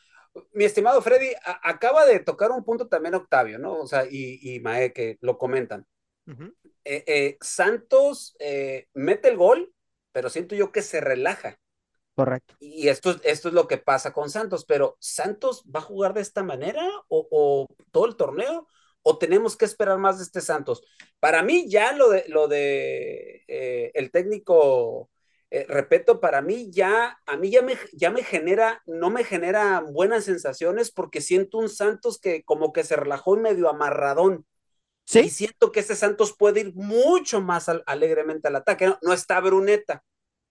Mi 0.52 0.64
estimado 0.64 1.00
Freddy, 1.00 1.32
a, 1.44 1.68
acaba 1.68 2.06
de 2.06 2.20
tocar 2.20 2.50
un 2.50 2.64
punto 2.64 2.88
también 2.88 3.14
Octavio, 3.14 3.58
¿no? 3.58 3.78
O 3.78 3.86
sea, 3.86 4.04
y, 4.08 4.38
y 4.42 4.60
Mae, 4.60 4.92
que 4.92 5.16
lo 5.20 5.38
comentan. 5.38 5.86
Uh 6.26 6.32
-huh. 6.32 6.54
Eh, 6.84 7.04
eh, 7.06 7.36
Santos 7.40 8.36
eh, 8.38 8.86
mete 8.94 9.28
el 9.28 9.36
gol, 9.36 9.72
pero 10.16 10.30
siento 10.30 10.54
yo 10.54 10.72
que 10.72 10.80
se 10.80 11.02
relaja. 11.02 11.58
Correcto. 12.14 12.54
Y 12.58 12.88
esto, 12.88 13.16
esto 13.22 13.48
es 13.48 13.54
lo 13.54 13.68
que 13.68 13.76
pasa 13.76 14.14
con 14.14 14.30
Santos, 14.30 14.64
pero 14.64 14.96
¿Santos 14.98 15.62
va 15.64 15.80
a 15.80 15.82
jugar 15.82 16.14
de 16.14 16.22
esta 16.22 16.42
manera 16.42 16.88
o, 17.08 17.28
o 17.30 17.66
todo 17.92 18.06
el 18.06 18.16
torneo? 18.16 18.66
¿O 19.02 19.18
tenemos 19.18 19.58
que 19.58 19.66
esperar 19.66 19.98
más 19.98 20.16
de 20.16 20.24
este 20.24 20.40
Santos? 20.40 20.82
Para 21.20 21.42
mí 21.42 21.68
ya 21.68 21.92
lo 21.92 22.08
de, 22.08 22.24
lo 22.28 22.48
de 22.48 23.44
el 23.92 24.10
técnico, 24.10 25.10
repito, 25.68 26.18
para 26.18 26.40
mí 26.40 26.70
ya, 26.72 27.18
a 27.26 27.36
mí 27.36 27.50
ya 27.50 27.60
me, 27.60 27.76
ya 27.92 28.10
me 28.10 28.24
genera, 28.24 28.82
no 28.86 29.10
me 29.10 29.22
genera 29.22 29.84
buenas 29.86 30.24
sensaciones 30.24 30.90
porque 30.90 31.20
siento 31.20 31.58
un 31.58 31.68
Santos 31.68 32.18
que 32.18 32.42
como 32.42 32.72
que 32.72 32.84
se 32.84 32.96
relajó 32.96 33.36
y 33.36 33.40
medio 33.40 33.68
amarradón. 33.68 34.46
¿Sí? 35.06 35.20
Y 35.20 35.30
siento 35.30 35.70
que 35.70 35.80
este 35.80 35.94
Santos 35.94 36.34
puede 36.36 36.60
ir 36.60 36.74
mucho 36.74 37.40
más 37.40 37.68
al, 37.68 37.84
alegremente 37.86 38.48
al 38.48 38.56
ataque. 38.56 38.86
No, 38.86 38.98
no, 39.02 39.12
está 39.12 39.40
Bruneta. 39.40 40.04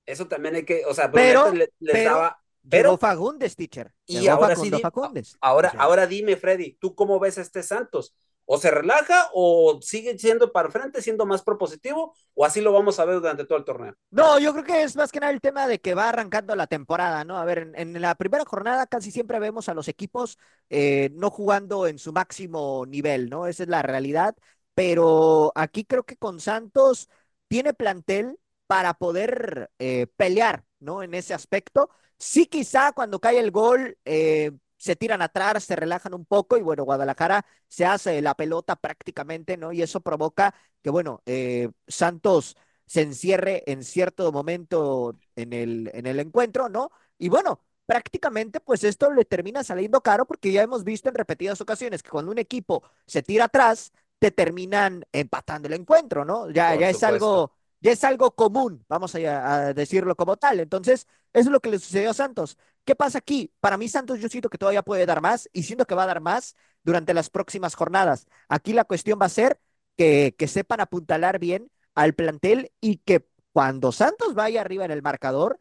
Eso 0.05 0.27
también 0.27 0.55
hay 0.55 0.63
que, 0.65 0.85
o 0.85 0.93
sea, 0.93 1.07
Bruneta 1.07 1.43
pero, 1.43 1.53
le, 1.53 1.73
les 1.79 1.93
pero, 1.93 2.11
daba. 2.11 2.41
Pero 2.67 2.97
Fagundes, 2.97 3.55
teacher. 3.55 3.93
Y 4.05 4.27
ahora 4.27 4.55
sí, 4.55 4.71
Fagundes. 4.71 5.37
ahora, 5.41 5.73
ahora 5.77 6.07
dime, 6.07 6.35
Freddy, 6.37 6.77
¿tú 6.79 6.95
cómo 6.95 7.19
ves 7.19 7.37
a 7.37 7.41
este 7.41 7.61
Santos? 7.61 8.15
¿O 8.45 8.57
se 8.57 8.69
relaja 8.69 9.29
o 9.33 9.79
sigue 9.81 10.17
siendo 10.17 10.51
para 10.51 10.69
frente, 10.69 11.01
siendo 11.01 11.25
más 11.25 11.41
propositivo? 11.41 12.15
¿O 12.33 12.45
así 12.45 12.61
lo 12.61 12.71
vamos 12.71 12.99
a 12.99 13.05
ver 13.05 13.15
durante 13.15 13.45
todo 13.45 13.57
el 13.57 13.65
torneo? 13.65 13.95
No, 14.11 14.37
yo 14.39 14.53
creo 14.53 14.63
que 14.63 14.83
es 14.83 14.95
más 14.95 15.11
que 15.11 15.19
nada 15.19 15.33
el 15.33 15.41
tema 15.41 15.67
de 15.67 15.79
que 15.79 15.95
va 15.95 16.09
arrancando 16.09 16.55
la 16.55 16.67
temporada, 16.67 17.23
¿no? 17.23 17.37
A 17.37 17.45
ver, 17.45 17.71
en, 17.75 17.99
la 17.99 18.15
primera 18.15 18.45
jornada 18.45 18.85
casi 18.85 19.11
siempre 19.11 19.39
vemos 19.39 19.67
a 19.67 19.73
los 19.73 19.87
equipos 19.87 20.37
eh, 20.69 21.09
no 21.13 21.31
jugando 21.31 21.87
en 21.87 21.97
su 21.97 22.13
máximo 22.13 22.85
nivel, 22.85 23.29
¿no? 23.29 23.47
Esa 23.47 23.63
es 23.63 23.69
la 23.69 23.81
realidad 23.81 24.35
pero 24.75 25.51
aquí 25.55 25.85
creo 25.85 26.03
que 26.03 26.17
con 26.17 26.39
Santos 26.39 27.09
tiene 27.47 27.73
plantel 27.73 28.39
para 28.67 28.93
poder 28.95 29.71
eh, 29.79 30.07
pelear, 30.17 30.65
¿no? 30.79 31.01
En 31.03 31.13
ese 31.13 31.33
aspecto. 31.33 31.89
Sí, 32.19 32.45
quizá 32.47 32.91
cuando 32.93 33.19
cae 33.19 33.39
el 33.39 33.51
gol, 33.51 33.97
eh, 34.05 34.51
se 34.85 34.95
tiran 34.95 35.23
atrás, 35.23 35.63
se 35.63 35.75
relajan 35.75 36.13
un 36.13 36.25
poco 36.25 36.57
y 36.57 36.61
bueno, 36.61 36.83
Guadalajara 36.83 37.43
se 37.67 37.87
hace 37.87 38.21
la 38.21 38.35
pelota 38.35 38.75
prácticamente, 38.75 39.57
¿no? 39.57 39.73
Y 39.73 39.81
eso 39.81 39.99
provoca 39.99 40.53
que, 40.83 40.91
bueno, 40.91 41.23
eh, 41.25 41.71
Santos 41.87 42.55
se 42.85 43.01
encierre 43.01 43.63
en 43.65 43.83
cierto 43.83 44.31
momento 44.31 45.17
en 45.35 45.53
el, 45.53 45.89
en 45.95 46.05
el 46.05 46.19
encuentro, 46.19 46.69
¿no? 46.69 46.91
Y 47.17 47.29
bueno, 47.29 47.61
prácticamente 47.87 48.59
pues 48.59 48.83
esto 48.83 49.11
le 49.11 49.25
termina 49.25 49.63
saliendo 49.63 50.01
caro 50.01 50.27
porque 50.27 50.51
ya 50.51 50.61
hemos 50.61 50.83
visto 50.83 51.09
en 51.09 51.15
repetidas 51.15 51.59
ocasiones 51.61 52.03
que 52.03 52.11
cuando 52.11 52.31
un 52.31 52.37
equipo 52.37 52.83
se 53.07 53.23
tira 53.23 53.45
atrás, 53.45 53.91
te 54.19 54.29
terminan 54.29 55.03
empatando 55.11 55.67
el 55.67 55.73
encuentro, 55.73 56.25
¿no? 56.25 56.51
Ya, 56.51 56.75
ya 56.75 56.91
es 56.91 57.01
algo, 57.01 57.53
ya 57.81 57.91
es 57.91 58.03
algo 58.03 58.35
común, 58.35 58.85
vamos 58.87 59.15
a, 59.15 59.55
a, 59.69 59.73
decirlo 59.73 60.15
como 60.15 60.37
tal. 60.37 60.59
Entonces, 60.59 61.07
eso 61.33 61.49
es 61.49 61.51
lo 61.51 61.59
que 61.59 61.71
le 61.71 61.79
sucedió 61.79 62.11
a 62.11 62.13
Santos. 62.13 62.55
¿Qué 62.85 62.95
pasa 62.95 63.17
aquí? 63.17 63.51
Para 63.59 63.77
mí, 63.77 63.87
Santos, 63.89 64.19
yo 64.19 64.29
siento 64.29 64.49
que 64.49 64.57
todavía 64.57 64.83
puede 64.83 65.05
dar 65.05 65.21
más 65.21 65.49
y 65.53 65.63
siento 65.63 65.85
que 65.85 65.95
va 65.95 66.03
a 66.03 66.07
dar 66.07 66.21
más 66.21 66.55
durante 66.83 67.13
las 67.13 67.29
próximas 67.29 67.75
jornadas. 67.75 68.27
Aquí 68.47 68.73
la 68.73 68.85
cuestión 68.85 69.19
va 69.21 69.25
a 69.25 69.29
ser 69.29 69.59
que, 69.97 70.35
que 70.37 70.47
sepan 70.47 70.81
apuntalar 70.81 71.39
bien 71.39 71.71
al 71.95 72.13
plantel 72.13 72.71
y 72.79 72.97
que 72.97 73.27
cuando 73.51 73.91
Santos 73.91 74.35
vaya 74.35 74.61
arriba 74.61 74.85
en 74.85 74.91
el 74.91 75.01
marcador, 75.01 75.59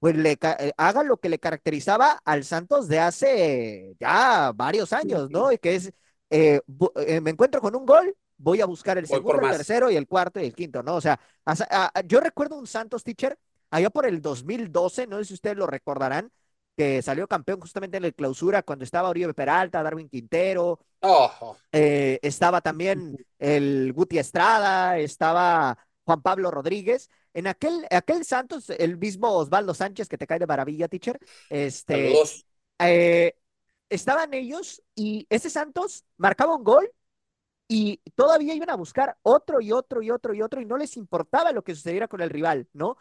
pues 0.00 0.16
le 0.16 0.38
haga 0.76 1.02
lo 1.02 1.18
que 1.18 1.28
le 1.28 1.38
caracterizaba 1.38 2.20
al 2.24 2.44
Santos 2.44 2.88
de 2.88 3.00
hace 3.00 3.96
ya 4.00 4.52
varios 4.54 4.92
años, 4.92 5.30
¿no? 5.30 5.52
Y 5.52 5.58
que 5.58 5.74
es 5.74 5.92
eh, 6.30 6.60
eh, 7.06 7.20
me 7.20 7.30
encuentro 7.30 7.60
con 7.60 7.74
un 7.74 7.86
gol, 7.86 8.14
voy 8.36 8.60
a 8.60 8.66
buscar 8.66 8.98
el 8.98 9.06
Voy 9.06 9.16
segundo, 9.16 9.40
el 9.42 9.50
tercero 9.50 9.90
y 9.90 9.96
el 9.96 10.06
cuarto 10.06 10.40
y 10.40 10.44
el 10.44 10.54
quinto, 10.54 10.82
¿no? 10.82 10.96
O 10.96 11.00
sea, 11.00 11.18
a, 11.44 11.54
a, 11.70 12.00
yo 12.02 12.20
recuerdo 12.20 12.56
un 12.56 12.66
Santos 12.66 13.02
Teacher 13.02 13.38
allá 13.70 13.90
por 13.90 14.06
el 14.06 14.20
2012, 14.20 15.06
no 15.06 15.18
sé 15.18 15.24
si 15.26 15.34
ustedes 15.34 15.56
lo 15.56 15.66
recordarán, 15.66 16.30
que 16.78 17.02
salió 17.02 17.26
campeón 17.26 17.58
justamente 17.60 17.96
en 17.96 18.04
la 18.04 18.12
clausura 18.12 18.62
cuando 18.62 18.84
estaba 18.84 19.08
Oribe 19.08 19.34
Peralta, 19.34 19.82
Darwin 19.82 20.08
Quintero, 20.08 20.78
oh. 21.00 21.56
eh, 21.72 22.20
estaba 22.22 22.60
también 22.60 23.16
el 23.36 23.92
Guti 23.92 24.16
Estrada, 24.16 24.96
estaba 24.96 25.76
Juan 26.04 26.22
Pablo 26.22 26.52
Rodríguez. 26.52 27.10
En 27.34 27.48
aquel, 27.48 27.84
aquel 27.90 28.24
Santos, 28.24 28.70
el 28.70 28.96
mismo 28.96 29.28
Osvaldo 29.32 29.74
Sánchez, 29.74 30.08
que 30.08 30.18
te 30.18 30.28
cae 30.28 30.38
de 30.38 30.46
maravilla, 30.46 30.86
teacher, 30.86 31.18
este, 31.50 32.14
eh, 32.78 33.34
estaban 33.90 34.32
ellos 34.32 34.80
y 34.94 35.26
ese 35.30 35.50
Santos 35.50 36.04
marcaba 36.16 36.54
un 36.54 36.62
gol 36.62 36.88
y 37.66 38.00
todavía 38.14 38.54
iban 38.54 38.70
a 38.70 38.76
buscar 38.76 39.16
otro 39.22 39.60
y 39.60 39.72
otro 39.72 40.00
y 40.00 40.12
otro 40.12 40.32
y 40.32 40.42
otro 40.42 40.60
y 40.60 40.64
no 40.64 40.76
les 40.76 40.96
importaba 40.96 41.50
lo 41.50 41.64
que 41.64 41.74
sucediera 41.74 42.06
con 42.06 42.20
el 42.20 42.30
rival, 42.30 42.68
¿no? 42.72 42.98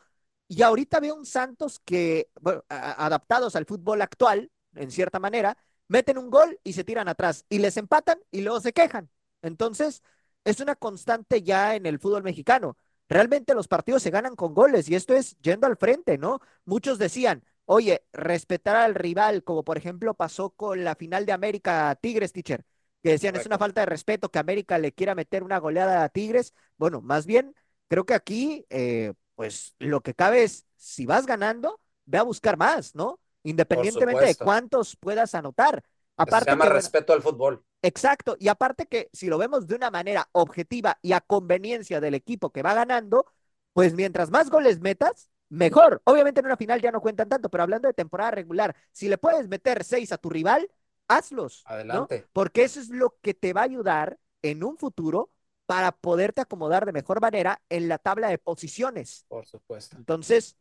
Y 0.47 0.61
ahorita 0.61 0.99
veo 0.99 1.15
un 1.15 1.25
Santos 1.25 1.79
que, 1.83 2.29
bueno, 2.39 2.63
adaptados 2.69 3.55
al 3.55 3.65
fútbol 3.65 4.01
actual, 4.01 4.51
en 4.75 4.91
cierta 4.91 5.19
manera, 5.19 5.57
meten 5.87 6.17
un 6.17 6.29
gol 6.29 6.59
y 6.63 6.73
se 6.73 6.83
tiran 6.83 7.07
atrás 7.07 7.45
y 7.49 7.59
les 7.59 7.77
empatan 7.77 8.19
y 8.31 8.41
luego 8.41 8.59
se 8.61 8.73
quejan. 8.73 9.09
Entonces, 9.41 10.03
es 10.45 10.59
una 10.59 10.75
constante 10.75 11.41
ya 11.43 11.75
en 11.75 11.85
el 11.85 11.99
fútbol 11.99 12.23
mexicano. 12.23 12.77
Realmente 13.09 13.53
los 13.53 13.67
partidos 13.67 14.03
se 14.03 14.09
ganan 14.09 14.35
con 14.35 14.53
goles 14.53 14.89
y 14.89 14.95
esto 14.95 15.13
es 15.13 15.37
yendo 15.39 15.67
al 15.67 15.77
frente, 15.77 16.17
¿no? 16.17 16.39
Muchos 16.65 16.97
decían, 16.99 17.43
oye, 17.65 18.05
respetar 18.13 18.75
al 18.75 18.95
rival, 18.95 19.43
como 19.43 19.63
por 19.63 19.77
ejemplo 19.77 20.13
pasó 20.13 20.49
con 20.51 20.83
la 20.83 20.95
final 20.95 21.25
de 21.25 21.31
América 21.33 21.97
Tigres, 22.01 22.33
teacher, 22.33 22.65
que 23.03 23.11
decían, 23.11 23.35
es 23.35 23.45
una 23.45 23.57
falta 23.57 23.81
de 23.81 23.85
respeto 23.85 24.29
que 24.29 24.39
América 24.39 24.77
le 24.77 24.91
quiera 24.93 25.15
meter 25.15 25.43
una 25.43 25.59
goleada 25.59 26.03
a 26.03 26.09
Tigres. 26.09 26.53
Bueno, 26.77 27.01
más 27.01 27.25
bien, 27.25 27.55
creo 27.87 28.05
que 28.05 28.13
aquí, 28.13 28.65
eh, 28.69 29.13
pues 29.37 29.75
lo 29.77 30.01
que 30.01 30.15
cabe 30.15 30.43
es, 30.43 30.65
si 30.77 31.05
vas 31.05 31.27
ganando, 31.27 31.79
ve 32.05 32.17
a 32.17 32.23
buscar 32.23 32.57
más, 32.57 32.95
¿no? 32.95 33.19
Independientemente 33.43 34.25
de 34.25 34.35
cuántos 34.35 34.95
puedas 34.95 35.35
anotar. 35.35 35.83
Aparte 36.17 36.45
se 36.45 36.51
llama 36.57 36.65
respeto 36.65 37.13
al 37.13 37.21
fútbol. 37.21 37.63
Exacto, 37.83 38.35
y 38.39 38.47
aparte 38.47 38.87
que 38.87 39.11
si 39.13 39.27
lo 39.27 39.37
vemos 39.37 39.67
de 39.67 39.75
una 39.75 39.91
manera 39.91 40.27
objetiva 40.31 40.97
y 41.03 41.11
a 41.11 41.21
conveniencia 41.21 42.01
del 42.01 42.15
equipo 42.15 42.49
que 42.49 42.63
va 42.63 42.73
ganando, 42.73 43.27
pues 43.73 43.93
mientras 43.93 44.31
más 44.31 44.49
goles 44.49 44.79
metas, 44.81 45.29
mejor. 45.49 46.01
Obviamente 46.05 46.39
en 46.39 46.47
una 46.47 46.57
final 46.57 46.81
ya 46.81 46.91
no 46.91 46.99
cuentan 46.99 47.29
tanto, 47.29 47.47
pero 47.49 47.61
hablando 47.61 47.87
de 47.87 47.93
temporada 47.93 48.31
regular, 48.31 48.75
si 48.91 49.07
le 49.07 49.19
puedes 49.19 49.47
meter 49.47 49.83
seis 49.83 50.11
a 50.11 50.17
tu 50.17 50.31
rival, 50.31 50.67
hazlos. 51.07 51.61
Adelante. 51.67 52.25
Porque 52.33 52.63
eso 52.63 52.79
es 52.79 52.89
lo 52.89 53.15
que 53.21 53.35
te 53.35 53.53
va 53.53 53.61
a 53.61 53.65
ayudar 53.65 54.17
en 54.41 54.63
un 54.63 54.79
futuro 54.79 55.29
para 55.67 55.91
poderte 55.91 56.41
acomodar 56.41 56.85
de 56.85 56.93
mejor 56.93 57.21
manera 57.21 57.61
en 57.69 57.89
la 57.89 57.99
tabla 57.99 58.29
de 58.29 58.39
posiciones. 58.39 59.25
Por 59.27 59.45
supuesto. 59.45 59.97
Entonces, 59.97 60.57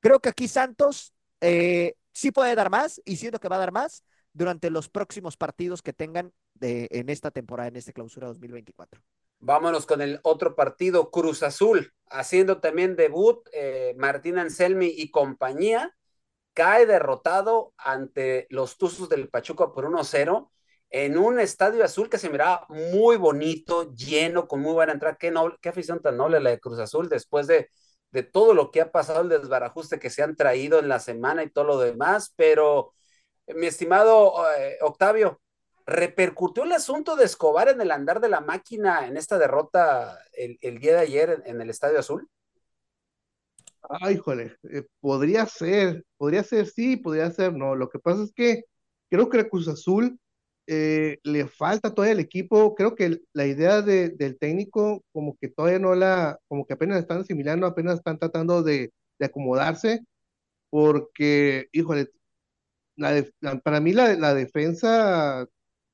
creo 0.00 0.18
que 0.18 0.30
aquí 0.30 0.48
Santos 0.48 1.12
eh, 1.42 1.94
sí 2.12 2.32
puede 2.32 2.54
dar 2.54 2.70
más 2.70 3.00
y 3.04 3.16
siento 3.16 3.38
que 3.38 3.48
va 3.48 3.56
a 3.56 3.60
dar 3.60 3.72
más 3.72 4.02
durante 4.32 4.70
los 4.70 4.88
próximos 4.88 5.36
partidos 5.36 5.82
que 5.82 5.92
tengan 5.92 6.32
de, 6.54 6.88
en 6.90 7.10
esta 7.10 7.30
temporada, 7.30 7.68
en 7.68 7.76
esta 7.76 7.92
clausura 7.92 8.28
2024. 8.28 9.02
Vámonos 9.40 9.84
con 9.84 10.00
el 10.00 10.20
otro 10.22 10.56
partido, 10.56 11.10
Cruz 11.10 11.42
Azul, 11.42 11.92
haciendo 12.06 12.58
también 12.58 12.96
debut, 12.96 13.46
eh, 13.52 13.94
Martín 13.98 14.38
Anselmi 14.38 14.86
y 14.86 15.10
compañía, 15.10 15.94
cae 16.54 16.86
derrotado 16.86 17.74
ante 17.76 18.46
los 18.48 18.78
Tuzos 18.78 19.10
del 19.10 19.28
Pachuca 19.28 19.72
por 19.72 19.84
1-0 19.84 20.50
en 20.90 21.18
un 21.18 21.40
estadio 21.40 21.84
azul 21.84 22.08
que 22.08 22.18
se 22.18 22.30
miraba 22.30 22.66
muy 22.68 23.16
bonito, 23.16 23.92
lleno, 23.94 24.46
con 24.48 24.60
muy 24.60 24.72
buena 24.72 24.92
entrada. 24.92 25.16
Qué, 25.18 25.30
noble, 25.30 25.56
qué 25.60 25.68
afición 25.68 26.00
tan 26.00 26.16
noble 26.16 26.40
la 26.40 26.50
de 26.50 26.60
Cruz 26.60 26.78
Azul 26.78 27.08
después 27.08 27.46
de, 27.46 27.70
de 28.12 28.22
todo 28.22 28.54
lo 28.54 28.70
que 28.70 28.80
ha 28.80 28.92
pasado, 28.92 29.22
el 29.22 29.28
desbarajuste 29.28 29.98
que 29.98 30.10
se 30.10 30.22
han 30.22 30.36
traído 30.36 30.78
en 30.78 30.88
la 30.88 31.00
semana 31.00 31.42
y 31.42 31.50
todo 31.50 31.64
lo 31.64 31.78
demás. 31.78 32.32
Pero, 32.36 32.92
mi 33.54 33.66
estimado 33.66 34.34
eh, 34.58 34.78
Octavio, 34.80 35.40
¿repercutió 35.86 36.64
el 36.64 36.72
asunto 36.72 37.16
de 37.16 37.24
Escobar 37.24 37.68
en 37.68 37.80
el 37.80 37.90
andar 37.90 38.20
de 38.20 38.28
la 38.28 38.40
máquina 38.40 39.06
en 39.06 39.16
esta 39.16 39.38
derrota 39.38 40.18
el, 40.32 40.58
el 40.60 40.78
día 40.78 40.94
de 40.94 41.00
ayer 41.00 41.42
en, 41.46 41.60
el 41.60 41.70
estadio 41.70 42.00
azul? 42.00 42.28
Ay, 43.88 44.14
híjole, 44.14 44.56
eh, 44.64 44.84
podría 45.00 45.46
ser, 45.46 46.04
podría 46.16 46.42
ser 46.42 46.66
sí, 46.66 46.96
podría 46.96 47.30
ser 47.30 47.52
no. 47.52 47.76
Lo 47.76 47.88
que 47.88 48.00
pasa 48.00 48.24
es 48.24 48.32
que 48.32 48.64
creo 49.08 49.28
que 49.28 49.38
la 49.38 49.48
Cruz 49.48 49.68
Azul 49.68 50.18
eh, 50.66 51.18
le 51.22 51.46
falta 51.46 51.94
todavía 51.94 52.14
el 52.14 52.20
equipo. 52.20 52.74
Creo 52.74 52.94
que 52.94 53.20
la 53.32 53.46
idea 53.46 53.82
del 53.82 54.38
técnico, 54.38 55.04
como 55.12 55.36
que 55.40 55.48
todavía 55.48 55.78
no 55.78 55.94
la, 55.94 56.38
como 56.48 56.66
que 56.66 56.74
apenas 56.74 56.98
están 56.98 57.20
asimilando, 57.20 57.66
apenas 57.66 57.98
están 57.98 58.18
tratando 58.18 58.62
de, 58.62 58.92
acomodarse, 59.20 60.00
porque, 60.68 61.68
híjole, 61.72 62.10
para 63.64 63.80
mí 63.80 63.92
la, 63.92 64.14
la 64.14 64.34
defensa 64.34 65.46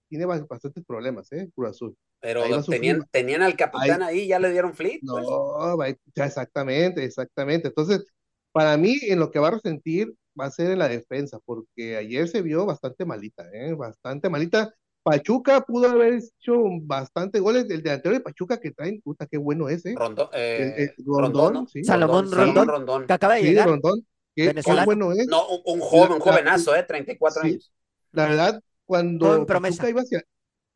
tiene 0.09 0.27
bastantes 0.27 0.85
problemas, 0.85 1.31
¿eh? 1.33 1.49
Cruz 1.55 1.71
Azul. 1.71 1.97
Pero 2.21 2.45
tenían, 2.65 3.05
tenían 3.11 3.43
al 3.43 3.57
capitán 3.57 4.03
ahí, 4.03 4.29
ya 4.29 4.39
le 4.39 4.53
dieron 4.53 4.75
flip. 4.75 5.03
Pues. 5.05 5.25
No, 5.25 5.77
exactamente, 6.25 7.05
exactamente. 7.05 7.69
Entonces, 7.69 8.05
para 8.53 8.77
mí, 8.77 8.97
en 9.03 9.19
lo 9.19 9.31
que 9.31 9.41
va 9.41 9.49
a 9.49 9.53
resentir 9.53 10.15
va 10.39 10.47
a 10.47 10.51
ser 10.51 10.71
en 10.71 10.79
la 10.79 10.89
defensa, 10.89 11.39
porque 11.45 11.97
ayer 11.97 12.29
se 12.29 12.43
vio 12.43 12.67
bastante 12.67 13.05
malita, 13.05 13.45
¿eh? 13.53 13.75
bastante 13.75 14.29
malita. 14.29 14.75
Pachuca 15.03 15.63
pudo 15.63 15.89
haber 15.89 16.15
hecho 16.15 16.55
bastante 16.83 17.41
goles. 17.41 17.67
del 17.67 17.83
delantero 17.83 18.15
de 18.15 18.21
Pachuca 18.21 18.61
que 18.61 18.71
traen, 18.71 19.01
puta, 19.01 19.27
qué 19.27 19.37
bueno 19.37 19.69
es, 19.69 19.85
¿eh? 19.85 19.95
eh 20.35 20.95
Rondón, 21.05 21.67
sí. 21.67 21.83
Salomón 21.83 22.31
Rondón, 22.31 23.07
que 23.07 23.13
acaba 23.13 23.35
de 23.35 23.43
llegar. 23.43 23.69
Rondón, 23.69 24.07
qué, 24.35 24.55
bueno 24.85 25.13
es. 25.13 25.27
No, 25.27 25.45
un, 25.67 25.81
joven, 25.81 26.13
un 26.13 26.21
jovenazo, 26.21 26.77
¿eh? 26.77 26.85
34 26.85 27.43
años. 27.43 27.73
La 28.13 28.29
verdad, 28.29 28.61
cuando 28.85 29.45
Pachuca, 29.45 29.89
iba 29.89 30.03
hacia, 30.03 30.23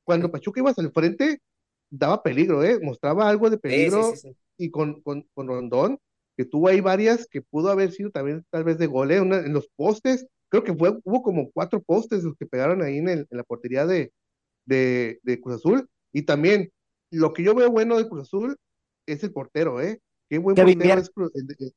cuando 0.03 0.31
Pachuca 0.31 0.61
iba 0.61 0.71
hacia 0.71 0.83
el 0.83 0.91
frente, 0.91 1.41
daba 1.89 2.23
peligro, 2.23 2.65
¿eh? 2.65 2.81
Mostraba 2.83 3.29
algo 3.29 3.49
de 3.49 3.59
peligro. 3.59 4.13
y 4.59 4.71
con, 4.71 5.01
con, 5.03 5.29
con 5.35 5.47
Rondón, 5.47 6.01
que 6.37 6.45
tuvo 6.45 6.69
ahí 6.69 6.81
varias 6.81 7.27
que 7.27 7.43
pudo 7.43 7.71
haber 7.71 7.93
sido 7.93 8.11
también 8.11 8.45
tal 8.51 8.65
vez 8.65 8.79
de 8.79 8.87
gole, 8.87 9.17
en 9.17 9.53
los 9.53 9.69
postes, 9.77 10.27
creo 10.49 10.63
que 10.63 10.75
fue, 10.75 10.99
hubo 11.05 11.23
como 11.23 11.51
cuatro 11.51 11.83
postes 11.83 12.23
los 12.23 12.37
que 12.37 12.47
pegaron 12.47 12.83
ahí 12.83 12.99
en, 12.99 13.09
el, 13.09 13.27
en 13.31 13.37
la 13.37 13.43
portería 13.43 13.87
de, 13.87 14.13
de, 14.67 15.19
de, 15.23 15.41
Cruz 15.41 15.57
Azul, 15.57 15.89
y 16.13 16.23
también 16.23 16.71
lo 17.11 17.33
que 17.33 17.43
yo 17.43 17.55
veo 17.55 17.71
bueno 17.71 17.97
de 17.97 18.09
Cruz 18.09 18.23
Azul 18.23 18.57
es 19.07 19.23
el 19.23 19.33
portero, 19.33 19.81
¿eh? 19.81 20.01
Qué 20.29 20.39
buen 20.39 20.57
portero 20.57 21.01
es 21.01 21.11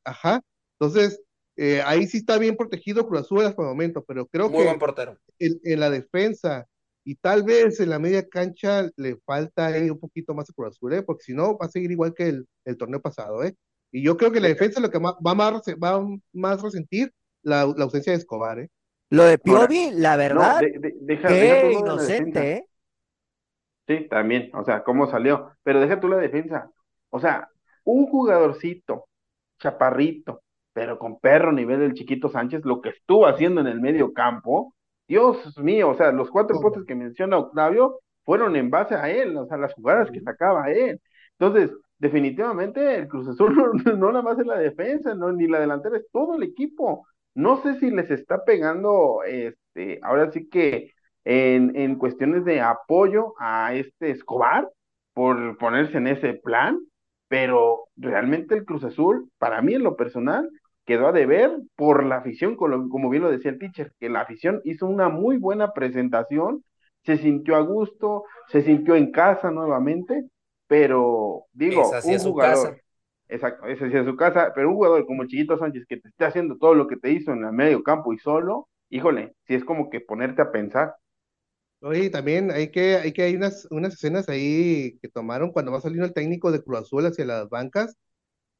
Ajá, 0.03 0.41
entonces, 0.79 1.21
eh, 1.55 1.81
ahí 1.85 2.07
sí 2.07 2.17
está 2.17 2.37
bien 2.37 2.55
protegido 2.55 3.07
Cruz 3.07 3.21
Azul 3.21 3.45
hasta 3.45 3.61
el 3.61 3.67
momento, 3.67 4.03
pero 4.05 4.25
creo 4.27 4.49
que 4.49 4.63
buen 4.63 4.79
portero. 4.79 5.17
En, 5.39 5.59
en, 5.63 5.79
la 5.79 5.89
defensa 5.89 6.67
y 7.05 7.15
tal 7.15 7.43
vez 7.43 7.79
en 7.79 7.89
la 7.89 7.99
media 7.99 8.27
cancha 8.27 8.89
le 8.97 9.17
falta 9.25 9.67
ahí 9.67 9.89
un 9.89 9.99
poquito 9.99 10.33
más 10.33 10.49
a 10.49 10.53
Cruz 10.53 10.75
Azul, 10.75 10.93
¿eh? 10.93 11.03
Porque 11.03 11.23
si 11.23 11.33
no, 11.33 11.57
va 11.57 11.67
a 11.67 11.69
seguir 11.69 11.91
igual 11.91 12.13
que 12.13 12.27
el, 12.27 12.45
el 12.65 12.77
torneo 12.77 13.01
pasado, 13.01 13.43
¿eh? 13.43 13.55
Y 13.91 14.03
yo 14.03 14.17
creo 14.17 14.31
que 14.31 14.39
la 14.39 14.47
defensa 14.47 14.79
lo 14.79 14.89
que 14.89 14.99
va, 14.99 15.17
más, 15.35 15.61
va 15.61 16.07
más 16.33 16.61
resentir 16.61 17.11
la, 17.41 17.65
la 17.65 17.83
ausencia 17.85 18.11
de 18.11 18.19
Escobar, 18.19 18.59
¿eh? 18.59 18.69
Lo 19.11 19.23
de 19.23 19.39
Piovi, 19.39 19.91
la 19.93 20.15
verdad, 20.17 20.61
qué 21.27 21.71
inocente, 21.79 22.51
¿eh? 22.53 22.65
Sí, 23.87 24.07
también, 24.07 24.51
o 24.53 24.63
sea, 24.63 24.83
cómo 24.83 25.09
salió. 25.09 25.51
Pero 25.63 25.79
deja 25.79 25.99
tú 25.99 26.07
la 26.07 26.17
defensa. 26.17 26.69
O 27.09 27.19
sea, 27.19 27.49
un 27.85 28.05
jugadorcito, 28.05 29.07
chaparrito, 29.57 30.43
pero 30.73 30.99
con 30.99 31.19
perro 31.19 31.51
nivel 31.51 31.79
del 31.79 31.95
chiquito 31.95 32.29
Sánchez, 32.29 32.63
lo 32.65 32.81
que 32.81 32.89
estuvo 32.89 33.25
haciendo 33.25 33.61
en 33.61 33.67
el 33.67 33.81
medio 33.81 34.13
campo, 34.13 34.75
Dios 35.07 35.57
mío, 35.57 35.89
o 35.89 35.95
sea, 35.95 36.11
los 36.11 36.29
cuatro 36.29 36.59
postes 36.61 36.83
que 36.85 36.93
menciona 36.93 37.39
Octavio 37.39 37.99
fueron 38.23 38.55
en 38.55 38.69
base 38.69 38.93
a 38.93 39.09
él, 39.09 39.35
o 39.37 39.47
sea, 39.47 39.57
las 39.57 39.73
jugadas 39.73 40.11
que 40.11 40.21
sacaba 40.21 40.69
él. 40.69 41.01
Entonces, 41.39 41.75
definitivamente 41.99 42.95
el 42.95 43.07
Cruz 43.07 43.27
Azul 43.27 43.53
no, 43.97 44.11
nada 44.11 44.21
más 44.23 44.39
es 44.39 44.45
la 44.45 44.57
defensa, 44.57 45.13
no, 45.13 45.31
ni 45.31 45.47
la 45.47 45.59
delantera, 45.59 45.97
es 45.97 46.07
todo 46.11 46.35
el 46.35 46.43
equipo. 46.43 47.07
No 47.35 47.61
sé 47.61 47.79
si 47.79 47.91
les 47.91 48.09
está 48.09 48.43
pegando, 48.43 49.23
este, 49.23 49.99
ahora 50.01 50.31
sí 50.31 50.49
que 50.49 50.91
en, 51.25 51.75
en 51.75 51.95
cuestiones 51.97 52.43
de 52.45 52.61
apoyo 52.61 53.33
a 53.39 53.75
este 53.75 54.11
Escobar 54.11 54.67
por 55.13 55.57
ponerse 55.57 55.97
en 55.97 56.07
ese 56.07 56.33
plan, 56.33 56.79
pero 57.27 57.87
realmente 57.95 58.55
el 58.55 58.65
Cruz 58.65 58.83
Azul, 58.83 59.29
para 59.37 59.61
mí 59.61 59.75
en 59.75 59.83
lo 59.83 59.95
personal, 59.95 60.49
quedó 60.85 61.07
a 61.07 61.11
deber 61.11 61.51
por 61.75 62.03
la 62.03 62.17
afición, 62.17 62.55
como 62.55 63.09
bien 63.09 63.21
lo 63.21 63.29
decía 63.29 63.51
el 63.51 63.59
teacher, 63.59 63.93
que 63.99 64.09
la 64.09 64.21
afición 64.21 64.59
hizo 64.63 64.87
una 64.87 65.07
muy 65.07 65.37
buena 65.37 65.71
presentación, 65.71 66.63
se 67.03 67.17
sintió 67.17 67.55
a 67.57 67.61
gusto, 67.61 68.23
se 68.47 68.63
sintió 68.63 68.95
en 68.95 69.11
casa 69.11 69.51
nuevamente, 69.51 70.25
pero 70.69 71.47
digo, 71.51 71.89
un 72.03 72.19
jugador, 72.19 72.79
exacto, 73.27 73.65
ese 73.65 73.89
sí 73.89 73.97
es 73.97 74.05
su 74.05 74.15
casa, 74.15 74.51
pero 74.53 74.69
un 74.69 74.75
jugador 74.75 75.03
como 75.07 75.25
Chiquito 75.25 75.57
Sánchez 75.57 75.87
que 75.89 75.97
te 75.97 76.09
esté 76.09 76.25
haciendo 76.25 76.57
todo 76.57 76.75
lo 76.75 76.87
que 76.87 76.95
te 76.95 77.11
hizo 77.11 77.31
en 77.31 77.43
el 77.43 77.51
medio 77.51 77.81
campo 77.81 78.13
y 78.13 78.19
solo, 78.19 78.69
híjole, 78.91 79.33
sí 79.47 79.55
es 79.55 79.65
como 79.65 79.89
que 79.89 79.99
ponerte 79.99 80.43
a 80.43 80.51
pensar. 80.51 80.93
Oye, 81.81 82.11
también 82.11 82.51
hay 82.51 82.69
que, 82.69 82.97
hay 82.97 83.13
que 83.13 83.23
hay 83.23 83.35
unas, 83.35 83.67
unas 83.71 83.95
escenas 83.95 84.29
ahí 84.29 84.99
que 85.01 85.09
tomaron 85.09 85.51
cuando 85.51 85.71
va 85.71 85.81
saliendo 85.81 86.05
el 86.05 86.13
técnico 86.13 86.51
de 86.51 86.61
Cruz 86.61 86.81
Azul 86.81 87.07
hacia 87.07 87.25
las 87.25 87.49
bancas, 87.49 87.95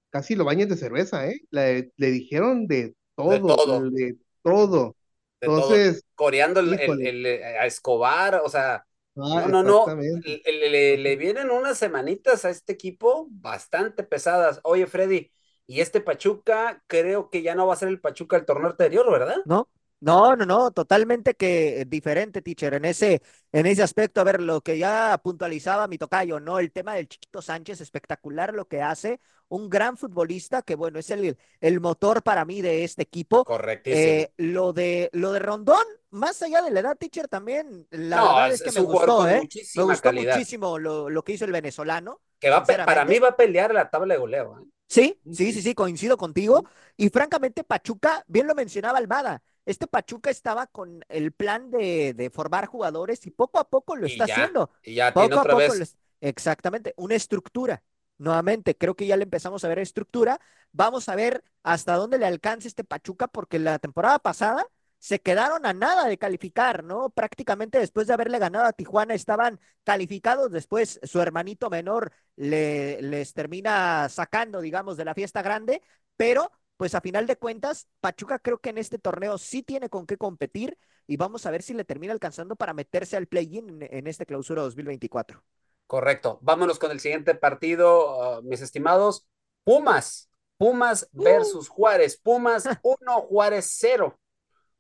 casi 0.10 0.36
lo 0.36 0.46
bañan 0.46 0.68
de 0.68 0.78
cerveza, 0.78 1.28
¿eh? 1.28 1.42
Le, 1.52 1.92
dijeron 1.96 2.66
de 2.66 2.96
todo, 3.16 3.30
de 3.30 3.40
todo. 3.40 3.90
De 3.92 4.18
todo. 4.42 4.96
Entonces, 5.42 6.04
coreando 6.16 6.60
el, 6.60 7.26
a 7.28 7.68
Escobar, 7.68 8.42
o 8.44 8.50
sea, 8.50 8.84
Ah, 9.24 9.48
no, 9.48 9.64
no, 9.64 9.86
no. 9.86 9.86
Le, 9.96 11.16
vienen 11.16 11.50
unas 11.50 11.78
semanitas 11.78 12.46
a 12.46 12.50
este 12.50 12.74
equipo 12.74 13.28
bastante 13.30 14.04
pesadas. 14.04 14.60
Oye, 14.64 14.86
Freddy, 14.88 15.32
y 15.68 15.82
este 15.82 16.02
Pachuca 16.02 16.84
creo 16.88 17.30
que 17.30 17.42
ya 17.42 17.56
no 17.56 17.68
va 17.68 17.74
a 17.74 17.78
ser 17.78 17.90
el 17.90 18.02
Pachuca 18.02 18.38
del 18.38 18.46
torneo 18.46 18.72
anterior, 18.72 19.10
¿verdad? 19.12 19.38
No, 19.46 19.68
No, 20.02 20.34
no, 20.38 20.46
no, 20.46 20.72
totalmente 20.72 21.36
que 21.36 21.84
diferente, 21.86 22.42
teacher, 22.42 22.74
en 22.76 22.86
ese, 22.86 23.22
en 23.52 23.66
ese 23.66 23.84
aspecto. 23.84 24.22
A 24.22 24.24
ver, 24.24 24.40
lo 24.42 24.62
que 24.62 24.78
ya 24.78 25.20
puntualizaba 25.22 25.90
mi 25.90 25.98
tocayo, 25.98 26.40
¿no? 26.40 26.58
El 26.60 26.72
tema 26.72 26.94
del 26.94 27.10
Chiquito 27.10 27.42
Sánchez, 27.42 27.82
espectacular 27.82 28.54
lo 28.54 28.66
que 28.66 28.82
hace, 28.82 29.20
un 29.50 29.70
gran 29.70 29.98
futbolista 29.98 30.62
que, 30.62 30.76
bueno, 30.76 31.00
es 31.00 31.10
el, 31.10 31.38
el 31.60 31.82
motor 31.82 32.24
para 32.24 32.46
mí 32.46 32.62
de 32.62 32.86
este 32.86 33.02
equipo. 33.04 33.44
Correctísimo. 33.46 34.14
Eh, 34.14 34.32
lo 34.38 34.72
de, 34.72 35.10
lo 35.12 35.34
de 35.34 35.40
Rondón, 35.40 35.84
más 36.12 36.42
allá 36.44 36.62
de 36.62 36.72
la 36.72 36.80
edad, 36.80 36.98
teacher, 36.98 37.28
también, 37.28 37.86
la 37.92 38.18
No, 38.22 38.28
verdad 38.28 38.48
es- 38.54 38.62
es 38.62 38.74
que 38.74 38.80
me 38.80 38.86
gustó, 38.86 39.28
¿eh? 39.28 39.50
Me 39.76 39.84
gustó 39.84 40.04
calidad. 40.04 40.36
muchísimo 40.36 40.80
lo, 40.80 41.10
lo 41.10 41.24
que 41.26 41.34
hizo 41.34 41.44
el 41.44 41.52
venezolano. 41.52 42.22
Que 42.40 42.50
va 42.50 42.64
para 42.66 43.06
mí 43.06 43.20
va 43.20 43.30
a 43.30 43.36
pelear 43.38 43.74
la 43.74 43.90
tabla 43.90 44.14
de 44.14 44.20
goleo. 44.20 44.60
¿eh? 44.60 44.66
Sí, 44.88 45.20
sí, 45.32 45.54
sí, 45.54 45.62
sí, 45.62 45.76
coincido 45.76 46.18
contigo. 46.18 46.66
Y 46.98 47.10
francamente, 47.10 47.64
Pachuca, 47.64 48.24
bien 48.28 48.48
lo 48.48 48.56
mencionaba 48.56 48.98
Almada, 48.98 49.44
este 49.66 49.88
Pachuca 49.88 50.30
estaba 50.30 50.68
con 50.68 51.04
el 51.10 51.32
plan 51.32 51.72
de, 51.72 52.14
de 52.14 52.30
formar 52.30 52.66
jugadores 52.68 53.26
y 53.26 53.32
poco 53.32 53.60
a 53.60 53.70
poco 53.70 53.96
lo 53.96 54.06
Y 54.06 54.08
está 54.08 54.26
ya, 54.26 54.26
haciendo. 54.26 54.72
Y 54.84 54.96
ya 54.96 55.16
tiene 55.16 55.36
Poco 55.36 55.40
a 55.40 55.46
poco, 55.50 55.74
vez. 55.74 55.76
lo 55.76 55.84
es- 55.84 55.98
exactamente, 56.22 56.94
una 56.98 57.16
estructura. 57.16 57.84
Nuevamente, 58.18 58.76
creo 58.78 58.96
que 58.96 59.08
ya 59.08 59.16
le 59.18 59.24
empezamos 59.24 59.64
a 59.64 59.68
ver 59.70 59.80
estructura. 59.80 60.40
Vamos 60.72 61.08
a 61.10 61.16
ver 61.16 61.44
hasta 61.64 61.96
dónde 61.96 62.18
le 62.18 62.26
alcanza 62.26 62.68
este 62.68 62.84
Pachuca, 62.84 63.28
porque 63.28 63.60
la 63.60 63.80
temporada 63.80 64.20
pasada 64.20 64.66
se 65.00 65.22
quedaron 65.22 65.66
a 65.66 65.72
nada 65.74 66.08
de 66.08 66.18
calificar, 66.18 66.84
¿no? 66.84 67.10
Prácticamente 67.10 67.80
después 67.80 68.08
de 68.08 68.14
haberle 68.14 68.38
ganado 68.38 68.66
a 68.66 68.74
Tijuana 68.74 69.14
estaban 69.14 69.60
calificados. 69.86 70.52
Después 70.52 71.00
su 71.04 71.22
hermanito 71.22 71.70
menor 71.70 72.12
le, 72.36 73.02
les 73.02 73.34
termina 73.34 74.10
sacando, 74.10 74.60
digamos, 74.62 74.98
de 74.98 75.06
la 75.06 75.14
fiesta 75.16 75.42
grande, 75.42 75.82
pero 76.18 76.52
pues 76.80 76.96
a 76.96 77.02
final 77.02 77.28
de 77.28 77.38
cuentas, 77.38 77.88
Pachuca 78.00 78.40
creo 78.40 78.60
que 78.60 78.72
en 78.72 78.80
este 78.80 79.00
torneo 79.00 79.38
sí 79.38 79.64
tiene 79.64 79.90
con 79.90 80.08
qué 80.08 80.18
competir 80.18 80.80
y 81.08 81.18
vamos 81.18 81.46
a 81.46 81.52
ver 81.52 81.62
si 81.62 81.76
le 81.76 81.84
termina 81.86 82.14
alcanzando 82.14 82.56
para 82.56 82.74
meterse 82.74 83.18
al 83.18 83.28
play-in 83.28 83.70
en, 83.84 83.90
en 83.98 84.08
este 84.08 84.26
clausura 84.26 84.64
2024. 84.64 85.44
Correcto. 85.88 86.40
Vámonos 86.42 86.78
con 86.80 86.92
el 86.92 87.00
siguiente 87.00 87.36
partido, 87.36 88.40
uh, 88.40 88.44
mis 88.44 88.62
estimados. 88.62 89.28
Pumas. 89.64 90.30
Pumas 90.58 91.10
Uh. 91.14 91.24
versus 91.24 91.68
Juárez. 91.68 92.18
Pumas 92.22 92.64
1, 92.84 93.22
Juárez 93.24 93.74
0. 93.78 94.20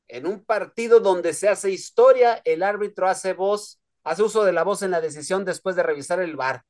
En 0.07 0.27
un 0.27 0.43
partido 0.45 0.99
donde 0.99 1.33
se 1.33 1.49
hace 1.49 1.71
historia, 1.71 2.41
el 2.45 2.63
árbitro 2.63 3.07
hace 3.07 3.33
voz, 3.33 3.79
hace 4.03 4.23
uso 4.23 4.43
de 4.45 4.53
la 4.53 4.63
voz 4.63 4.81
en 4.83 4.91
la 4.91 5.01
decisión 5.01 5.45
después 5.45 5.75
de 5.75 5.83
revisar 5.83 6.19
el 6.21 6.35
VAR. 6.35 6.63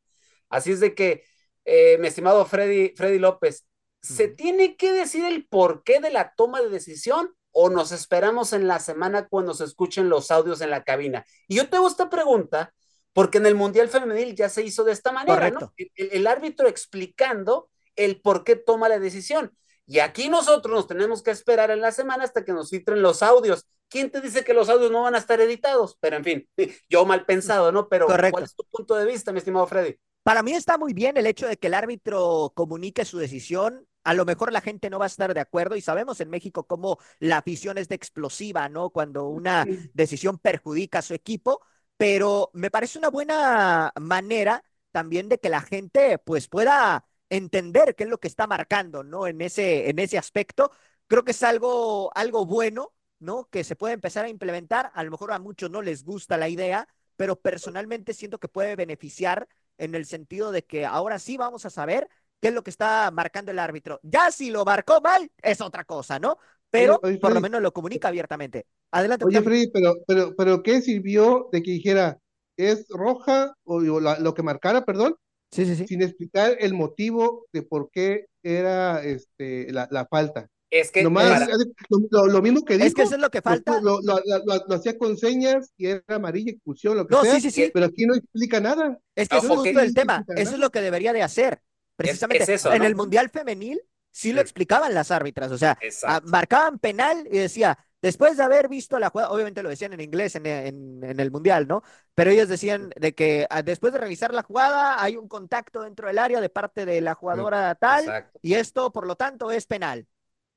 Así 0.49 0.71
es 0.71 0.79
de 0.79 0.95
que, 0.95 1.23
eh, 1.65 1.97
mi 1.99 2.07
estimado 2.07 2.45
Freddy, 2.45 2.93
Freddy 2.95 3.19
López, 3.19 3.65
¿se 4.01 4.27
tiene 4.27 4.75
que 4.75 4.91
decir 4.91 5.25
el 5.25 5.47
porqué 5.47 5.99
de 5.99 6.11
la 6.11 6.33
toma 6.35 6.61
de 6.61 6.69
decisión 6.69 7.33
o 7.51 7.69
nos 7.69 7.91
esperamos 7.91 8.53
en 8.53 8.67
la 8.67 8.79
semana 8.79 9.27
cuando 9.27 9.53
se 9.53 9.65
escuchen 9.65 10.09
los 10.09 10.31
audios 10.31 10.61
en 10.61 10.69
la 10.69 10.83
cabina? 10.83 11.25
Y 11.47 11.55
yo 11.55 11.69
te 11.69 11.77
hago 11.77 11.87
esta 11.87 12.09
pregunta 12.09 12.73
porque 13.13 13.39
en 13.39 13.45
el 13.45 13.55
Mundial 13.55 13.89
Femenil 13.89 14.35
ya 14.35 14.49
se 14.49 14.63
hizo 14.63 14.83
de 14.83 14.91
esta 14.91 15.11
manera, 15.11 15.49
¿no? 15.49 15.73
El 15.95 16.27
árbitro 16.27 16.67
explicando 16.67 17.69
el 17.95 18.21
por 18.21 18.43
qué 18.43 18.55
toma 18.55 18.89
la 18.89 18.99
decisión. 18.99 19.51
Y 19.85 19.99
aquí 19.99 20.29
nosotros 20.29 20.73
nos 20.73 20.87
tenemos 20.87 21.23
que 21.23 21.31
esperar 21.31 21.71
en 21.71 21.81
la 21.81 21.91
semana 21.91 22.23
hasta 22.23 22.45
que 22.45 22.53
nos 22.53 22.69
filtren 22.69 23.01
los 23.01 23.23
audios. 23.23 23.65
¿Quién 23.89 24.11
te 24.11 24.21
dice 24.21 24.43
que 24.43 24.53
los 24.53 24.69
audios 24.69 24.91
no 24.91 25.01
van 25.01 25.15
a 25.15 25.17
estar 25.17 25.41
editados? 25.41 25.97
Pero 25.99 26.17
en 26.17 26.23
fin, 26.23 26.49
yo 26.89 27.05
mal 27.05 27.25
pensado, 27.25 27.71
¿no? 27.71 27.89
Pero 27.89 28.05
Correcto. 28.05 28.33
¿cuál 28.33 28.43
es 28.43 28.55
tu 28.55 28.63
punto 28.71 28.95
de 28.95 29.05
vista, 29.05 29.31
mi 29.31 29.39
estimado 29.39 29.65
Freddy? 29.65 29.95
Para 30.21 30.43
mí 30.43 30.53
está 30.53 30.77
muy 30.77 30.93
bien 30.93 31.17
el 31.17 31.25
hecho 31.25 31.47
de 31.47 31.57
que 31.57 31.67
el 31.67 31.73
árbitro 31.73 32.51
comunique 32.55 33.03
su 33.03 33.17
decisión. 33.17 33.87
A 34.09 34.15
lo 34.15 34.25
mejor 34.25 34.51
la 34.51 34.59
gente 34.59 34.89
no 34.89 34.97
va 34.97 35.05
a 35.05 35.07
estar 35.07 35.31
de 35.35 35.39
acuerdo 35.39 35.75
y 35.75 35.81
sabemos 35.81 36.19
en 36.19 36.31
México 36.31 36.65
cómo 36.65 36.97
la 37.19 37.37
afición 37.37 37.77
es 37.77 37.89
de 37.89 37.93
explosiva, 37.93 38.67
¿no? 38.67 38.89
Cuando 38.89 39.27
una 39.27 39.67
decisión 39.93 40.39
perjudica 40.39 40.97
a 40.97 41.01
su 41.03 41.13
equipo, 41.13 41.61
pero 41.95 42.49
me 42.53 42.71
parece 42.71 42.97
una 42.97 43.09
buena 43.09 43.93
manera 43.99 44.63
también 44.89 45.29
de 45.29 45.37
que 45.37 45.49
la 45.49 45.61
gente 45.61 46.17
pues 46.17 46.47
pueda 46.47 47.05
entender 47.29 47.93
qué 47.93 48.05
es 48.05 48.09
lo 48.09 48.19
que 48.19 48.27
está 48.27 48.47
marcando, 48.47 49.03
¿no? 49.03 49.27
En 49.27 49.41
ese, 49.41 49.91
en 49.91 49.99
ese 49.99 50.17
aspecto. 50.17 50.71
Creo 51.05 51.23
que 51.23 51.29
es 51.29 51.43
algo, 51.43 52.11
algo 52.15 52.47
bueno, 52.47 52.95
¿no? 53.19 53.47
Que 53.51 53.63
se 53.63 53.75
puede 53.75 53.93
empezar 53.93 54.25
a 54.25 54.29
implementar. 54.29 54.89
A 54.95 55.03
lo 55.03 55.11
mejor 55.11 55.31
a 55.33 55.37
muchos 55.37 55.69
no 55.69 55.83
les 55.83 56.03
gusta 56.03 56.35
la 56.35 56.49
idea, 56.49 56.87
pero 57.15 57.39
personalmente 57.39 58.15
siento 58.15 58.39
que 58.39 58.47
puede 58.47 58.75
beneficiar 58.75 59.47
en 59.77 59.93
el 59.93 60.07
sentido 60.07 60.51
de 60.51 60.65
que 60.65 60.87
ahora 60.87 61.19
sí 61.19 61.37
vamos 61.37 61.63
a 61.67 61.69
saber 61.69 62.09
qué 62.39 62.49
es 62.49 62.53
lo 62.53 62.63
que 62.63 62.69
está 62.69 63.09
marcando 63.11 63.51
el 63.51 63.59
árbitro. 63.59 63.99
Ya 64.03 64.31
si 64.31 64.51
lo 64.51 64.65
marcó 64.65 65.01
mal, 65.01 65.29
es 65.41 65.61
otra 65.61 65.83
cosa, 65.85 66.19
¿no? 66.19 66.37
Pero 66.69 66.99
Oye, 67.01 67.13
oye, 67.13 67.19
por 67.19 67.33
lo 67.33 67.41
menos 67.41 67.61
lo 67.61 67.73
comunica 67.73 68.07
abiertamente. 68.09 68.65
Adelante, 68.91 69.25
Oye. 69.25 69.41
Freddy, 69.41 69.69
pero, 69.71 69.95
pero, 70.07 70.35
pero 70.35 70.63
¿qué 70.63 70.81
sirvió 70.81 71.49
de 71.51 71.63
que 71.63 71.71
dijera 71.71 72.17
es 72.57 72.87
roja 72.89 73.53
o, 73.63 73.75
o 73.77 73.99
la- 73.99 74.19
lo 74.19 74.33
que 74.33 74.43
marcara, 74.43 74.83
perdón, 74.85 75.15
Sí, 75.51 75.65
sí, 75.65 75.75
sí. 75.75 75.87
sin 75.87 76.01
explicar 76.03 76.55
el 76.59 76.73
motivo 76.75 77.47
de 77.51 77.63
por 77.63 77.89
qué 77.91 78.27
era 78.43 79.03
este 79.03 79.71
la, 79.71 79.87
la 79.91 80.05
falta? 80.05 80.47
Es 80.71 80.91
que 80.91 81.01
Nomás 81.01 81.27
para- 81.27 81.47
lo, 81.89 81.99
lo- 82.11 82.27
lo 82.27 82.41
mismo 82.43 82.63
que 82.63 82.75
dijo, 82.75 82.85
Es 82.85 82.93
que 82.93 83.01
eso 83.01 83.15
es 83.15 83.21
lo 83.21 83.31
que 83.31 83.41
falta. 83.41 83.81
lo- 83.81 83.99
lo- 84.01 84.19
lo- 84.23 84.45
lo- 84.45 84.63
lo 84.67 84.75
hacía 84.75 84.95
con 84.99 85.17
señas 85.17 85.71
y 85.77 85.87
era 85.87 86.03
amarilla, 86.09 86.51
expulsión, 86.51 86.95
lo 86.95 87.07
que 87.07 87.15
No, 87.15 87.23
sea, 87.23 87.33
sí, 87.35 87.41
sí, 87.41 87.49
sí. 87.49 87.71
pero 87.73 87.87
aquí 87.87 88.05
no 88.05 88.13
explica 88.13 88.59
nada. 88.59 88.99
Es 89.15 89.27
que 89.27 89.37
ese 89.37 89.47
es 89.47 89.51
justo 89.53 89.79
el 89.79 89.93
tema. 89.95 90.23
Eso 90.35 90.51
es 90.53 90.59
lo 90.59 90.69
que 90.69 90.81
debería 90.81 91.13
de 91.13 91.23
hacer. 91.23 91.61
Precisamente 92.03 92.43
es 92.43 92.49
eso, 92.49 92.73
en 92.73 92.83
el 92.83 92.95
Mundial 92.95 93.29
Femenil 93.29 93.81
sí 94.11 94.33
lo 94.33 94.41
explicaban 94.41 94.93
las 94.93 95.11
árbitras. 95.11 95.51
O 95.51 95.57
sea, 95.57 95.77
Exacto. 95.81 96.27
marcaban 96.29 96.79
penal 96.79 97.27
y 97.31 97.37
decía, 97.39 97.77
después 98.01 98.37
de 98.37 98.43
haber 98.43 98.67
visto 98.69 98.97
la 98.99 99.09
jugada, 99.09 99.31
obviamente 99.31 99.61
lo 99.63 99.69
decían 99.69 99.93
en 99.93 100.01
inglés 100.01 100.35
en, 100.35 100.45
en- 100.45 101.03
en 101.03 101.19
el 101.19 101.31
Mundial, 101.31 101.67
¿no? 101.67 101.83
Pero 102.15 102.31
ellos 102.31 102.47
decían 102.49 102.89
de 102.95 103.13
que 103.13 103.45
ah, 103.49 103.61
después 103.63 103.93
de 103.93 103.99
revisar 103.99 104.33
la 104.33 104.43
jugada 104.43 105.01
hay 105.01 105.17
un 105.17 105.27
contacto 105.27 105.81
dentro 105.81 106.07
del 106.07 106.17
área 106.19 106.41
de 106.41 106.49
parte 106.49 106.85
de 106.85 107.01
la 107.01 107.15
jugadora 107.15 107.75
tal 107.75 107.99
Exacto. 108.05 108.39
y 108.41 108.53
esto, 108.55 108.91
por 108.91 109.05
lo 109.05 109.15
tanto, 109.15 109.51
es 109.51 109.65
penal. 109.67 110.07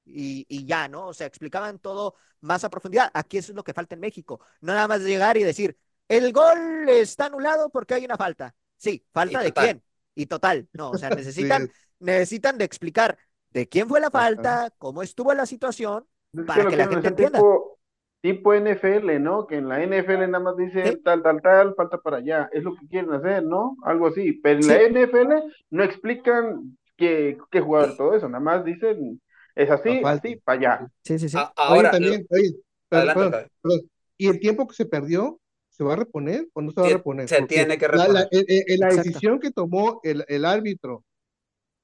Y, 0.04 0.46
y 0.48 0.66
ya, 0.66 0.88
¿no? 0.88 1.08
O 1.08 1.14
sea, 1.14 1.26
explicaban 1.26 1.78
todo 1.78 2.16
más 2.40 2.64
a 2.64 2.70
profundidad. 2.70 3.10
Aquí 3.14 3.38
eso 3.38 3.52
es 3.52 3.56
lo 3.56 3.62
que 3.64 3.72
falta 3.74 3.94
en 3.94 4.00
México. 4.00 4.40
No 4.60 4.74
nada 4.74 4.88
más 4.88 5.00
llegar 5.02 5.36
y 5.36 5.44
decir, 5.44 5.78
el 6.08 6.32
gol 6.32 6.88
está 6.88 7.26
anulado 7.26 7.70
porque 7.70 7.94
hay 7.94 8.04
una 8.04 8.16
falta. 8.16 8.54
Sí, 8.76 9.06
¿falta 9.12 9.40
Y 9.40 9.44
de 9.44 9.48
total. 9.50 9.64
quién? 9.64 9.82
Y 10.14 10.26
total, 10.26 10.68
no, 10.72 10.90
o 10.90 10.98
sea, 10.98 11.10
necesitan, 11.24 11.70
necesitan 12.00 12.58
de 12.58 12.64
explicar 12.64 13.18
de 13.50 13.68
quién 13.68 13.88
fue 13.88 14.00
la 14.00 14.10
falta, 14.10 14.70
cómo 14.78 15.02
estuvo 15.02 15.32
la 15.34 15.46
situación, 15.46 16.06
Es 16.32 16.44
para 16.44 16.64
lo 16.64 16.70
que 16.70 16.76
la 16.76 16.88
gente 16.88 17.08
entienda. 17.08 17.38
Tipo, 17.38 17.78
tipo 18.22 18.54
NFL, 18.54 19.18
¿no? 19.20 19.46
Que 19.46 19.56
en 19.56 19.68
la 19.68 19.82
NFL 19.82 20.26
nada 20.30 20.40
más 20.44 20.56
dicen 20.56 20.86
Sí. 20.86 21.02
tal, 21.04 21.22
tal, 21.22 21.42
tal, 21.42 21.74
falta 21.74 21.98
para 21.98 22.18
allá. 22.18 22.48
Es 22.52 22.62
lo 22.62 22.74
que 22.76 22.86
quieren 22.88 23.12
hacer, 23.12 23.42
¿no? 23.44 23.76
Algo 23.82 24.06
así. 24.08 24.32
Pero 24.34 24.56
en 24.58 24.62
Sí. 24.62 24.68
la 24.70 24.82
NFL 24.82 25.42
no 25.70 25.82
explican 25.82 26.78
qué, 26.96 27.36
qué 27.50 27.60
jugador 27.60 27.96
todo 27.96 28.14
eso. 28.14 28.28
Nada 28.28 28.42
más 28.42 28.64
dicen, 28.64 29.20
es 29.54 29.70
así, 29.70 30.00
así, 30.04 30.36
para 30.36 30.58
allá. 30.58 30.88
Sí, 31.04 31.18
sí, 31.18 31.28
sí. 31.28 31.36
A- 31.36 31.42
Oye, 31.42 31.52
ahora, 31.56 31.90
también, 31.90 32.26
oye, 32.30 32.54
perdón, 32.88 33.08
adelante, 33.10 33.30
perdón, 33.30 33.50
perdón. 33.62 33.80
¿Y 34.16 34.28
el 34.28 34.40
tiempo 34.40 34.66
que 34.68 34.74
se 34.74 34.86
perdió, 34.86 35.40
se 35.72 35.82
va 35.84 35.94
a 35.94 35.96
reponer 35.96 36.46
o 36.52 36.60
no 36.62 36.70
se 36.70 36.80
va 36.80 36.86
a 36.86 36.90
reponer? 36.90 37.28
se 37.28 37.38
Porque 37.38 37.54
tiene 37.56 37.78
que 37.78 37.88
la- 37.88 37.96
la- 37.96 38.04
reponer. 38.22 38.28
eh, 38.30 38.44
eh, 38.46 38.64
eh, 38.68 38.78
la 38.78 38.86
Exacto. 38.88 39.08
decisión 39.08 39.40
que 39.40 39.50
tomó 39.50 40.00
el, 40.04 40.24
el 40.28 40.44
árbitro 40.44 41.04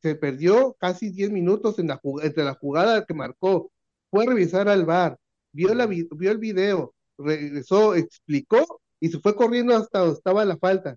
se 0.03 0.15
perdió 0.15 0.77
casi 0.79 1.11
10 1.11 1.31
minutos 1.31 1.79
en 1.79 1.89
la, 1.89 2.01
entre 2.23 2.45
la 2.45 2.55
jugada 2.55 3.05
que 3.05 3.15
marcó, 3.15 3.73
fue 4.11 4.25
a 4.25 4.29
revisar 4.29 4.69
al 4.69 4.85
VAR, 4.85 5.17
vio, 5.53 5.75
la, 5.75 5.87
vi- 5.87 6.07
vio 6.13 6.31
el 6.31 6.39
video, 6.39 6.95
regresó, 7.19 7.95
explicó 7.97 8.81
y 9.01 9.09
se 9.09 9.19
fue 9.19 9.35
corriendo 9.35 9.75
hasta 9.77 10.01
donde 10.01 10.15
estaba 10.15 10.45
la 10.45 10.57
falta. 10.57 10.97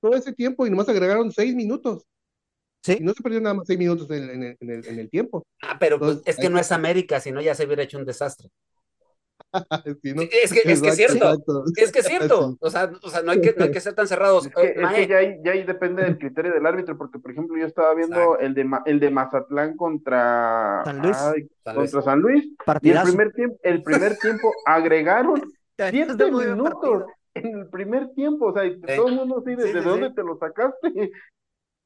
Todo 0.00 0.14
ese 0.14 0.32
tiempo 0.32 0.66
y 0.66 0.70
nomás 0.70 0.88
agregaron 0.88 1.32
6 1.32 1.54
minutos. 1.54 2.04
Sí. 2.84 2.98
Y 3.00 3.02
no 3.02 3.12
se 3.14 3.22
perdió 3.22 3.40
nada 3.40 3.54
más 3.54 3.66
6 3.66 3.78
minutos 3.78 4.08
en, 4.12 4.30
en 4.30 4.42
el, 4.44 4.56
en 4.60 4.70
el- 4.70 4.86
en 4.86 4.98
el 5.00 5.10
tiempo. 5.10 5.44
Ah, 5.62 5.76
pero 5.80 5.98
pues, 5.98 6.20
es 6.24 6.36
que 6.36 6.48
no 6.48 6.58
es 6.60 6.70
América, 6.70 7.18
si 7.18 7.32
no 7.32 7.40
ya 7.40 7.54
se 7.54 7.64
hubiera 7.66 7.82
hecho 7.82 7.98
un 7.98 8.04
desastre. 8.04 8.48
Sí, 10.02 10.12
¿no? 10.14 10.22
Sí, 10.22 10.28
Es 10.42 10.52
que, 10.52 10.60
es 10.72 10.82
que 10.82 10.88
es 10.88 10.96
cierto, 10.96 11.14
exacto. 11.16 11.64
es 11.76 11.92
que 11.92 11.98
es 12.00 12.06
cierto. 12.06 12.56
O 12.60 12.70
sea, 12.70 12.90
o 13.02 13.08
sea 13.10 13.22
no, 13.22 13.32
hay 13.32 13.40
que, 13.40 13.54
no 13.56 13.64
hay 13.64 13.70
que 13.70 13.80
ser 13.80 13.94
tan 13.94 14.06
cerrados. 14.08 14.46
Es 14.46 14.54
que, 14.54 14.66
Eh, 14.66 14.74
es 14.76 14.82
Mae, 14.82 14.94
que 14.94 15.06
ya, 15.08 15.16
ahí, 15.18 15.36
ya 15.44 15.52
ahí 15.52 15.62
depende 15.64 16.02
del 16.02 16.18
criterio 16.18 16.52
del 16.52 16.66
árbitro, 16.66 16.96
porque 16.98 17.18
por 17.18 17.30
ejemplo 17.30 17.56
yo 17.58 17.66
estaba 17.66 17.94
viendo 17.94 18.16
Exacto. 18.16 18.40
el 18.40 18.54
de, 18.54 18.66
el 18.86 19.00
de 19.00 19.10
Mazatlán 19.10 19.76
contra 19.76 20.82
San 20.84 21.02
Luis. 21.02 21.16
ay, 21.18 21.48
San 21.64 21.76
Luis. 21.76 21.90
contra 21.92 22.02
San 22.02 22.20
Luis, 22.20 22.44
y 22.80 22.90
el 22.90 23.00
primer 23.02 23.32
tiempo, 23.32 23.58
el 23.62 23.82
primer 23.82 24.16
tiempo 24.18 24.52
agregaron 24.64 25.42
También 25.76 26.08
siete 26.08 26.30
muy 26.30 26.44
buen 26.44 26.50
minutos 26.52 27.04
partido. 27.04 27.06
en 27.34 27.58
el 27.58 27.68
primer 27.68 28.10
tiempo, 28.14 28.46
o 28.46 28.52
sea, 28.52 28.64
y 28.64 28.80
todo 28.80 29.08
el 29.08 29.14
mundo 29.14 29.38
así, 29.38 29.50
Sí, 29.50 29.56
¿desde 29.56 29.82
sí, 29.82 29.84
dónde 29.84 30.08
sí. 30.08 30.14
te 30.14 30.22
lo 30.22 30.36
sacaste? 30.38 31.10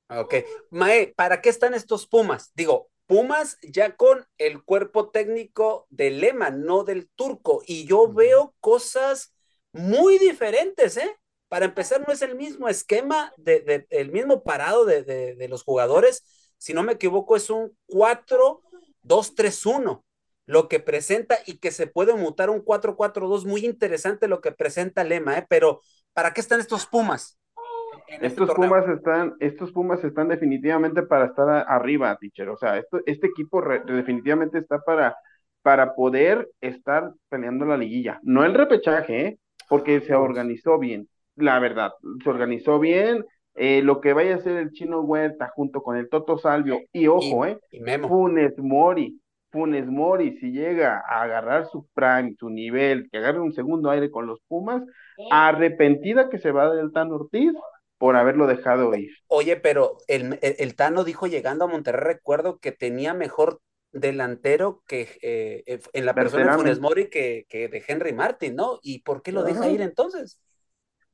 Ok. 0.08 0.34
Mae, 0.70 1.12
¿para 1.16 1.40
qué 1.40 1.48
están 1.50 1.74
estos 1.74 2.06
Pumas? 2.06 2.50
Digo, 2.54 2.88
Pumas 3.10 3.58
ya 3.62 3.96
con 3.96 4.24
el 4.38 4.62
cuerpo 4.64 5.10
técnico 5.10 5.86
del 5.90 6.20
Lema, 6.20 6.50
no 6.50 6.84
del 6.84 7.08
turco. 7.16 7.60
Y 7.66 7.84
yo 7.86 8.12
veo 8.12 8.54
cosas 8.60 9.34
muy 9.72 10.16
diferentes, 10.18 10.96
¿eh? 10.96 11.16
Para 11.48 11.64
empezar, 11.66 12.06
no 12.06 12.12
es 12.14 12.22
el 12.22 12.36
mismo 12.36 12.68
esquema, 12.68 13.32
de, 13.36 13.60
de- 13.62 13.86
el 13.90 14.12
mismo 14.12 14.44
parado 14.44 14.84
de, 14.84 15.02
de- 15.02 15.34
de 15.34 15.48
los 15.48 15.64
jugadores. 15.64 16.22
Si 16.56 16.72
no 16.72 16.84
me 16.84 16.92
equivoco, 16.92 17.34
es 17.36 17.50
un 17.50 17.76
4-2-3-1. 17.86 20.04
lo 20.46 20.68
que 20.68 20.78
presenta 20.80 21.38
y 21.46 21.58
que 21.58 21.72
se 21.72 21.86
puede 21.88 22.14
mutar 22.14 22.48
un 22.50 22.60
4-4-2 22.60 23.44
muy 23.44 23.64
interesante 23.66 24.28
lo 24.28 24.40
que 24.40 24.52
presenta 24.52 25.02
Lema, 25.04 25.36
¿eh? 25.38 25.46
pero 25.48 25.80
¿para 26.12 26.32
qué 26.32 26.40
están 26.40 26.60
estos 26.60 26.86
Pumas? 26.86 27.39
Estos 28.20 28.52
Pumas 28.54 28.88
están, 28.88 29.34
estos 29.40 29.72
Pumas 29.72 30.02
están 30.04 30.28
definitivamente 30.28 31.02
para 31.02 31.26
estar 31.26 31.64
arriba, 31.68 32.16
teacher. 32.16 32.48
O 32.48 32.56
sea, 32.56 32.78
esto, 32.78 33.00
este 33.06 33.28
equipo 33.28 33.62
definitivamente 33.86 34.58
está 34.58 34.80
para, 34.80 35.16
para 35.62 35.94
poder 35.94 36.48
estar 36.60 37.12
peleando 37.28 37.64
la 37.64 37.76
liguilla. 37.76 38.18
No 38.22 38.44
el 38.44 38.54
repechaje, 38.54 39.26
¿eh? 39.26 39.38
porque 39.68 40.00
se 40.00 40.14
organizó 40.14 40.78
bien, 40.78 41.08
la 41.36 41.58
verdad, 41.60 41.92
se 42.22 42.28
organizó 42.30 42.78
bien. 42.78 43.24
Eh, 43.54 43.82
lo 43.82 44.00
que 44.00 44.12
vaya 44.12 44.34
a 44.34 44.36
hacer 44.36 44.56
el 44.56 44.70
Chino 44.70 45.00
Huerta 45.00 45.50
junto 45.54 45.82
con 45.82 45.96
el 45.96 46.08
Toto 46.08 46.38
Salvio, 46.38 46.80
y 46.92 47.08
ojo, 47.08 47.44
¿eh? 47.46 47.58
Funes 48.00 48.56
Mori, 48.58 49.20
Funes 49.50 49.86
Mori, 49.86 50.38
si 50.38 50.52
llega 50.52 51.02
a 51.06 51.22
agarrar 51.22 51.66
su 51.66 51.86
prime, 51.92 52.34
su 52.38 52.48
nivel, 52.48 53.08
que 53.10 53.18
agarre 53.18 53.40
un 53.40 53.52
segundo 53.52 53.90
aire 53.90 54.10
con 54.10 54.26
los 54.26 54.40
Pumas, 54.46 54.82
arrepentida 55.30 56.30
que 56.30 56.38
se 56.38 56.52
va 56.52 56.72
del 56.72 56.92
Tan 56.92 57.10
Ortiz 57.12 57.52
por 58.00 58.16
haberlo 58.16 58.46
dejado 58.46 58.94
ir. 58.94 59.12
Oye, 59.26 59.56
pero 59.56 59.98
el, 60.08 60.38
el, 60.40 60.74
Tano 60.74 61.04
dijo 61.04 61.26
llegando 61.26 61.66
a 61.66 61.68
Monterrey, 61.68 62.14
recuerdo 62.14 62.58
que 62.58 62.72
tenía 62.72 63.12
mejor 63.12 63.60
delantero 63.92 64.82
que 64.86 65.02
eh, 65.20 65.62
eh, 65.66 65.80
en 65.92 66.06
la 66.06 66.14
persona 66.14 66.52
de 66.52 66.56
Funes 66.56 66.80
Mori 66.80 67.10
que, 67.10 67.44
que, 67.46 67.68
de 67.68 67.84
Henry 67.86 68.14
Martin, 68.14 68.56
¿no? 68.56 68.78
¿Y 68.80 69.02
por 69.02 69.20
qué 69.20 69.32
lo 69.32 69.42
deja 69.42 69.68
ir 69.68 69.82
entonces? 69.82 70.40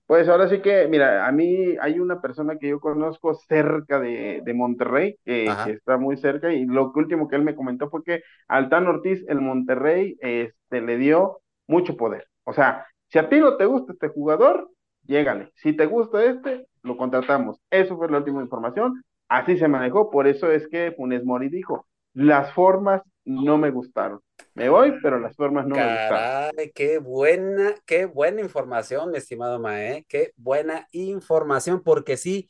Pues 0.07 0.29
ahora 0.29 0.49
sí 0.49 0.61
que, 0.61 0.87
mira, 0.87 1.27
a 1.27 1.33
mí 1.33 1.75
hay 1.81 1.99
una 1.99 2.21
persona 2.21 2.57
que 2.57 2.69
yo 2.69 2.79
conozco 2.79 3.35
cerca 3.35 3.99
de, 3.99 4.41
de 4.45 4.55
Monterrey, 4.55 5.19
que, 5.25 5.47
está 5.67 5.97
muy 5.97 6.17
cerca, 6.17 6.53
y 6.53 6.67
lo 6.67 6.93
último 6.95 7.27
que 7.27 7.35
él 7.35 7.43
me 7.43 7.57
comentó 7.57 7.91
fue 7.91 8.05
que 8.05 8.23
al 8.47 8.69
Tano 8.69 8.91
Ortiz, 8.91 9.25
el 9.27 9.41
Monterrey, 9.41 10.17
este, 10.21 10.83
le 10.83 10.99
dio 10.99 11.41
mucho 11.67 11.97
poder. 11.97 12.29
O 12.45 12.53
sea, 12.53 12.87
si 13.09 13.19
a 13.19 13.29
ti 13.29 13.41
no 13.41 13.57
te 13.57 13.67
gusta 13.67 13.93
este 13.93 14.07
jugador, 14.07 14.71
llégale. 15.07 15.53
Si 15.55 15.73
te 15.73 15.87
gusta 15.87 16.25
este, 16.25 16.67
lo 16.83 16.97
contratamos. 16.97 17.59
Eso 17.71 17.97
fue 17.97 18.11
la 18.11 18.19
última 18.19 18.43
información. 18.43 19.03
Así 19.29 19.57
se 19.59 19.69
manejó. 19.69 20.11
Por 20.11 20.27
eso 20.27 20.51
es 20.51 20.69
que 20.69 20.93
Funes 20.93 21.25
Mori 21.25 21.49
dijo, 21.49 21.87
las 22.15 22.53
formas 22.53 23.03
no 23.25 23.59
me 23.59 23.71
gustaron. 23.71 24.21
Me 24.55 24.69
voy, 24.69 24.95
pero 25.03 25.19
las 25.19 25.35
formas 25.35 25.67
no 25.67 25.75
me 25.75 25.83
gustaron. 25.83 26.51
Qué 26.75 26.99
buena, 26.99 27.75
qué 27.85 28.07
buena 28.07 28.41
información, 28.41 29.11
mi 29.11 29.19
estimado 29.19 29.59
Mae. 29.59 30.05
Qué 30.09 30.33
buena 30.37 30.87
información, 30.93 31.83
porque 31.83 32.17
sí, 32.17 32.49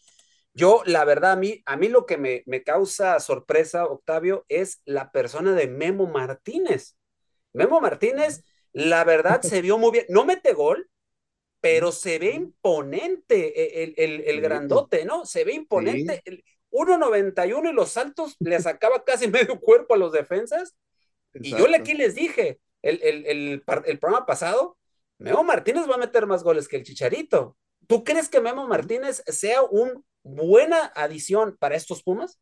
yo, 0.53 0.83
la 0.87 1.05
verdad, 1.05 1.33
a 1.33 1.37
mí, 1.37 1.63
a 1.67 1.77
mí 1.77 1.89
lo 1.89 2.07
que 2.07 2.17
me, 2.17 2.43
me 2.47 2.63
causa 2.63 3.19
sorpresa, 3.21 3.87
Octavio, 3.87 4.45
es 4.49 4.83
la 4.85 5.11
persona 5.13 5.53
de 5.53 5.67
Memo 5.67 6.07
Martínez. 6.07 6.97
Memo 7.53 7.81
Martínez, 7.81 8.45
la 8.73 9.05
verdad, 9.05 9.41
se 9.43 9.63
vio 9.63 9.79
muy 9.79 9.91
bien. 9.93 10.07
No 10.09 10.25
mete 10.25 10.53
gol, 10.53 10.89
pero 11.67 11.91
se 11.91 12.21
ve 12.21 12.31
imponente 12.31 13.81
e, 13.83 13.95
el, 13.97 14.21
el, 14.25 14.41
grandote, 14.41 15.05
¿no? 15.05 15.27
Se 15.27 15.43
ve 15.43 15.55
imponente. 15.55 16.23
1.91 16.71 17.71
y 17.71 17.73
los 17.73 17.91
saltos 17.91 18.37
le 18.39 18.61
sacaba 18.61 19.03
casi 19.03 19.27
medio 19.29 19.59
cuerpo 19.59 19.95
a 19.95 19.97
los 19.97 20.13
defensas. 20.13 20.77
Y 21.35 21.51
yo 21.51 21.67
aquí 21.75 21.95
les 21.95 22.15
dije, 22.15 22.61
el, 22.83 23.01
el, 23.03 23.63
programa 23.99 24.27
pasado, 24.27 24.79
Memo 25.19 25.43
Martínez 25.43 25.91
va 25.91 25.97
a 25.97 25.99
meter 25.99 26.27
más 26.27 26.45
goles 26.45 26.69
que 26.69 26.77
el 26.77 26.85
Chicharito. 26.85 27.57
¿Tú 27.89 28.05
crees 28.05 28.29
que 28.29 28.41
Memo 28.41 28.69
Martínez 28.69 29.25
sea 29.27 29.63
una 29.63 29.95
buena 30.23 30.93
adición 30.95 31.57
para 31.59 31.75
estos 31.75 32.05
Pumas? 32.05 32.39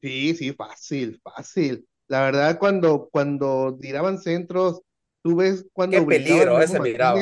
Sí, 0.00 0.34
sí, 0.34 0.54
fácil, 0.54 1.20
fácil. 1.22 1.86
La 2.08 2.22
verdad, 2.22 2.58
cuando, 2.58 3.10
cuando 3.12 3.76
tiraban 3.78 4.18
centros, 4.18 4.80
tú 5.22 5.36
ves 5.36 5.66
cuando... 5.74 5.98
Qué 5.98 6.06
peligro 6.06 6.58
ese 6.62 6.80
miraba 6.80 7.20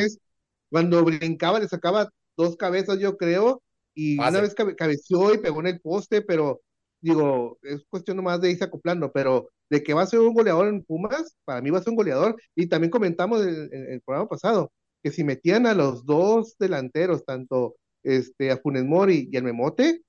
cuando 0.74 1.04
brincaba 1.04 1.60
le 1.60 1.68
sacaba 1.68 2.10
dos 2.36 2.56
cabezas, 2.56 2.98
yo 2.98 3.16
creo, 3.16 3.62
y 3.94 4.18
una 4.18 4.40
vez 4.40 4.56
cabeció 4.56 5.32
y 5.32 5.38
pegó 5.38 5.60
en 5.60 5.68
el 5.68 5.80
poste, 5.80 6.20
pero 6.20 6.62
digo, 7.00 7.58
es 7.62 7.84
cuestión 7.88 8.16
nomás 8.16 8.40
de 8.40 8.50
irse 8.50 8.64
acoplando, 8.64 9.12
pero 9.12 9.50
de 9.70 9.84
que 9.84 9.94
va 9.94 10.02
a 10.02 10.06
ser 10.06 10.18
un 10.18 10.34
goleador 10.34 10.66
en 10.66 10.82
Pumas, 10.82 11.36
para 11.44 11.60
mí 11.60 11.70
va 11.70 11.78
a 11.78 11.82
ser 11.82 11.90
un 11.90 11.96
goleador, 11.98 12.34
y 12.56 12.66
también 12.66 12.90
comentamos 12.90 13.46
en, 13.46 13.70
el 13.72 14.00
programa 14.00 14.28
pasado, 14.28 14.72
que 15.00 15.12
si 15.12 15.22
metían 15.22 15.66
a 15.66 15.74
los 15.74 16.06
dos 16.06 16.56
delanteros, 16.58 17.24
tanto 17.24 17.76
este, 18.02 18.50
a 18.50 18.56
Funes 18.56 18.84
Mori 18.84 19.28
y 19.30 19.36
al 19.36 19.44
Memote, 19.44 20.02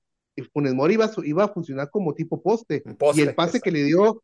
Funes 0.52 0.74
Mori 0.74 0.94
iba, 0.94 1.08
iba 1.22 1.44
a 1.44 1.54
funcionar 1.54 1.90
como 1.90 2.12
tipo 2.12 2.42
poste, 2.42 2.82
y 3.14 3.20
el 3.20 3.36
pase 3.36 3.60
que 3.60 3.70
le 3.70 3.84
dio, 3.84 4.20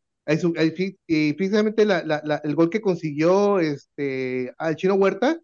y 1.07 1.33
precisamente 1.35 1.83
el 1.83 2.55
gol 2.55 2.69
que 2.69 2.81
consiguió 2.81 3.59
este, 3.59 4.53
al 4.57 4.75
Chino 4.75 4.95
Huerta, 4.95 5.39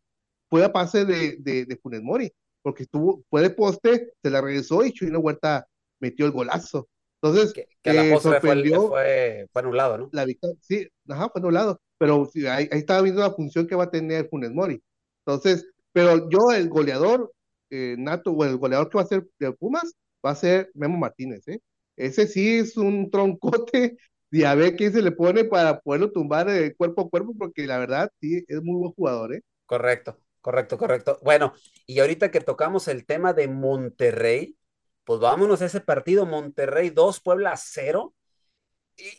fue 0.49 0.63
a 0.63 0.71
pase 0.71 1.05
de, 1.05 1.37
de, 1.39 1.65
de 1.65 1.77
Funes 1.77 2.01
Mori, 2.01 2.31
porque 2.61 2.83
estuvo, 2.83 3.23
fue 3.29 3.41
de 3.41 3.49
poste, 3.49 4.13
se 4.21 4.29
la 4.29 4.41
regresó 4.41 4.83
y 4.83 4.91
Chuino 4.91 5.19
Huerta 5.19 5.67
metió 5.99 6.25
el 6.25 6.31
golazo. 6.31 6.87
Entonces, 7.21 7.53
que, 7.53 7.67
la 7.83 8.05
eh, 8.05 8.19
sorprendió, 8.19 8.87
fue, 8.87 9.47
fue, 9.51 9.61
anulado, 9.61 9.97
¿no? 9.97 10.09
La 10.13 10.25
sí, 10.61 10.87
ajá, 11.09 11.29
fue 11.29 11.41
anulado, 11.41 11.81
pero 11.97 12.29
ahí, 12.35 12.69
ahí, 12.71 12.79
estaba 12.79 13.01
viendo 13.01 13.21
la 13.21 13.33
función 13.33 13.67
que 13.67 13.75
va 13.75 13.85
a 13.85 13.91
tener 13.91 14.29
Funes 14.29 14.51
Mori. 14.51 14.81
Entonces, 15.25 15.67
pero 15.91 16.29
yo, 16.29 16.51
el 16.51 16.69
goleador 16.69 17.31
eh, 17.69 17.95
nato, 17.97 18.31
o 18.31 18.45
el 18.45 18.57
goleador 18.57 18.89
que 18.89 18.97
va 18.97 19.03
a 19.03 19.07
ser 19.07 19.27
de 19.37 19.51
Pumas, 19.51 19.93
va 20.25 20.31
a 20.31 20.35
ser 20.35 20.71
Memo 20.73 20.97
Martínez, 20.97 21.47
¿eh? 21.47 21.59
Ese 21.97 22.27
sí 22.27 22.59
es 22.59 22.77
un 22.77 23.11
troncote 23.11 23.97
de 24.31 24.45
a 24.45 24.55
ver 24.55 24.75
quién 24.75 24.93
se 24.93 25.01
le 25.01 25.11
pone 25.11 25.43
para 25.43 25.79
poderlo 25.81 26.11
tumbar 26.11 26.47
de 26.49 26.73
cuerpo 26.75 27.01
a 27.01 27.09
cuerpo, 27.09 27.33
porque 27.37 27.67
la 27.67 27.77
verdad, 27.77 28.09
sí, 28.21 28.45
es 28.47 28.61
muy 28.61 28.79
buen 28.79 28.93
jugador, 28.93 29.33
¿eh? 29.35 29.41
Correcto. 29.65 30.17
Correcto, 30.41 30.77
correcto. 30.77 31.19
Bueno, 31.21 31.53
y 31.85 31.99
ahorita 31.99 32.31
que 32.31 32.39
tocamos 32.41 32.87
el 32.87 33.05
tema 33.05 33.33
de 33.33 33.47
Monterrey, 33.47 34.57
pues 35.03 35.19
vámonos 35.19 35.61
a 35.61 35.65
ese 35.65 35.81
partido, 35.81 36.25
Monterrey 36.25 36.89
2, 36.91 37.19
Puebla 37.21 37.55
0. 37.57 38.13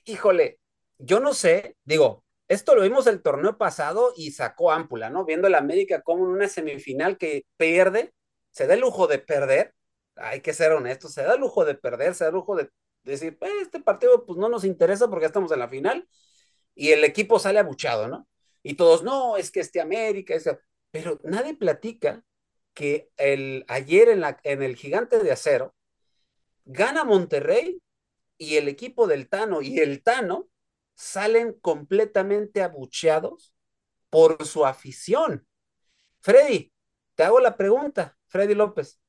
híjole, 0.04 0.60
yo 0.98 1.20
no 1.20 1.34
sé, 1.34 1.76
digo, 1.84 2.24
esto 2.48 2.74
lo 2.74 2.82
vimos 2.82 3.06
el 3.06 3.22
torneo 3.22 3.56
pasado 3.58 4.12
y 4.16 4.32
sacó 4.32 4.72
ámpula, 4.72 5.10
¿no? 5.10 5.24
Viendo 5.24 5.48
la 5.48 5.58
América 5.58 6.02
como 6.02 6.24
en 6.24 6.32
una 6.32 6.48
semifinal 6.48 7.16
que 7.18 7.46
pierde, 7.56 8.12
se 8.50 8.66
da 8.66 8.74
el 8.74 8.80
lujo 8.80 9.06
de 9.06 9.18
perder, 9.18 9.74
hay 10.16 10.40
que 10.40 10.52
ser 10.52 10.72
honestos, 10.72 11.12
se 11.14 11.22
da 11.22 11.34
el 11.34 11.40
lujo 11.40 11.64
de 11.64 11.74
perder, 11.74 12.14
se 12.14 12.24
da 12.24 12.28
el 12.30 12.34
lujo 12.34 12.56
de 12.56 12.70
decir, 13.04 13.38
pues, 13.38 13.52
este 13.62 13.80
partido 13.80 14.26
pues 14.26 14.38
no 14.38 14.48
nos 14.48 14.64
interesa 14.64 15.08
porque 15.08 15.26
estamos 15.26 15.52
en 15.52 15.60
la 15.60 15.68
final 15.68 16.08
y 16.74 16.90
el 16.90 17.04
equipo 17.04 17.38
sale 17.38 17.58
abuchado, 17.60 18.08
¿no? 18.08 18.26
Y 18.62 18.74
todos, 18.74 19.02
no, 19.02 19.36
es 19.36 19.50
que 19.50 19.60
este 19.60 19.80
América, 19.80 20.34
ese 20.34 20.58
pero 20.90 21.18
nadie 21.24 21.54
platica 21.54 22.24
que 22.74 23.10
el, 23.16 23.64
ayer 23.68 24.08
en, 24.08 24.20
la, 24.20 24.40
en 24.44 24.62
el 24.62 24.76
Gigante 24.76 25.18
de 25.18 25.32
Acero 25.32 25.74
gana 26.64 27.04
Monterrey 27.04 27.80
y 28.38 28.56
el 28.56 28.68
equipo 28.68 29.06
del 29.06 29.28
Tano 29.28 29.62
y 29.62 29.80
el 29.80 30.02
Tano 30.02 30.48
salen 30.94 31.54
completamente 31.54 32.62
abucheados 32.62 33.54
por 34.08 34.44
su 34.44 34.66
afición. 34.66 35.46
Freddy, 36.20 36.72
te 37.14 37.22
hago 37.22 37.40
la 37.40 37.56
pregunta, 37.56 38.16
Freddy 38.28 38.54
López, 38.54 39.00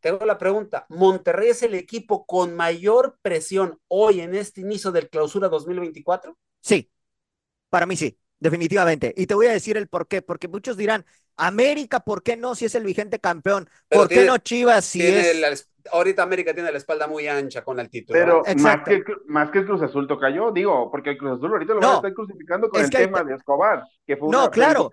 te 0.00 0.08
hago 0.08 0.24
la 0.26 0.38
pregunta. 0.38 0.86
¿Monterrey 0.88 1.50
es 1.50 1.62
el 1.62 1.74
equipo 1.74 2.26
con 2.26 2.54
mayor 2.54 3.18
presión 3.22 3.80
hoy 3.88 4.20
en 4.20 4.34
este 4.34 4.60
inicio 4.60 4.92
del 4.92 5.08
clausura 5.08 5.48
2024? 5.48 6.36
Sí, 6.60 6.90
para 7.68 7.86
mí 7.86 7.96
sí, 7.96 8.18
definitivamente. 8.40 9.12
Y 9.16 9.26
te 9.26 9.34
voy 9.34 9.46
a 9.46 9.52
decir 9.52 9.76
el 9.76 9.88
por 9.88 10.06
qué, 10.08 10.22
porque 10.22 10.48
muchos 10.48 10.76
dirán, 10.76 11.04
América, 11.36 12.00
¿por 12.00 12.22
qué 12.22 12.36
no 12.36 12.54
si 12.54 12.64
es 12.64 12.74
el 12.74 12.84
vigente 12.84 13.18
campeón? 13.18 13.68
¿Por 13.88 14.08
qué 14.08 14.24
no 14.24 14.38
Chivas 14.38 14.84
si 14.84 15.06
es... 15.06 15.68
ahorita 15.92 16.22
América 16.22 16.52
tiene 16.52 16.70
la 16.72 16.78
espalda 16.78 17.06
muy 17.06 17.28
ancha 17.28 17.62
con 17.62 17.78
el 17.80 17.88
título. 17.88 18.18
Pero 18.18 18.42
más 18.58 18.82
que, 18.84 19.02
más 19.26 19.50
que, 19.50 19.58
el 19.58 19.66
Cruz 19.66 19.82
Azul 19.82 20.06
toca 20.06 20.30
yo, 20.30 20.50
digo, 20.50 20.90
porque 20.90 21.10
el 21.10 21.18
Cruz 21.18 21.38
Azul 21.38 21.52
ahorita 21.52 21.74
lo 21.74 21.80
van 21.80 21.90
a 21.90 21.94
estar 21.96 22.14
crucificando 22.14 22.68
con 22.68 22.82
el 22.82 22.90
tema 22.90 23.22
de 23.22 23.34
Escobar. 23.34 23.84
Que 24.06 24.16
fue 24.16 24.28
no, 24.28 24.50
claro. 24.50 24.90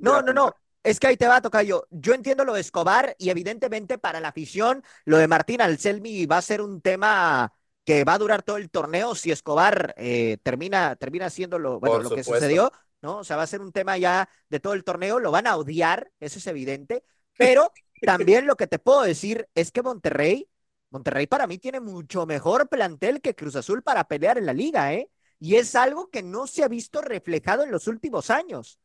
No, 0.00 0.22
no, 0.22 0.32
no. 0.32 0.54
Es 0.82 0.98
que 0.98 1.08
ahí 1.08 1.16
te 1.16 1.28
va 1.28 1.36
a 1.36 1.42
tocar 1.42 1.64
yo. 1.64 1.84
Yo 1.90 2.14
entiendo 2.14 2.44
lo 2.44 2.54
de 2.54 2.60
Escobar 2.62 3.14
y 3.18 3.28
evidentemente 3.28 3.98
para 3.98 4.18
la 4.18 4.28
afición, 4.28 4.82
lo 5.04 5.18
de 5.18 5.28
Martín 5.28 5.60
Alcelmi 5.60 6.24
va 6.24 6.38
a 6.38 6.42
ser 6.42 6.62
un 6.62 6.80
tema 6.80 7.52
que 7.84 8.04
va 8.04 8.14
a 8.14 8.18
durar 8.18 8.42
todo 8.42 8.56
el 8.56 8.70
torneo 8.70 9.14
si 9.14 9.30
Escobar 9.30 9.94
eh, 9.96 10.38
termina, 10.42 10.96
termina 10.96 11.26
haciendo 11.26 11.58
lo, 11.58 11.80
bueno, 11.80 12.00
lo 12.00 12.10
que 12.10 12.24
sucedió. 12.24 12.72
¿no? 13.02 13.18
O 13.18 13.24
sea, 13.24 13.36
va 13.36 13.42
a 13.42 13.46
ser 13.46 13.60
un 13.60 13.72
tema 13.72 13.96
ya 13.98 14.28
de 14.48 14.60
todo 14.60 14.74
el 14.74 14.84
torneo, 14.84 15.18
lo 15.18 15.30
van 15.30 15.46
a 15.46 15.56
odiar, 15.56 16.10
eso 16.20 16.38
es 16.38 16.46
evidente, 16.46 17.04
pero 17.36 17.72
también 18.02 18.46
lo 18.46 18.56
que 18.56 18.66
te 18.66 18.78
puedo 18.78 19.02
decir 19.02 19.48
es 19.54 19.72
que 19.72 19.82
Monterrey, 19.82 20.48
Monterrey 20.90 21.26
para 21.26 21.46
mí 21.46 21.58
tiene 21.58 21.80
mucho 21.80 22.26
mejor 22.26 22.68
plantel 22.68 23.20
que 23.20 23.34
Cruz 23.34 23.56
Azul 23.56 23.82
para 23.82 24.04
pelear 24.04 24.38
en 24.38 24.46
la 24.46 24.52
liga, 24.52 24.92
¿eh? 24.92 25.10
Y 25.38 25.56
es 25.56 25.74
algo 25.74 26.10
que 26.10 26.22
no 26.22 26.46
se 26.46 26.62
ha 26.62 26.68
visto 26.68 27.00
reflejado 27.00 27.62
en 27.62 27.70
los 27.70 27.86
últimos 27.86 28.28
años. 28.28 28.78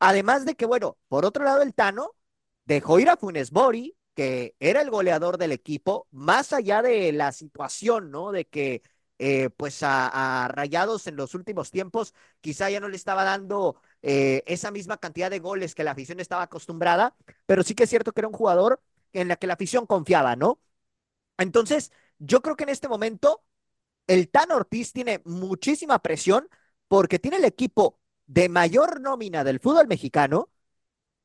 Además 0.00 0.44
de 0.44 0.56
que, 0.56 0.66
bueno, 0.66 0.96
por 1.06 1.24
otro 1.24 1.44
lado, 1.44 1.62
el 1.62 1.74
Tano 1.74 2.16
dejó 2.64 2.98
ir 2.98 3.08
a 3.08 3.16
Funes 3.16 3.52
Mori, 3.52 3.96
que 4.14 4.56
era 4.60 4.82
el 4.82 4.90
goleador 4.90 5.38
del 5.38 5.52
equipo, 5.52 6.06
más 6.10 6.52
allá 6.52 6.82
de 6.82 7.12
la 7.12 7.32
situación, 7.32 8.10
¿no? 8.10 8.32
De 8.32 8.46
que 8.46 8.82
eh, 9.18 9.50
pues 9.50 9.82
a, 9.82 10.48
Rayados 10.52 11.06
en 11.06 11.16
los 11.16 11.34
últimos 11.34 11.70
tiempos, 11.70 12.14
quizá 12.40 12.70
ya 12.70 12.80
no 12.80 12.88
le 12.88 12.96
estaba 12.96 13.24
dando 13.24 13.80
eh, 14.02 14.42
esa 14.46 14.70
misma 14.72 14.96
cantidad 14.98 15.30
de 15.30 15.38
goles 15.38 15.74
que 15.74 15.84
la 15.84 15.92
afición 15.92 16.20
estaba 16.20 16.42
acostumbrada, 16.42 17.14
pero 17.46 17.62
sí 17.62 17.74
que 17.74 17.84
es 17.84 17.90
cierto 17.90 18.12
que 18.12 18.20
era 18.20 18.28
un 18.28 18.34
jugador 18.34 18.82
en 19.12 19.28
la 19.28 19.36
que 19.36 19.46
la 19.46 19.54
afición 19.54 19.86
confiaba, 19.86 20.36
¿no? 20.36 20.60
Entonces, 21.38 21.92
yo 22.18 22.42
creo 22.42 22.56
que 22.56 22.64
en 22.64 22.70
este 22.70 22.88
momento 22.88 23.44
el 24.06 24.30
Tan 24.30 24.52
Ortiz 24.52 24.92
tiene 24.92 25.22
muchísima 25.24 26.00
presión 26.00 26.48
porque 26.88 27.18
tiene 27.18 27.38
el 27.38 27.44
equipo 27.44 28.00
de 28.26 28.48
mayor 28.48 29.00
nómina 29.00 29.44
del 29.44 29.60
fútbol 29.60 29.88
mexicano 29.88 30.50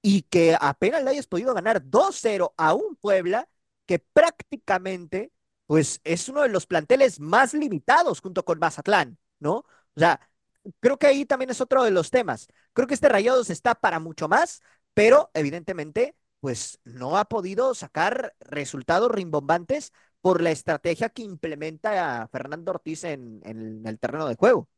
y 0.02 0.24
que 0.24 0.58
apenas 0.60 1.04
le 1.04 1.12
hayas 1.12 1.28
podido 1.28 1.54
ganar 1.54 1.84
2-0 1.84 2.54
a 2.58 2.74
un 2.74 2.95
Puebla 2.95 3.48
que 3.86 4.00
prácticamente 4.00 5.32
pues 5.66 6.00
es 6.04 6.30
uno 6.30 6.43
de 6.43 6.50
los 6.50 6.66
planteles 6.66 7.20
más 7.20 7.54
limitados 7.54 8.22
junto 8.22 8.45
con 8.45 8.60
Mazatlán, 8.60 9.18
¿no? 9.39 9.58
O 9.58 10.00
sea, 10.00 10.20
creo 10.80 10.98
que 10.98 11.08
ahí 11.08 11.26
también 11.26 11.50
es 11.50 11.60
otro 11.62 11.84
de 11.84 11.91
los 11.91 12.10
temas. 12.10 12.48
Creo 12.74 12.88
que 12.88 12.93
este 12.93 13.10
Rayados 13.10 13.50
está 13.50 13.76
para 13.76 14.00
mucho 14.00 14.30
más, 14.30 14.62
pero 14.93 15.30
evidentemente 15.34 16.16
pues 16.39 16.80
no 16.86 17.18
ha 17.18 17.26
podido 17.26 17.74
sacar 17.74 18.34
resultados 18.39 19.12
rimbombantes 19.12 19.91
por 20.22 20.41
la 20.41 20.52
estrategia 20.52 21.10
que 21.10 21.24
implementa 21.24 22.28
Fernando 22.32 22.72
Ortiz 22.72 23.04
en, 23.04 23.41
el 23.43 24.00
terreno 24.00 24.28
de 24.28 24.36
juego. 24.36 24.70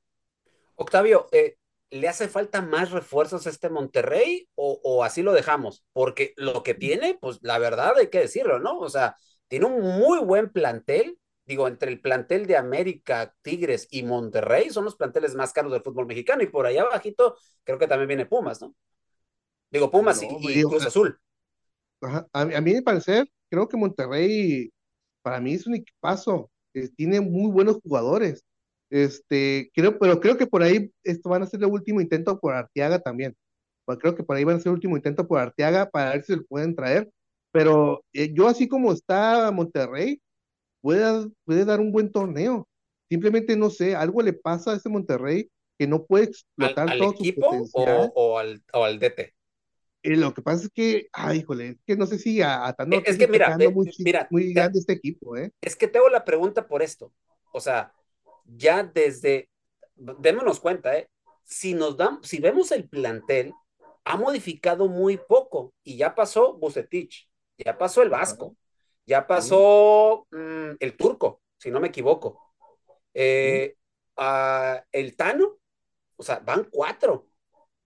Octavio, 0.76 1.28
eh, 1.32 1.59
¿le 1.92 2.08
hace 2.08 2.28
falta 2.28 2.62
más 2.62 2.92
refuerzos 2.92 3.48
a 3.48 3.50
este 3.50 3.70
Monterrey 3.70 4.48
o, 4.56 5.04
así 5.04 5.22
lo 5.22 5.34
dejamos? 5.34 5.84
Porque 5.94 6.34
lo 6.38 6.64
que 6.64 6.74
tiene, 6.74 7.18
pues 7.20 7.40
la 7.42 7.58
verdad 7.60 7.94
hay 7.98 8.10
que 8.10 8.20
decirlo, 8.20 8.60
¿no? 8.60 8.80
O 8.80 8.90
sea, 8.90 9.16
tiene 9.48 9.66
un 9.66 9.82
muy 9.82 10.20
buen 10.20 10.52
plantel. 10.52 11.18
Digo, 11.46 11.68
entre 11.68 11.92
el 11.92 12.00
plantel 12.00 12.46
de 12.46 12.58
América, 12.58 13.36
Tigres 13.42 13.88
y 13.90 14.04
Monterrey 14.04 14.70
son 14.70 14.86
los 14.86 14.96
planteles 14.96 15.34
más 15.34 15.52
caros 15.52 15.72
del 15.72 15.82
fútbol 15.82 16.06
mexicano. 16.06 16.44
Y 16.44 16.48
por 16.48 16.68
allá 16.68 16.84
abajito 16.84 17.36
creo 17.64 17.80
que 17.80 17.88
también 17.88 18.08
viene 18.08 18.28
Pumas, 18.28 18.62
¿no? 18.62 18.76
Digo, 19.72 19.90
Pumas 19.90 20.22
y, 20.22 20.64
Cruz 20.64 20.86
Azul. 20.86 21.20
A, 22.34 22.46
mí, 22.46 22.74
me 22.74 22.82
parece, 22.82 23.26
creo 23.50 23.68
que 23.68 23.78
Monterrey, 23.78 24.72
para 25.22 25.40
mí 25.40 25.54
es 25.54 25.66
un 25.66 25.76
equipazo. 25.76 26.52
Eh, 26.74 26.90
tiene 26.90 27.20
muy 27.20 27.52
buenos 27.52 27.80
jugadores. 27.82 28.46
Este, 28.90 29.72
creo, 29.74 29.98
pero 30.00 30.20
creo 30.20 30.38
que 30.38 30.48
por 30.48 30.64
ahí 30.64 30.92
esto 31.04 31.30
van 31.30 31.44
a 31.44 31.48
ser 31.48 31.60
el 31.60 31.68
último 31.68 32.02
intento 32.02 32.40
por 32.40 32.54
Arteaga 32.54 33.00
también. 33.00 33.36
Pues 33.86 33.98
creo 34.00 34.16
que 34.16 34.24
por 34.24 34.36
ahí 34.36 34.44
van 34.44 34.58
a 34.58 34.60
ser 34.60 34.68
el 34.68 34.76
último 34.76 34.96
intento 34.96 35.28
por 35.28 35.40
Arteaga 35.40 35.90
para 35.90 36.12
ver 36.12 36.24
si 36.24 36.36
lo 36.36 36.44
pueden 36.46 36.76
traer. 36.76 37.10
Pero 37.52 38.04
eh, 38.14 38.32
yo 38.34 38.48
así 38.48 38.68
como 38.68 38.92
está 38.92 39.52
Monterrey, 39.52 40.22
puede, 40.82 41.30
puede 41.46 41.66
dar 41.66 41.80
un 41.80 41.92
buen 41.92 42.12
torneo. 42.12 42.68
Simplemente 43.10 43.56
no 43.56 43.70
sé, 43.70 43.96
algo 43.96 44.22
le 44.22 44.34
pasa 44.34 44.72
a 44.72 44.76
ese 44.76 44.90
Monterrey 44.90 45.50
que 45.78 45.88
no 45.88 46.06
puede 46.06 46.26
explotar 46.26 46.98
todo 46.98 47.12
equipo 47.12 47.42
su 47.42 47.72
potencial. 47.72 48.12
O, 48.14 48.38
al, 48.38 48.62
o 48.74 48.84
al 48.84 49.00
DT. 49.00 49.34
Eh, 50.02 50.16
lo 50.16 50.34
que 50.34 50.42
pasa 50.42 50.64
es 50.64 50.70
que, 50.70 51.08
ay, 51.12 51.40
híjole, 51.40 51.70
es 51.70 51.78
que 51.86 51.96
no 51.96 52.06
sé 52.06 52.20
si 52.20 52.42
a, 52.42 52.68
a 52.68 52.76
es 53.06 53.18
que 53.18 53.28
mira, 53.28 53.58
muy, 53.58 53.92
mira, 54.00 54.28
muy 54.30 54.54
grande 54.54 54.80
este 54.80 54.94
equipo, 54.94 55.36
¿eh? 55.36 55.52
Es 55.62 55.76
que 55.76 55.88
te 55.88 55.98
hago 55.98 56.10
la 56.10 56.24
pregunta 56.24 56.68
por 56.68 56.82
esto. 56.82 57.12
O 57.52 57.60
sea, 57.60 57.92
ya 58.56 58.84
desde, 58.84 59.50
démonos 59.96 60.60
cuenta, 60.60 60.98
¿eh? 60.98 61.10
Si 61.44 61.74
nos 61.74 61.98
dan, 61.98 62.24
si 62.24 62.40
vemos 62.40 62.72
el 62.72 62.88
plantel, 62.88 63.54
ha 64.04 64.18
modificado 64.18 64.88
muy 64.88 65.18
poco 65.18 65.74
y 65.84 65.98
ya 65.98 66.16
pasó 66.16 66.54
Bucetich, 66.54 67.30
ya 67.58 67.78
pasó 67.78 68.02
el 68.02 68.10
Vasco, 68.10 68.56
ya 69.06 69.26
pasó 69.26 70.28
mm, 70.32 70.72
el 70.80 70.98
Turco, 70.98 71.42
si 71.58 71.72
no 71.72 71.80
me 71.80 71.88
equivoco. 71.88 72.40
Eh, 73.14 73.76
el 74.92 75.16
Tano, 75.16 75.58
o 76.16 76.24
sea, 76.24 76.40
van 76.40 76.68
cuatro. 76.70 77.28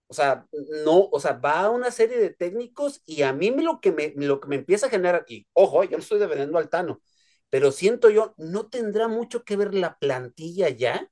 O 0.06 0.14
sea, 0.14 0.46
no, 0.84 1.08
o 1.10 1.18
sea, 1.18 1.32
va 1.32 1.60
a 1.62 1.70
una 1.70 1.90
serie 1.90 2.18
de 2.18 2.30
técnicos 2.30 3.02
y 3.06 3.22
a 3.22 3.32
mí 3.32 3.50
lo 3.50 3.80
que 3.80 3.90
me, 3.90 4.12
lo 4.16 4.38
que 4.38 4.48
me 4.48 4.56
empieza 4.56 4.86
a 4.86 4.90
generar 4.90 5.14
aquí, 5.16 5.46
ojo, 5.54 5.82
yo 5.84 5.92
no 5.92 6.02
estoy 6.02 6.18
defendiendo 6.18 6.58
al 6.58 6.68
Tano, 6.68 7.00
pero 7.54 7.70
siento 7.70 8.10
yo, 8.10 8.34
¿no 8.36 8.66
tendrá 8.66 9.06
mucho 9.06 9.44
que 9.44 9.54
ver 9.54 9.74
la 9.74 9.96
plantilla 9.96 10.70
ya? 10.70 11.08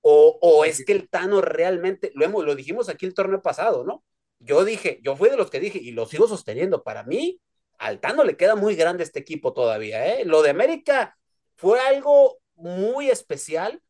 ¿O, 0.00 0.38
o 0.40 0.64
es 0.64 0.86
que 0.86 0.92
el 0.92 1.10
Tano 1.10 1.42
realmente, 1.42 2.10
lo, 2.14 2.24
hemos, 2.24 2.46
lo 2.46 2.54
dijimos 2.54 2.88
aquí 2.88 3.04
el 3.04 3.12
torneo 3.12 3.42
pasado, 3.42 3.84
¿no? 3.84 4.02
Yo 4.38 4.64
dije, 4.64 5.00
yo 5.04 5.16
fui 5.16 5.28
de 5.28 5.36
los 5.36 5.50
que 5.50 5.60
dije, 5.60 5.80
y 5.80 5.92
lo 5.92 6.06
sigo 6.06 6.26
sosteniendo, 6.28 6.82
para 6.82 7.04
mí, 7.04 7.42
al 7.76 8.00
Tano 8.00 8.24
le 8.24 8.38
queda 8.38 8.56
muy 8.56 8.74
grande 8.74 9.04
este 9.04 9.18
equipo 9.18 9.52
todavía, 9.52 10.14
¿eh? 10.14 10.24
Lo 10.24 10.40
de 10.40 10.48
América 10.48 11.18
fue 11.56 11.78
algo 11.78 12.38
muy 12.54 13.10
especial. 13.10 13.82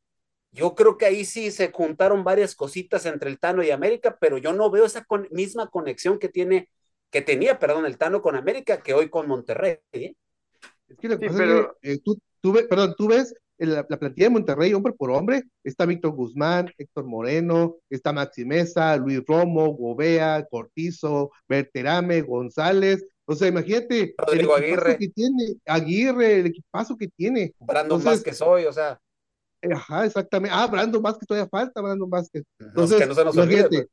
Yo 0.50 0.74
creo 0.74 0.98
que 0.98 1.06
ahí 1.06 1.24
sí 1.24 1.52
se 1.52 1.70
juntaron 1.70 2.24
varias 2.24 2.56
cositas 2.56 3.06
entre 3.06 3.30
el 3.30 3.38
Tano 3.38 3.62
y 3.62 3.70
América, 3.70 4.18
pero 4.20 4.38
yo 4.38 4.52
no 4.52 4.72
veo 4.72 4.86
esa 4.86 5.06
misma 5.30 5.68
conexión 5.70 6.18
que 6.18 6.28
tiene, 6.28 6.68
que 7.10 7.22
tenía, 7.22 7.60
perdón, 7.60 7.86
el 7.86 7.96
Tano 7.96 8.22
con 8.22 8.34
América 8.34 8.82
que 8.82 8.92
hoy 8.92 9.08
con 9.08 9.28
Monterrey. 9.28 9.78
¿eh? 9.92 10.16
Es 10.88 10.96
que 10.96 11.08
lo 11.08 11.18
que 11.18 11.26
pasa 11.26 11.44
es 11.44 11.66
que 11.80 11.92
eh, 11.92 12.00
tú, 12.02 12.18
tú, 12.40 12.54
perdón, 12.68 12.94
tú 12.96 13.08
ves 13.08 13.34
la, 13.58 13.86
la, 13.88 13.98
plantilla 13.98 14.26
de 14.26 14.30
Monterrey, 14.32 14.72
hombre 14.72 14.92
por 14.92 15.10
hombre, 15.10 15.42
está 15.64 15.84
Víctor 15.84 16.12
Guzmán, 16.12 16.72
Héctor 16.78 17.04
Moreno, 17.04 17.76
está 17.90 18.12
Maxi 18.12 18.44
Mesa, 18.44 18.96
Luis 18.96 19.22
Romo, 19.26 19.74
Gobea, 19.74 20.46
Cortizo, 20.48 21.32
Berterame, 21.48 22.22
González. 22.22 23.04
O 23.24 23.34
sea, 23.34 23.48
imagínate 23.48 24.14
Rodrigo 24.16 24.56
el 24.56 24.64
Aguirre. 24.64 24.96
que 24.96 25.08
tiene, 25.08 25.56
Aguirre, 25.66 26.40
el 26.40 26.46
equipazo 26.46 26.96
que 26.96 27.08
tiene. 27.08 27.54
Brandon 27.58 28.02
Vázquez 28.02 28.40
hoy, 28.40 28.64
o 28.64 28.72
sea. 28.72 28.98
Ajá, 29.72 30.06
exactamente. 30.06 30.56
Ah, 30.56 30.66
Brandon 30.66 31.02
Vázquez, 31.02 31.26
todavía 31.26 31.48
falta 31.48 31.80
Brandon 31.80 32.08
Vázquez. 32.08 32.44
Entonces, 32.60 32.98
que 32.98 33.06
no 33.06 33.14
se 33.14 33.24
nos 33.24 33.36
olvide, 33.36 33.68
pues. 33.68 33.86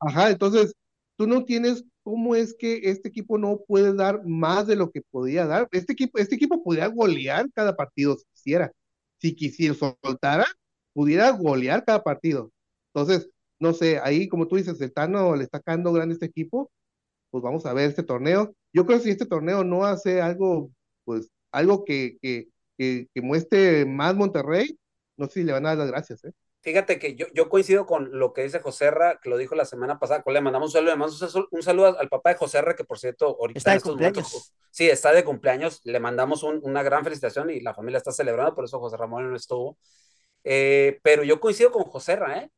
Ajá, 0.00 0.30
entonces, 0.30 0.74
tú 1.16 1.26
no 1.26 1.44
tienes 1.44 1.84
cómo 2.02 2.34
es 2.34 2.54
que 2.54 2.80
este 2.90 3.08
equipo 3.08 3.38
no 3.38 3.60
puede 3.66 3.94
dar 3.94 4.24
más 4.26 4.66
de 4.66 4.76
lo 4.76 4.90
que 4.90 5.02
podía 5.02 5.46
dar. 5.46 5.68
Este 5.72 5.92
equipo, 5.92 6.18
este 6.18 6.34
equipo 6.36 6.62
podría 6.62 6.88
golear 6.88 7.50
cada 7.54 7.76
partido 7.76 8.16
si 8.16 8.24
quisiera. 8.34 8.72
Si 9.18 9.34
quisiera 9.34 9.74
soltara, 9.74 10.46
pudiera 10.92 11.30
golear 11.30 11.84
cada 11.84 12.02
partido. 12.02 12.52
Entonces, 12.94 13.30
no 13.60 13.72
sé, 13.72 13.98
ahí 14.02 14.28
como 14.28 14.48
tú 14.48 14.56
dices, 14.56 14.80
el 14.80 14.92
Tano 14.92 15.36
le 15.36 15.44
está 15.44 15.60
cayendo 15.60 15.92
grande 15.92 16.14
este 16.14 16.26
equipo, 16.26 16.70
pues 17.30 17.42
vamos 17.42 17.66
a 17.66 17.72
ver 17.74 17.90
este 17.90 18.02
torneo. 18.02 18.54
Yo 18.72 18.86
creo 18.86 18.98
que 18.98 19.04
si 19.04 19.10
este 19.10 19.26
torneo 19.26 19.64
no 19.64 19.84
hace 19.84 20.20
algo, 20.20 20.70
pues 21.04 21.30
algo 21.52 21.84
que, 21.84 22.18
que, 22.22 22.48
que, 22.78 23.08
que 23.14 23.22
muestre 23.22 23.86
más 23.86 24.16
Monterrey, 24.16 24.78
no 25.16 25.26
sé 25.26 25.40
si 25.40 25.44
le 25.44 25.52
van 25.52 25.66
a 25.66 25.70
dar 25.70 25.78
las 25.78 25.88
gracias, 25.88 26.24
¿eh? 26.24 26.32
Fíjate 26.62 27.00
que 27.00 27.16
yo, 27.16 27.26
yo 27.34 27.48
coincido 27.48 27.86
con 27.86 28.16
lo 28.16 28.32
que 28.32 28.44
dice 28.44 28.60
Joserra, 28.60 29.18
que 29.20 29.28
lo 29.28 29.36
dijo 29.36 29.56
la 29.56 29.64
semana 29.64 29.98
pasada, 29.98 30.22
le 30.24 30.40
mandamos 30.40 30.68
un 30.68 30.72
saludo, 30.72 30.96
mandamos 30.96 31.48
un 31.50 31.62
saludo 31.62 31.98
al 31.98 32.08
papá 32.08 32.30
de 32.30 32.36
Joserra, 32.36 32.76
que 32.76 32.84
por 32.84 33.00
cierto, 33.00 33.36
ahorita 33.40 33.58
está 33.58 33.74
de 33.74 33.80
cumpleaños. 33.80 34.54
sí, 34.70 34.88
está 34.88 35.12
de 35.12 35.24
cumpleaños, 35.24 35.80
le 35.82 35.98
mandamos 35.98 36.44
una 36.44 36.84
gran 36.84 37.02
felicitación 37.02 37.50
y 37.50 37.60
la 37.60 37.74
familia 37.74 37.98
está 37.98 38.12
celebrando, 38.12 38.54
por 38.54 38.64
eso 38.64 38.78
José 38.78 38.96
Ramón 38.96 39.28
no 39.28 39.36
estuvo. 39.36 39.76
Eh, 40.44 41.00
pero 41.02 41.24
yo 41.24 41.40
coincido 41.40 41.72
con 41.72 41.82
Joserra, 41.82 42.38
¿eh? 42.38 42.50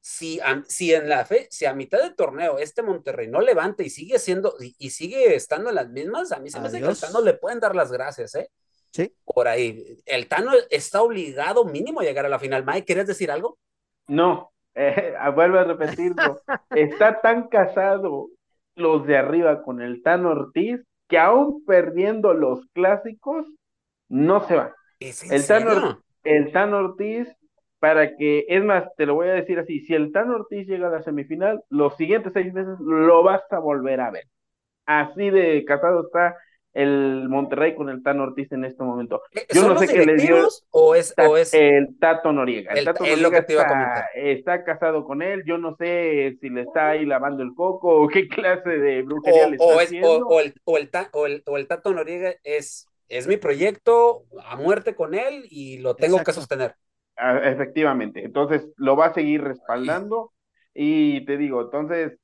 Si, 0.00 0.40
si 0.66 0.92
en 0.92 1.08
la 1.08 1.24
fe, 1.24 1.46
si 1.50 1.64
a 1.64 1.74
mitad 1.74 1.98
del 2.02 2.16
torneo 2.16 2.58
este 2.58 2.82
Monterrey 2.82 3.28
no 3.28 3.40
levanta 3.40 3.84
y 3.84 3.88
sigue 3.88 4.18
siendo, 4.18 4.56
y, 4.58 4.90
sigue 4.90 5.36
estando 5.36 5.70
en 5.70 5.76
las 5.76 5.88
mismas, 5.88 6.32
a 6.32 6.40
mí 6.40 6.50
se 6.50 6.58
me 6.58 6.66
hace 6.66 6.80
que 6.80 7.12
no 7.12 7.20
le 7.22 7.34
pueden 7.34 7.60
dar 7.60 7.76
las 7.76 7.92
gracias, 7.92 8.34
¿eh? 8.34 8.50
Sí. 8.94 9.12
Por 9.24 9.48
ahí. 9.48 9.98
El 10.06 10.28
Tano 10.28 10.52
está 10.70 11.02
obligado 11.02 11.64
mínimo 11.64 12.00
a 12.00 12.04
llegar 12.04 12.26
a 12.26 12.28
la 12.28 12.38
final. 12.38 12.64
Mike, 12.64 12.84
¿quieres 12.84 13.08
decir 13.08 13.28
algo? 13.28 13.58
No, 14.06 14.52
eh, 14.74 15.14
vuelvo 15.34 15.58
a 15.58 15.64
repetirlo. 15.64 16.40
está 16.70 17.20
tan 17.20 17.48
casado 17.48 18.28
los 18.76 19.04
de 19.04 19.16
arriba 19.16 19.62
con 19.64 19.82
el 19.82 20.00
Tano 20.00 20.30
Ortiz 20.30 20.80
que 21.08 21.18
aún 21.18 21.64
perdiendo 21.66 22.34
los 22.34 22.66
clásicos, 22.72 23.46
no 24.08 24.46
se 24.46 24.54
va. 24.54 24.74
el, 25.00 25.46
Tano, 25.46 26.00
el 26.22 26.52
Tano 26.52 26.78
Ortiz, 26.78 27.28
para 27.80 28.16
que, 28.16 28.46
es 28.48 28.64
más, 28.64 28.84
te 28.96 29.06
lo 29.06 29.14
voy 29.14 29.28
a 29.28 29.34
decir 29.34 29.58
así, 29.58 29.80
si 29.80 29.94
el 29.94 30.12
Tano 30.12 30.36
Ortiz 30.36 30.68
llega 30.68 30.86
a 30.86 30.92
la 30.92 31.02
semifinal, 31.02 31.62
los 31.68 31.96
siguientes 31.96 32.32
seis 32.32 32.54
meses 32.54 32.78
lo 32.78 33.24
vas 33.24 33.42
a 33.50 33.58
volver 33.58 34.00
a 34.00 34.12
ver. 34.12 34.24
Así 34.86 35.30
de 35.30 35.64
casado 35.64 36.04
está 36.06 36.36
el 36.74 37.28
Monterrey 37.28 37.76
con 37.76 37.88
el 37.88 38.02
Tano 38.02 38.24
Ortiz 38.24 38.50
en 38.52 38.64
este 38.64 38.82
momento. 38.82 39.22
Eh, 39.32 39.46
Yo 39.54 39.66
no 39.66 39.78
sé 39.78 39.86
qué 39.86 40.04
le 40.04 40.16
dio 40.16 40.48
o 40.70 40.94
es, 40.96 41.14
o 41.16 41.36
es 41.36 41.54
el 41.54 41.96
Tato 42.00 42.32
Noriega. 42.32 42.72
El, 42.72 42.84
Tato 42.84 43.04
Noriega 43.04 43.38
está, 44.14 44.64
casado 44.64 45.04
con 45.04 45.22
él. 45.22 45.44
Yo 45.46 45.56
no 45.56 45.76
sé 45.76 46.36
si 46.40 46.50
le 46.50 46.62
está 46.62 46.90
ahí 46.90 47.06
lavando 47.06 47.44
el 47.44 47.54
coco 47.54 48.02
o 48.02 48.08
qué 48.08 48.28
clase 48.28 48.70
de 48.70 49.02
brujería 49.02 49.48
le 49.48 49.56
está 49.56 49.82
haciendo. 49.82 50.08
O, 50.26 50.40
el, 50.40 50.54
o, 50.64 50.76
el, 51.26 51.42
o, 51.46 51.56
el, 51.56 51.66
Tato 51.68 51.94
Noriega 51.94 52.34
es, 52.42 52.88
es 53.08 53.28
mi 53.28 53.36
proyecto 53.36 54.24
a 54.44 54.56
muerte 54.56 54.96
con 54.96 55.14
él 55.14 55.46
y 55.48 55.78
lo 55.78 55.94
tengo 55.94 56.22
que 56.24 56.32
sostener. 56.32 56.74
Ah, 57.16 57.38
efectivamente. 57.44 58.24
Entonces 58.24 58.66
lo 58.76 58.96
va 58.96 59.06
a 59.06 59.14
seguir 59.14 59.42
respaldando. 59.42 60.32
Y 60.74 61.24
te 61.24 61.36
digo, 61.36 61.62
entonces 61.62 62.18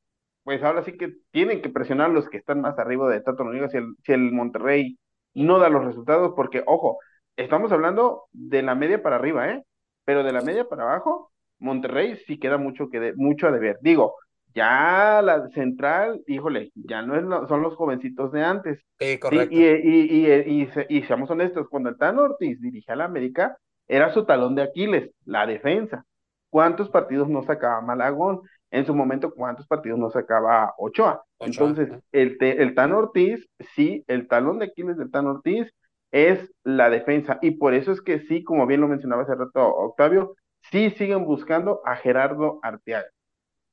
pues 0.45 0.63
ahora 0.63 0.83
sí 0.85 0.97
que 0.97 1.15
tienen 1.31 1.63
que 1.63 1.69
presionar 1.69 2.11
los 2.11 2.29
que 2.29 2.39
están 2.39 2.61
más 2.61 2.79
arriba 2.79 3.09
de 3.11 3.21
Tato 3.21 3.45
Noriega 3.45 3.69
si 3.69 3.77
el, 3.77 3.95
si 4.05 4.13
el 4.13 4.33
Monterrey 4.33 4.99
no 5.35 5.59
da 5.59 5.69
los 5.69 5.85
resultados, 5.85 6.33
porque, 6.35 6.63
ojo, 6.67 6.99
estamos 7.37 7.73
hablando 7.73 8.25
de 8.33 8.63
la 8.63 8.75
media 8.75 9.03
para 9.03 9.17
arriba, 9.17 9.49
¿eh? 9.51 9.63
Pero 10.05 10.25
de 10.25 10.33
la 10.33 10.41
media 10.41 10.69
para 10.69 10.83
abajo, 10.85 11.31
Monterrey 11.59 12.17
sí 12.27 12.39
queda 12.39 12.59
mucho, 12.59 12.89
que 12.89 13.01
de, 13.01 13.15
mucho 13.15 13.47
a 13.47 13.53
deber. 13.53 13.79
Digo, 13.81 14.17
ya 14.55 15.23
la 15.23 15.49
central, 15.51 16.23
híjole, 16.27 16.73
ya 16.75 17.03
no 17.03 17.17
es 17.17 17.49
son 17.49 17.63
los 17.63 17.77
jovencitos 17.77 18.33
de 18.33 18.43
antes. 18.43 18.81
Sí, 18.99 19.19
correcto. 19.19 19.55
y, 19.55 19.65
y, 19.65 20.63
y, 20.65 20.69
y, 20.89 21.03
seamos 21.03 21.31
honestos, 21.31 21.69
cuando 21.69 21.91
el 21.91 21.99
Tan 21.99 22.19
Ortiz 22.19 22.61
dirigía 22.61 22.95
a 22.95 22.97
la 22.97 23.05
América, 23.05 23.57
era 23.87 24.13
su 24.13 24.25
talón 24.25 24.55
de 24.55 24.63
Aquiles, 24.63 25.11
la 25.25 25.47
defensa. 25.47 26.05
¿Cuántos 26.49 26.89
partidos 26.89 27.29
no 27.29 27.43
sacaba 27.43 27.81
Malagón? 27.81 28.41
En 28.71 28.87
su 28.87 28.95
momento, 28.95 29.33
¿cuántos 29.35 29.67
partidos 29.67 29.99
no 29.99 30.11
sacaba 30.11 30.75
Ochoa? 30.79 31.25
Entonces, 31.41 31.91
el, 32.13 32.37
el 32.41 32.75
Tan 32.75 32.93
Ortiz, 32.93 33.49
sí, 33.75 34.05
el 34.07 34.29
talón 34.29 34.59
de 34.59 34.67
Aquiles 34.67 34.97
del 34.97 35.11
Tan 35.11 35.27
Ortiz 35.27 35.69
es 36.13 36.53
la 36.65 36.91
defensa. 36.91 37.39
Y 37.43 37.53
por 37.53 37.75
eso 37.75 37.93
es 37.93 38.01
que 38.01 38.21
sí, 38.21 38.45
como 38.45 38.67
bien 38.67 38.81
lo 38.81 38.89
mencionaba 38.89 39.23
hace 39.23 39.35
rato 39.35 39.61
Octavio, 39.67 40.37
sí 40.71 40.91
siguen 40.91 41.25
buscando 41.25 41.81
a 41.85 41.97
Gerardo 41.97 42.61
Arteaga. 42.63 43.09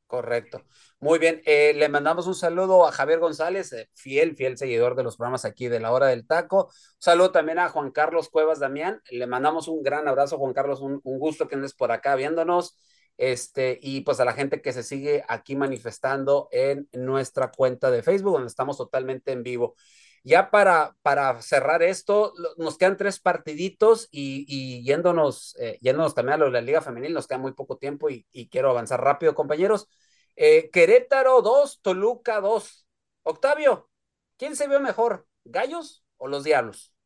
Correcto. 0.08 0.64
Muy 1.00 1.20
bien. 1.20 1.42
Eh, 1.46 1.74
le 1.76 1.90
mandamos 1.90 2.28
un 2.28 2.36
saludo 2.36 2.88
a 2.88 2.94
Javier 2.94 3.20
González, 3.20 3.74
eh, 3.74 3.90
fiel, 3.94 4.38
fiel 4.38 4.58
seguidor 4.58 4.96
de 4.96 5.04
los 5.04 5.18
programas 5.18 5.44
aquí 5.44 5.68
de 5.68 5.82
la 5.82 5.92
hora 5.92 6.08
del 6.08 6.26
taco. 6.26 6.68
Un 6.68 6.72
saludo 6.98 7.32
también 7.32 7.60
a 7.60 7.68
Juan 7.68 7.92
Carlos 7.92 8.30
Cuevas 8.30 8.60
Damián. 8.60 9.02
Le 9.12 9.28
mandamos 9.28 9.68
un 9.68 9.84
gran 9.84 10.08
abrazo, 10.08 10.38
Juan 10.38 10.54
Carlos. 10.54 10.80
Un, 10.80 11.02
un 11.04 11.20
gusto 11.20 11.48
que 11.50 11.56
andes 11.56 11.74
por 11.74 11.92
acá 11.92 12.16
viéndonos. 12.16 12.78
Este, 13.18 13.80
y 13.82 14.02
pues 14.02 14.20
a 14.20 14.26
la 14.26 14.34
gente 14.34 14.62
que 14.62 14.74
se 14.74 14.84
sigue 14.84 15.24
aquí 15.28 15.56
manifestando 15.56 16.48
en 16.52 16.88
nuestra 16.94 17.52
cuenta 17.52 17.90
de 17.92 18.04
Facebook, 18.04 18.34
donde 18.34 18.48
estamos 18.48 18.78
totalmente 18.78 19.32
en 19.32 19.44
vivo. 19.44 19.76
Ya 20.24 20.52
para, 20.52 20.96
para 21.04 21.42
cerrar 21.42 21.82
esto, 21.84 22.34
nos 22.58 22.78
quedan 22.78 22.98
tres 22.98 23.20
partiditos 23.20 24.10
y, 24.12 24.84
yéndonos, 24.84 25.56
eh, 25.60 25.78
yéndonos 25.82 26.14
también 26.16 26.34
a 26.34 26.38
lo 26.38 26.46
de 26.48 26.52
la 26.52 26.62
Liga 26.62 26.82
Femenil, 26.82 27.14
nos 27.14 27.28
queda 27.28 27.38
muy 27.38 27.54
poco 27.54 27.78
tiempo 27.78 28.10
y, 28.10 28.26
quiero 28.52 28.70
avanzar 28.70 29.02
rápido, 29.02 29.34
compañeros. 29.36 29.88
Eh, 30.36 30.70
Querétaro 30.72 31.42
2, 31.42 31.82
Toluca 31.82 32.42
2. 32.42 32.88
Octavio, 33.24 33.90
¿quién 34.38 34.56
se 34.56 34.68
vio 34.68 34.80
mejor, 34.80 35.28
Gallos 35.46 36.04
o 36.18 36.28
los 36.28 36.44
Diablos? 36.44 36.97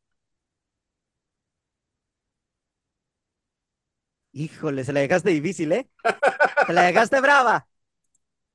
Híjole, 4.32 4.84
se 4.84 4.92
la 4.92 5.00
dejaste 5.00 5.30
difícil, 5.30 5.72
¿eh? 5.72 5.88
Se 6.66 6.72
la 6.72 6.82
dejaste 6.82 7.20
brava. 7.20 7.68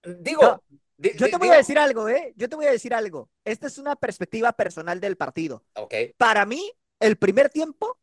Digo, 0.03 0.63
yo 0.97 1.29
te 1.29 1.37
voy 1.37 1.49
a 1.49 1.57
decir 1.57 1.77
algo, 1.77 2.09
¿eh? 2.09 2.33
Yo 2.35 2.49
te 2.49 2.55
voy 2.55 2.65
a 2.65 2.71
decir 2.71 2.93
algo. 2.93 3.29
Esta 3.45 3.67
es 3.67 3.77
una 3.77 3.95
perspectiva 3.95 4.51
personal 4.53 4.99
del 4.99 5.17
partido. 5.17 5.63
Okay. 5.75 6.13
Para 6.17 6.45
mí, 6.45 6.71
el 6.99 7.17
primer 7.17 7.49
tiempo 7.49 7.99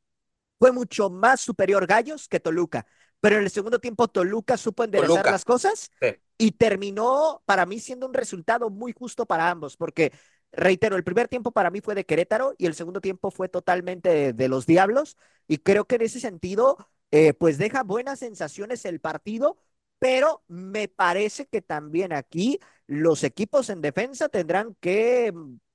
fue 0.58 0.72
mucho 0.72 1.10
más 1.10 1.40
superior 1.40 1.86
Gallos 1.86 2.28
que 2.28 2.40
Toluca. 2.40 2.86
Pero 3.20 3.36
en 3.36 3.42
el 3.44 3.50
segundo 3.50 3.80
tiempo 3.80 4.08
Toluca 4.08 4.56
supo 4.56 4.84
enderezar 4.84 5.24
las 5.26 5.44
cosas 5.44 5.90
y 6.36 6.52
terminó 6.52 7.42
para 7.46 7.64
mí 7.64 7.80
siendo 7.80 8.06
un 8.06 8.14
resultado 8.14 8.70
muy 8.70 8.92
justo 8.92 9.24
para 9.24 9.48
ambos, 9.48 9.76
porque 9.76 10.12
reitero, 10.52 10.96
el 10.96 11.04
primer 11.04 11.28
tiempo 11.28 11.50
para 11.50 11.70
mí 11.70 11.80
fue 11.80 11.94
de 11.94 12.04
Querétaro 12.04 12.54
y 12.58 12.66
el 12.66 12.74
segundo 12.74 13.00
tiempo 13.00 13.30
fue 13.30 13.48
totalmente 13.48 14.32
de, 14.32 14.48
los 14.48 14.66
Diablos 14.66 15.16
y 15.48 15.58
creo 15.58 15.86
que 15.86 15.96
en 15.96 16.02
ese 16.02 16.20
sentido 16.20 16.76
eh, 17.16 17.32
pues 17.32 17.58
deja 17.58 17.84
buenas 17.84 18.18
sensaciones 18.18 18.84
el 18.84 18.98
partido, 18.98 19.56
pero 20.00 20.42
me 20.48 20.88
parece 20.88 21.46
que 21.46 21.62
también 21.62 22.12
aquí 22.12 22.58
los 22.88 23.22
equipos 23.22 23.70
en 23.70 23.80
defensa 23.80 24.28
tendrán 24.28 24.74
que 24.80 25.32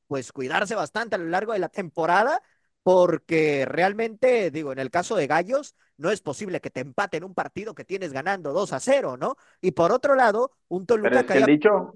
pues 0.08 0.34
cuidarse 0.34 0.76
bastante 0.76 1.16
a 1.16 1.18
lo 1.18 1.30
largo 1.30 1.54
de 1.54 1.60
la 1.60 1.70
temporada 1.70 2.42
porque 2.84 3.66
realmente, 3.66 4.52
digo, 4.52 4.74
en 4.74 4.80
el 4.80 4.92
caso 4.92 5.16
de 5.16 5.28
Gallos, 5.28 5.78
no 5.96 6.12
es 6.12 6.20
posible 6.20 6.60
que 6.60 6.72
te 6.72 6.82
empaten 6.82 7.24
un 7.24 7.34
partido 7.34 7.74
que 7.74 7.86
tienes 7.86 8.12
ganando 8.12 8.52
2 8.52 8.74
a 8.74 8.82
0, 8.82 9.16
¿no? 9.16 9.38
Y 9.62 9.72
por 9.72 9.94
otro 9.94 10.16
lado, 10.16 10.52
un 10.68 10.86
Toluca 10.86 11.26
que, 11.26 11.46
dicho, 11.46 11.94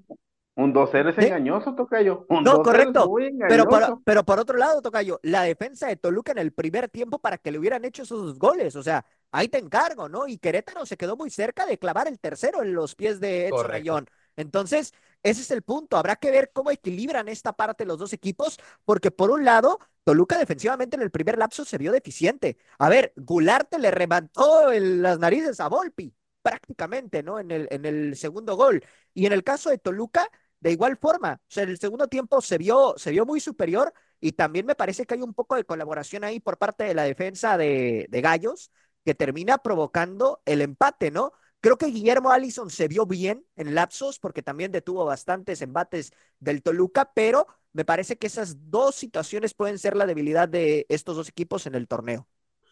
un 0.56 0.72
2-0 0.72 1.10
es 1.10 1.18
engañoso, 1.18 1.74
Tocayo. 1.74 2.26
Un 2.28 2.44
no, 2.44 2.62
correcto. 2.62 3.12
pero, 3.48 3.66
por, 3.66 4.02
pero 4.04 4.24
por 4.24 4.38
otro 4.38 4.56
lado, 4.56 4.80
Tocayo, 4.82 5.18
la 5.22 5.42
defensa 5.42 5.88
de 5.88 5.96
Toluca 5.96 6.30
en 6.30 6.38
el 6.38 6.52
primer 6.52 6.88
tiempo 6.88 7.18
para 7.18 7.38
que 7.38 7.50
le 7.50 7.58
hubieran 7.58 7.84
hecho 7.84 8.04
esos 8.04 8.38
goles. 8.38 8.76
O 8.76 8.82
sea, 8.82 9.04
ahí 9.32 9.48
te 9.48 9.58
encargo, 9.58 10.08
¿no? 10.08 10.28
Y 10.28 10.38
Querétaro 10.38 10.86
se 10.86 10.96
quedó 10.96 11.16
muy 11.16 11.30
cerca 11.30 11.66
de 11.66 11.78
clavar 11.78 12.06
el 12.06 12.20
tercero 12.20 12.62
en 12.62 12.72
los 12.72 12.94
pies 12.94 13.18
de 13.18 13.48
Edson 13.48 13.66
Rayón. 13.66 14.06
Entonces, 14.36 14.92
ese 15.24 15.40
es 15.40 15.50
el 15.50 15.62
punto. 15.62 15.96
Habrá 15.96 16.16
que 16.16 16.30
ver 16.30 16.50
cómo 16.52 16.70
equilibran 16.70 17.28
esta 17.28 17.52
parte 17.52 17.84
los 17.84 17.98
dos 17.98 18.12
equipos, 18.12 18.58
porque 18.84 19.10
por 19.10 19.30
un 19.30 19.44
lado, 19.44 19.80
Toluca 20.04 20.38
defensivamente 20.38 20.94
en 20.94 21.02
el 21.02 21.10
primer 21.10 21.36
lapso 21.36 21.64
se 21.64 21.78
vio 21.78 21.90
deficiente. 21.90 22.58
A 22.78 22.88
ver, 22.88 23.12
Gularte 23.16 23.78
le 23.80 23.90
remató 23.90 24.70
las 24.72 25.18
narices 25.18 25.58
a 25.58 25.68
Volpi, 25.68 26.14
prácticamente, 26.42 27.22
¿no? 27.24 27.40
En 27.40 27.50
el, 27.50 27.66
en 27.70 27.86
el 27.86 28.16
segundo 28.16 28.54
gol. 28.54 28.84
Y 29.14 29.26
en 29.26 29.32
el 29.32 29.42
caso 29.42 29.70
de 29.70 29.78
Toluca, 29.78 30.28
de 30.64 30.72
igual 30.72 30.96
forma, 30.96 31.34
o 31.34 31.46
sea, 31.46 31.64
en 31.64 31.68
el 31.68 31.78
segundo 31.78 32.08
tiempo 32.08 32.40
se 32.40 32.56
vio, 32.56 32.94
se 32.96 33.10
vio 33.10 33.26
muy 33.26 33.38
superior 33.38 33.92
y 34.18 34.32
también 34.32 34.64
me 34.64 34.74
parece 34.74 35.04
que 35.04 35.12
hay 35.12 35.20
un 35.20 35.34
poco 35.34 35.56
de 35.56 35.64
colaboración 35.64 36.24
ahí 36.24 36.40
por 36.40 36.56
parte 36.56 36.84
de 36.84 36.94
la 36.94 37.02
defensa 37.02 37.58
de, 37.58 38.06
de 38.08 38.20
Gallos 38.22 38.70
que 39.04 39.14
termina 39.14 39.58
provocando 39.58 40.40
el 40.46 40.62
empate, 40.62 41.10
¿no? 41.10 41.32
Creo 41.60 41.76
que 41.76 41.88
Guillermo 41.88 42.30
Allison 42.30 42.70
se 42.70 42.88
vio 42.88 43.04
bien 43.04 43.44
en 43.56 43.74
lapsos 43.74 44.18
porque 44.18 44.42
también 44.42 44.72
detuvo 44.72 45.04
bastantes 45.04 45.60
embates 45.60 46.14
del 46.38 46.62
Toluca, 46.62 47.12
pero 47.14 47.46
me 47.74 47.84
parece 47.84 48.16
que 48.16 48.26
esas 48.26 48.70
dos 48.70 48.94
situaciones 48.94 49.52
pueden 49.52 49.78
ser 49.78 49.94
la 49.94 50.06
debilidad 50.06 50.48
de 50.48 50.86
estos 50.88 51.14
dos 51.14 51.28
equipos 51.28 51.66
en 51.66 51.74
el 51.74 51.88
torneo, 51.88 52.26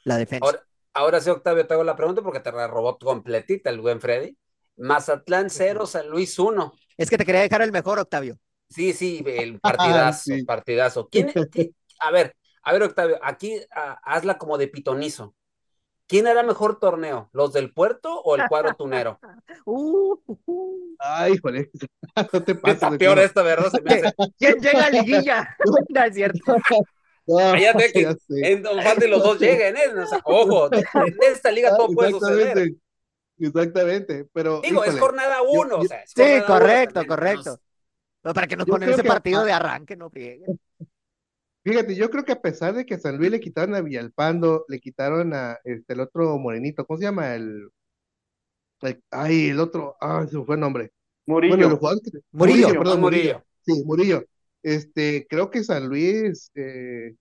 la 0.05 0.16
defensa. 0.16 0.64
Ahora, 0.95 1.20
sí, 1.20 1.28
Octavio, 1.28 1.66
te 1.66 1.74
hago 1.74 1.84
la 1.84 1.97
pregunta 1.97 2.22
porque 2.22 2.40
te 2.40 2.53
la 2.53 2.68
robó 2.68 2.99
completita 2.99 3.68
el 3.68 3.82
buen 3.82 4.01
Freddy. 4.01 4.34
Mazatlán 4.76 5.51
0, 5.51 5.86
San 5.86 6.09
Luis 6.09 6.38
1. 6.38 6.72
Es 6.97 7.11
que 7.11 7.18
te 7.18 7.24
quería 7.24 7.40
dejar 7.43 7.62
el 7.62 7.72
mejor, 7.72 7.99
Octavio. 7.99 8.38
Sí, 8.68 8.93
sí, 8.93 9.22
el 9.26 9.61
partidazo, 9.61 10.32
partidazo. 10.47 11.09
¿Quién, 11.11 11.32
a 12.01 12.11
ver, 12.11 12.34
a 12.62 12.72
ver, 12.72 12.82
Octavio, 12.82 13.18
aquí 13.22 13.61
hazla 14.05 14.38
como 14.38 14.59
de 14.59 14.68
pitonizo. 14.68 15.34
¿Quién 16.07 16.26
era 16.26 16.43
mejor 16.43 16.78
torneo? 16.78 17.30
¿Los 17.32 17.53
del 17.53 17.72
puerto 17.72 18.20
o 18.20 18.36
el 18.36 18.47
cuadro 18.49 18.74
tunero? 18.78 19.18
Uh, 19.64 20.16
Ay, 20.99 21.38
joder, 21.38 21.70
no 22.32 22.43
te 22.43 22.55
pases. 22.55 22.74
Está 22.74 22.99
peor 22.99 23.18
esto, 23.18 23.43
¿verdad? 23.43 23.70
Se 23.70 23.80
me 23.80 23.95
hace... 23.95 24.14
¿Quién 24.38 24.61
llega 24.61 24.84
a 24.84 24.90
liguilla? 24.90 25.57
No 25.88 26.05
es 26.05 26.14
cierto. 26.14 26.57
No, 27.26 27.57
ya 27.57 27.72
sé 27.78 27.93
que 27.93 28.16
en 28.28 28.62
los 29.11 29.22
dos 29.22 29.38
lleguen, 29.38 29.76
¿eh? 29.76 29.80
ojo, 30.24 30.68
en 30.72 31.16
esta 31.30 31.51
liga 31.51 31.76
todo 31.76 31.88
puede 31.88 32.11
suceder. 32.11 32.72
Exactamente, 33.39 34.28
pero. 34.33 34.61
Digo, 34.61 34.85
es 34.85 34.99
jornada 34.99 35.43
uno. 35.43 35.78
o 35.78 35.85
sea, 35.85 36.05
sí, 36.07 36.43
correcto, 36.47 37.05
correcto. 37.07 37.61
para 38.22 38.47
que 38.47 38.57
nos 38.57 38.66
ponen 38.66 38.91
ese 38.91 39.05
partido 39.05 39.45
de 39.45 39.53
arranque, 39.53 39.97
no 39.97 40.11
frieguen. 40.11 40.59
Fíjate, 41.64 41.95
yo 41.95 42.11
creo 42.11 42.24
que 42.24 42.33
a 42.33 42.41
pesar 42.41 42.74
de 42.74 42.85
que 42.85 42.95
a 42.95 42.99
San 42.99 43.16
Luis 43.18 43.30
le 43.30 43.39
quitaron 43.41 43.76
a 43.76 43.80
Villalpando, 43.80 44.64
le 44.66 44.80
quitaron 44.80 45.33
a 45.33 45.59
este 45.62 45.93
el 45.93 46.01
otro 46.01 46.37
morenito, 46.39 46.85
¿cómo 46.85 46.99
se 46.99 47.05
llama? 47.05 47.37
El, 47.37 47.68
ay, 49.11 49.51
el 49.51 49.61
otro, 49.61 49.97
ah, 50.01 50.26
se 50.28 50.43
fue 50.43 50.57
el 50.57 50.61
nombre. 50.61 50.93
Murillo. 51.26 51.78
Bueno, 51.78 51.99
Murillo. 52.33 52.68
perdón, 52.68 53.01
Murillo. 53.01 53.45
Sí, 53.64 53.83
Murillo. 53.85 54.24
Este, 54.62 55.26
creo 55.28 55.51
que 55.51 55.62
San 55.62 55.89
Luis 55.89 56.51
eh, 56.57 57.14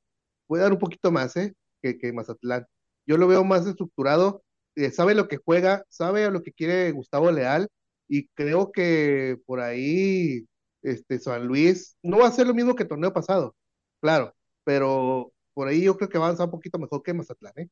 puede 0.48 0.64
dar 0.64 0.72
un 0.74 0.80
poquito 0.80 1.12
más, 1.12 1.36
¿eh? 1.38 1.54
Que, 1.82 2.00
que 2.00 2.12
Mazatlán. 2.12 2.66
Yo 3.06 3.18
lo 3.18 3.28
veo 3.28 3.44
más 3.44 3.68
estructurado, 3.68 4.44
eh, 4.86 4.92
sabe 4.92 5.16
lo 5.16 5.28
que 5.28 5.38
juega, 5.38 5.84
sabe 5.90 6.26
a 6.26 6.32
lo 6.32 6.42
que 6.44 6.54
quiere 6.54 6.92
Gustavo 6.92 7.32
Leal, 7.32 7.68
y 8.08 8.28
creo 8.30 8.72
que 8.72 9.38
por 9.46 9.62
ahí 9.62 10.46
este 10.82 11.20
San 11.20 11.46
Luis 11.48 11.98
no 12.02 12.20
va 12.20 12.28
a 12.28 12.32
ser 12.32 12.48
lo 12.48 12.54
mismo 12.54 12.76
que 12.76 12.84
el 12.84 12.90
torneo 12.90 13.14
pasado 13.14 13.56
claro, 14.02 14.36
pero 14.64 15.32
por 15.54 15.68
ahí 15.68 15.84
yo 15.84 15.96
creo 15.96 16.10
que 16.10 16.18
avanza 16.18 16.46
un 16.46 16.52
poquito 16.52 16.80
mejor 16.80 17.04
que 17.04 17.14
Mazatlán, 17.14 17.54
¿eh? 17.58 17.70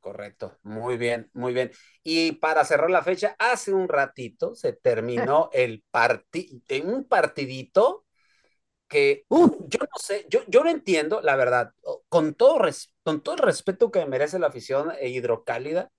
Correcto, 0.00 0.56
muy 0.62 0.96
bien, 0.96 1.28
muy 1.32 1.52
bien. 1.52 1.72
Y 2.04 2.32
para 2.32 2.64
cerrar 2.64 2.88
la 2.88 3.02
fecha, 3.02 3.34
hace 3.38 3.72
un 3.72 3.88
ratito 3.88 4.54
se 4.54 4.72
terminó 4.72 5.50
el 5.52 5.84
partido, 5.90 6.60
un 6.84 7.04
partidito 7.04 8.06
que 8.86 9.26
yo 9.28 9.78
no 9.80 9.98
sé, 10.00 10.24
yo, 10.30 10.40
yo 10.46 10.62
no 10.64 10.70
entiendo, 10.70 11.20
la 11.20 11.36
verdad, 11.36 11.72
con 12.08 12.34
todo, 12.34 12.58
con 13.02 13.22
todo 13.22 13.34
el 13.34 13.42
respeto 13.42 13.90
que 13.90 14.06
merece 14.06 14.38
la 14.38 14.46
afición 14.46 14.92
e 14.98 15.08
hidrocálida, 15.08 15.90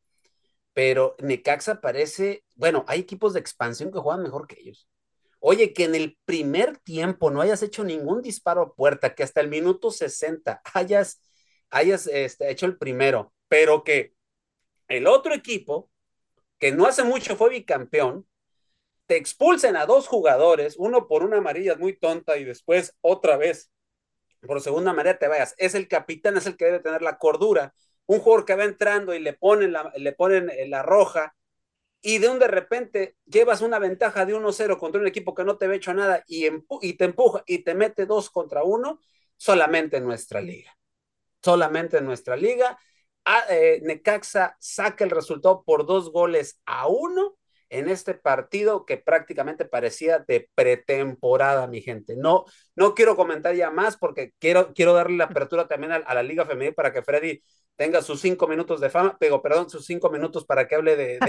pero 0.74 1.16
Necaxa 1.20 1.82
parece, 1.82 2.44
bueno, 2.56 2.86
hay 2.88 3.02
equipos 3.02 3.34
de 3.34 3.40
expansión 3.40 3.92
que 3.92 4.00
juegan 4.00 4.24
mejor 4.24 4.48
que 4.48 4.60
ellos. 4.60 4.88
Oye, 5.40 5.74
que 5.74 5.86
en 5.86 5.96
el 5.96 6.18
primer 6.26 6.78
tiempo 6.80 7.32
no 7.32 7.42
hayas 7.42 7.64
hecho 7.64 7.84
ningún 7.84 8.22
disparo 8.22 8.62
a 8.62 8.74
puerta, 8.76 9.16
que 9.16 9.24
hasta 9.24 9.42
el 9.42 9.50
minuto 9.50 9.92
60 9.92 10.62
hayas, 10.74 11.22
hayas 11.70 12.08
este, 12.08 12.52
hecho 12.52 12.66
el 12.66 12.78
primero, 12.78 13.34
pero 13.48 13.84
que 13.84 14.14
el 14.88 15.08
otro 15.08 15.34
equipo, 15.34 15.90
que 16.60 16.72
no 16.72 16.86
hace 16.88 17.04
mucho 17.04 17.36
fue 17.38 17.50
bicampeón, 17.52 18.28
te 19.06 19.18
expulsen 19.18 19.76
a 19.76 19.86
dos 19.86 20.08
jugadores, 20.08 20.76
uno 20.78 21.08
por 21.08 21.24
una 21.24 21.38
amarilla 21.38 21.76
muy 21.76 21.98
tonta 21.98 22.38
y 22.38 22.44
después 22.44 22.96
otra 23.02 23.38
vez 23.38 23.72
por 24.48 24.62
segunda 24.62 24.94
manera 24.94 25.18
te 25.18 25.28
vayas. 25.28 25.56
Es 25.58 25.76
el 25.76 25.88
capitán, 25.88 26.38
es 26.38 26.46
el 26.46 26.58
que 26.58 26.66
debe 26.66 26.80
tener 26.80 27.02
la 27.02 27.18
cordura. 27.18 27.74
Un 28.10 28.20
jugador 28.22 28.44
que 28.44 28.56
va 28.56 28.64
entrando 28.64 29.14
y 29.14 29.20
le 29.20 29.34
ponen 29.34 29.72
la, 29.72 29.94
le 29.96 30.14
ponen 30.14 30.50
eh, 30.50 30.68
la 30.68 30.82
roja 30.82 31.36
y 32.02 32.18
de 32.18 32.28
un 32.30 32.40
de 32.40 32.48
repente 32.48 33.18
llevas 33.26 33.62
una 33.62 33.78
ventaja 33.78 34.26
de 34.26 34.34
1-0 34.34 34.80
contra 34.80 35.00
un 35.00 35.08
equipo 35.08 35.36
que 35.36 35.44
no 35.44 35.58
te 35.58 35.68
ve 35.68 35.76
hecho 35.76 35.94
nada 35.94 36.24
y, 36.28 36.50
te 36.96 37.06
empuja 37.06 37.44
y 37.46 37.60
te 37.60 37.76
mete 37.76 38.08
dos 38.08 38.32
contra 38.32 38.64
uno, 38.64 39.00
solamente 39.38 39.98
en 39.98 40.06
nuestra 40.06 40.42
liga. 40.42 40.76
Solamente 41.44 41.98
en 41.98 42.06
nuestra 42.06 42.36
liga. 42.36 42.80
Ah, 43.26 43.44
eh, 43.50 43.80
Necaxa 43.84 44.58
saca 44.60 45.04
el 45.04 45.12
resultado 45.12 45.64
por 45.64 45.86
dos 45.86 46.12
goles 46.12 46.60
a 46.66 46.88
uno 46.88 47.39
en 47.70 47.90
este 47.90 48.14
partido 48.14 48.86
que 48.86 48.98
prácticamente 48.98 49.66
parecía 49.66 50.20
de 50.20 50.50
pretemporada, 50.56 51.68
mi 51.68 51.82
gente. 51.82 52.16
No, 52.16 52.46
no 52.76 52.96
quiero 52.96 53.16
comentar 53.16 53.56
ya 53.56 53.70
más 53.70 53.98
porque 53.98 54.34
quiero, 54.40 54.74
quiero 54.74 54.94
darle 54.94 55.18
la 55.18 55.26
apertura 55.26 55.68
también 55.68 55.94
a, 55.94 56.14
la 56.14 56.24
Liga 56.24 56.46
Femenil 56.46 56.74
para 56.74 56.92
que 56.92 57.04
Freddy 57.04 57.42
tenga 57.76 58.02
sus 58.02 58.20
cinco 58.20 58.48
minutos 58.48 58.82
de 58.82 58.90
fama, 58.90 59.16
pero 59.20 59.42
perdón, 59.42 59.70
sus 59.70 59.86
cinco 59.86 60.10
minutos 60.10 60.46
para 60.46 60.68
que 60.68 60.76
hable 60.76 60.96
de, 60.96 61.20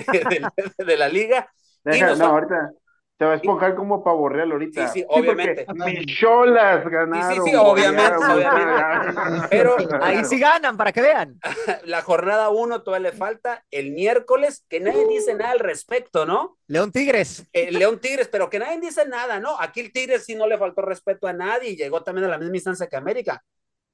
de, 0.79 0.97
la 0.97 1.09
liga. 1.09 1.53
no, 1.85 2.27
ahorita, 2.27 2.73
se 3.21 3.27
va 3.27 3.33
a 3.33 3.37
esponjar 3.37 3.75
como 3.75 4.03
pavo 4.03 4.31
real 4.31 4.51
ahorita. 4.51 4.89
Sí, 4.89 5.01
sí, 5.01 5.07
obviamente. 5.07 5.67
Mis 5.75 6.07
cholas 6.07 6.89
ganaron. 6.89 7.35
Sí, 7.35 7.41
sí, 7.45 7.51
sí, 7.51 7.55
obviamente, 7.55 8.17
obviamente. 8.17 9.47
Pero 9.51 9.77
ahí 10.01 10.25
sí 10.25 10.39
ganan, 10.39 10.79
para 10.79 10.91
que 10.91 11.03
vean. 11.03 11.39
La 11.85 12.01
jornada 12.01 12.49
uno 12.49 12.83
todavía 12.83 13.11
le 13.11 13.17
falta 13.19 13.63
el 13.71 13.93
miércoles, 13.93 14.65
que 14.71 14.81
nadie 14.81 15.07
dice 15.07 15.35
nada 15.35 15.51
al 15.51 15.59
respecto, 15.59 16.25
¿no? 16.25 16.57
León 16.67 16.93
Tigres. 16.93 17.47
Eh, 17.53 17.71
León 17.71 18.01
Tigres, 18.01 18.29
pero 18.29 18.49
que 18.49 18.59
nadie 18.59 18.81
dice 18.81 19.07
nada, 19.07 19.39
¿no? 19.39 19.55
Aquí 19.61 19.81
el 19.81 19.93
Tigres 19.93 20.25
sí 20.25 20.35
no 20.35 20.47
le 20.47 20.57
faltó 20.57 20.81
respeto 20.81 21.27
a 21.27 21.35
nadie 21.35 21.73
y 21.73 21.77
llegó 21.77 22.03
también 22.03 22.25
a 22.25 22.31
la 22.31 22.39
misma 22.39 22.57
instancia 22.57 22.87
que 22.87 22.97
América. 22.97 23.45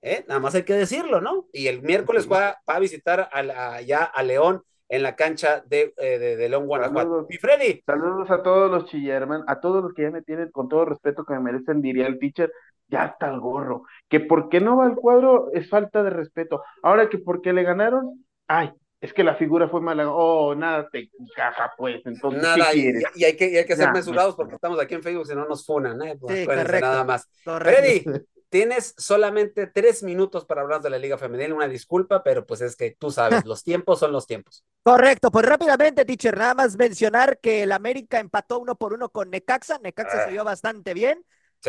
¿eh? 0.03 0.24
Nada 0.29 0.39
más 0.39 0.55
hay 0.55 0.62
que 0.62 0.74
decirlo, 0.74 1.20
¿no? 1.20 1.49
Y 1.53 1.66
el 1.66 1.83
miércoles 1.83 2.31
va, 2.31 2.61
va 2.70 2.77
a 2.77 2.79
visitar 2.79 3.29
a 3.33 3.81
ya 3.81 4.05
a 4.05 4.22
León 4.22 4.62
en 4.89 5.03
la 5.03 5.16
cancha 5.16 5.62
de, 5.66 5.93
eh, 5.97 6.18
de, 6.18 6.49
León, 6.49 6.66
Guanajuato. 6.66 7.26
Mi 7.28 7.37
Freddy. 7.37 7.82
Saludos 7.84 8.30
a 8.30 8.43
todos 8.43 8.70
los 8.70 8.87
chillerman, 8.87 9.43
a 9.47 9.61
todos 9.61 9.82
los 9.82 9.95
que 9.95 10.03
ya 10.03 10.11
me 10.11 10.22
tienen 10.22 10.51
con 10.51 10.68
todo 10.68 10.82
el 10.82 10.91
respeto 10.91 11.24
que 11.24 11.34
me 11.34 11.41
merecen, 11.41 11.82
diría 11.82 12.07
el 12.07 12.18
teacher, 12.18 12.53
ya 12.89 13.07
está 13.07 13.28
el 13.28 13.41
gorro. 13.41 13.84
Que 14.09 14.20
por 14.20 14.49
qué 14.49 14.61
no 14.61 14.76
va 14.76 14.87
al 14.87 14.95
cuadro 14.95 15.51
es 15.53 15.68
falta 15.68 16.03
de 16.03 16.11
respeto. 16.11 16.62
Ahora 16.82 17.09
que 17.09 17.18
porque 17.18 17.53
le 17.53 17.64
ganaron, 17.64 18.24
ay, 18.47 18.72
es 19.01 19.12
que 19.12 19.24
la 19.24 19.34
figura 19.34 19.68
fue 19.68 19.80
mala. 19.80 20.11
Oh, 20.11 20.55
nada 20.55 20.89
te 20.91 21.11
encaja, 21.18 21.72
pues. 21.76 22.01
Entonces, 22.05 22.43
nada, 22.43 22.72
¿qué 22.72 22.78
y, 22.78 23.20
y, 23.20 23.24
hay 23.24 23.37
que, 23.37 23.51
y 23.51 23.57
hay 23.57 23.66
que 23.66 23.76
ser 23.76 23.93
mesurados 23.93 24.34
porque 24.37 24.55
estamos 24.55 24.80
aquí 24.80 24.95
en 24.95 25.03
Facebook, 25.03 25.26
si 25.26 25.34
no 25.34 25.47
nos 25.47 25.66
funan, 25.66 26.01
¿eh? 26.03 26.16
Pues, 26.18 26.47
nada 26.80 27.05
más. 27.05 27.28
Freddy, 27.45 28.05
tienes 28.49 28.94
solamente 28.97 29.66
tres 29.66 30.03
minutos 30.03 30.44
para 30.44 30.62
hablar 30.62 30.80
de 30.82 30.90
la 30.90 30.99
Liga 30.99 31.18
Femenil. 31.18 31.53
Una 31.53 31.68
disculpa, 31.68 32.22
pero 32.22 32.47
pues 32.47 32.61
es 32.61 32.76
que 32.76 32.97
tú 32.99 33.11
sabes, 33.11 33.44
los 33.47 33.62
tiempos 33.62 33.99
son 34.01 34.12
los 34.12 34.26
tiempos. 34.26 34.64
Correcto, 34.82 35.30
pues 35.30 35.44
rápidamente, 35.44 36.05
teacher, 36.05 36.36
nada 36.36 36.55
más 36.55 36.76
mencionar 36.76 37.38
que 37.38 37.64
el 37.64 37.72
América 37.72 38.18
empató 38.20 38.59
uno 38.59 38.76
por 38.76 38.92
uno 38.92 39.09
con 39.09 39.30
Necaxa. 39.30 39.78
Necaxa 39.82 40.18
se 40.18 40.24
ah. 40.24 40.30
vio 40.30 40.44
bastante 40.44 40.94
bien. 40.94 41.24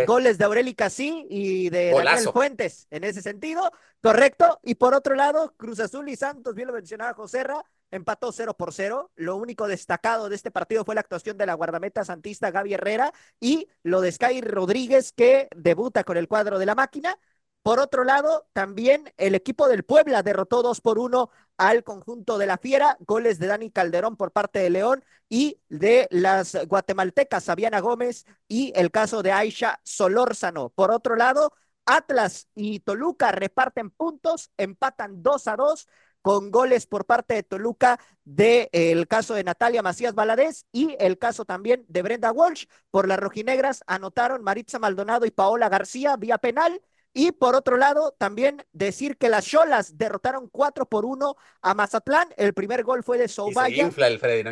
Goles 0.05 0.37
de 0.37 0.45
Aurélica 0.45 0.89
sí 0.89 1.25
y 1.29 1.69
de 1.69 1.91
Daniel 1.91 2.29
Fuentes 2.31 2.87
en 2.91 3.03
ese 3.03 3.21
sentido. 3.21 3.71
Correcto. 4.01 4.59
Y 4.63 4.75
por 4.75 4.93
otro 4.93 5.15
lado, 5.15 5.55
Cruz 5.57 5.79
Azul 5.79 6.07
y 6.09 6.15
Santos, 6.15 6.53
bien 6.53 6.67
lo 6.67 6.73
mencionaba 6.73 7.13
Joserra, 7.13 7.63
empató 7.91 8.31
0 8.31 8.55
por 8.55 8.73
0. 8.73 9.11
Lo 9.15 9.35
único 9.37 9.67
destacado 9.67 10.29
de 10.29 10.35
este 10.35 10.51
partido 10.51 10.85
fue 10.85 10.95
la 10.95 11.01
actuación 11.01 11.37
de 11.37 11.45
la 11.45 11.53
guardameta 11.53 12.03
santista 12.05 12.51
Gaby 12.51 12.73
Herrera 12.75 13.13
y 13.39 13.67
lo 13.83 14.01
de 14.01 14.11
Sky 14.11 14.41
Rodríguez 14.41 15.11
que 15.11 15.47
debuta 15.55 16.03
con 16.03 16.17
el 16.17 16.27
cuadro 16.27 16.59
de 16.59 16.65
la 16.65 16.75
máquina. 16.75 17.17
Por 17.63 17.79
otro 17.79 18.05
lado, 18.05 18.47
también 18.53 19.13
el 19.17 19.35
equipo 19.35 19.67
del 19.67 19.83
Puebla 19.83 20.23
derrotó 20.23 20.63
2 20.63 20.79
por 20.79 20.99
1 20.99 21.29
al 21.57 21.83
conjunto 21.83 22.37
de 22.37 22.45
la 22.45 22.57
Fiera, 22.57 22.95
goles 23.01 23.39
de 23.39 23.47
Dani 23.47 23.71
Calderón 23.71 24.15
por 24.15 24.31
parte 24.31 24.59
de 24.59 24.69
León 24.69 25.03
y 25.27 25.59
de 25.67 26.07
las 26.09 26.55
guatemaltecas 26.67 27.43
Sabiana 27.43 27.81
Gómez 27.81 28.25
y 28.47 28.71
el 28.75 28.89
caso 28.89 29.21
de 29.21 29.33
Aisha 29.33 29.81
Solórzano. 29.83 30.69
Por 30.69 30.91
otro 30.91 31.17
lado, 31.17 31.51
Atlas 31.85 32.47
y 32.55 32.79
Toluca 32.81 33.31
reparten 33.33 33.89
puntos, 33.89 34.51
empatan 34.57 35.21
2 35.21 35.47
a 35.47 35.55
2 35.57 35.87
con 36.21 36.51
goles 36.51 36.87
por 36.87 37.05
parte 37.05 37.35
de 37.35 37.43
Toluca 37.43 37.99
del 38.25 38.69
el 38.71 39.07
caso 39.07 39.33
de 39.33 39.43
Natalia 39.43 39.81
Macías 39.81 40.13
Valadez 40.13 40.65
y 40.71 40.95
el 40.99 41.17
caso 41.17 41.45
también 41.45 41.85
de 41.87 42.01
Brenda 42.01 42.31
Walsh. 42.31 42.65
Por 42.91 43.07
las 43.07 43.19
rojinegras 43.19 43.83
anotaron 43.87 44.43
Maritza 44.43 44.79
Maldonado 44.79 45.25
y 45.25 45.31
Paola 45.31 45.69
García 45.69 46.17
vía 46.17 46.37
penal. 46.37 46.81
Y 47.13 47.31
por 47.31 47.55
otro 47.55 47.77
lado, 47.77 48.13
también 48.19 48.63
decir 48.73 49.17
que 49.17 49.29
las 49.29 49.43
Cholas 49.43 49.97
derrotaron 49.97 50.49
4 50.49 50.85
por 50.85 51.03
1 51.03 51.35
a 51.61 51.73
Mazatlán. 51.73 52.27
El 52.37 52.53
primer 52.53 52.83
gol 52.83 53.03
fue 53.03 53.17
de 53.17 53.27
Soubaya. 53.27 53.89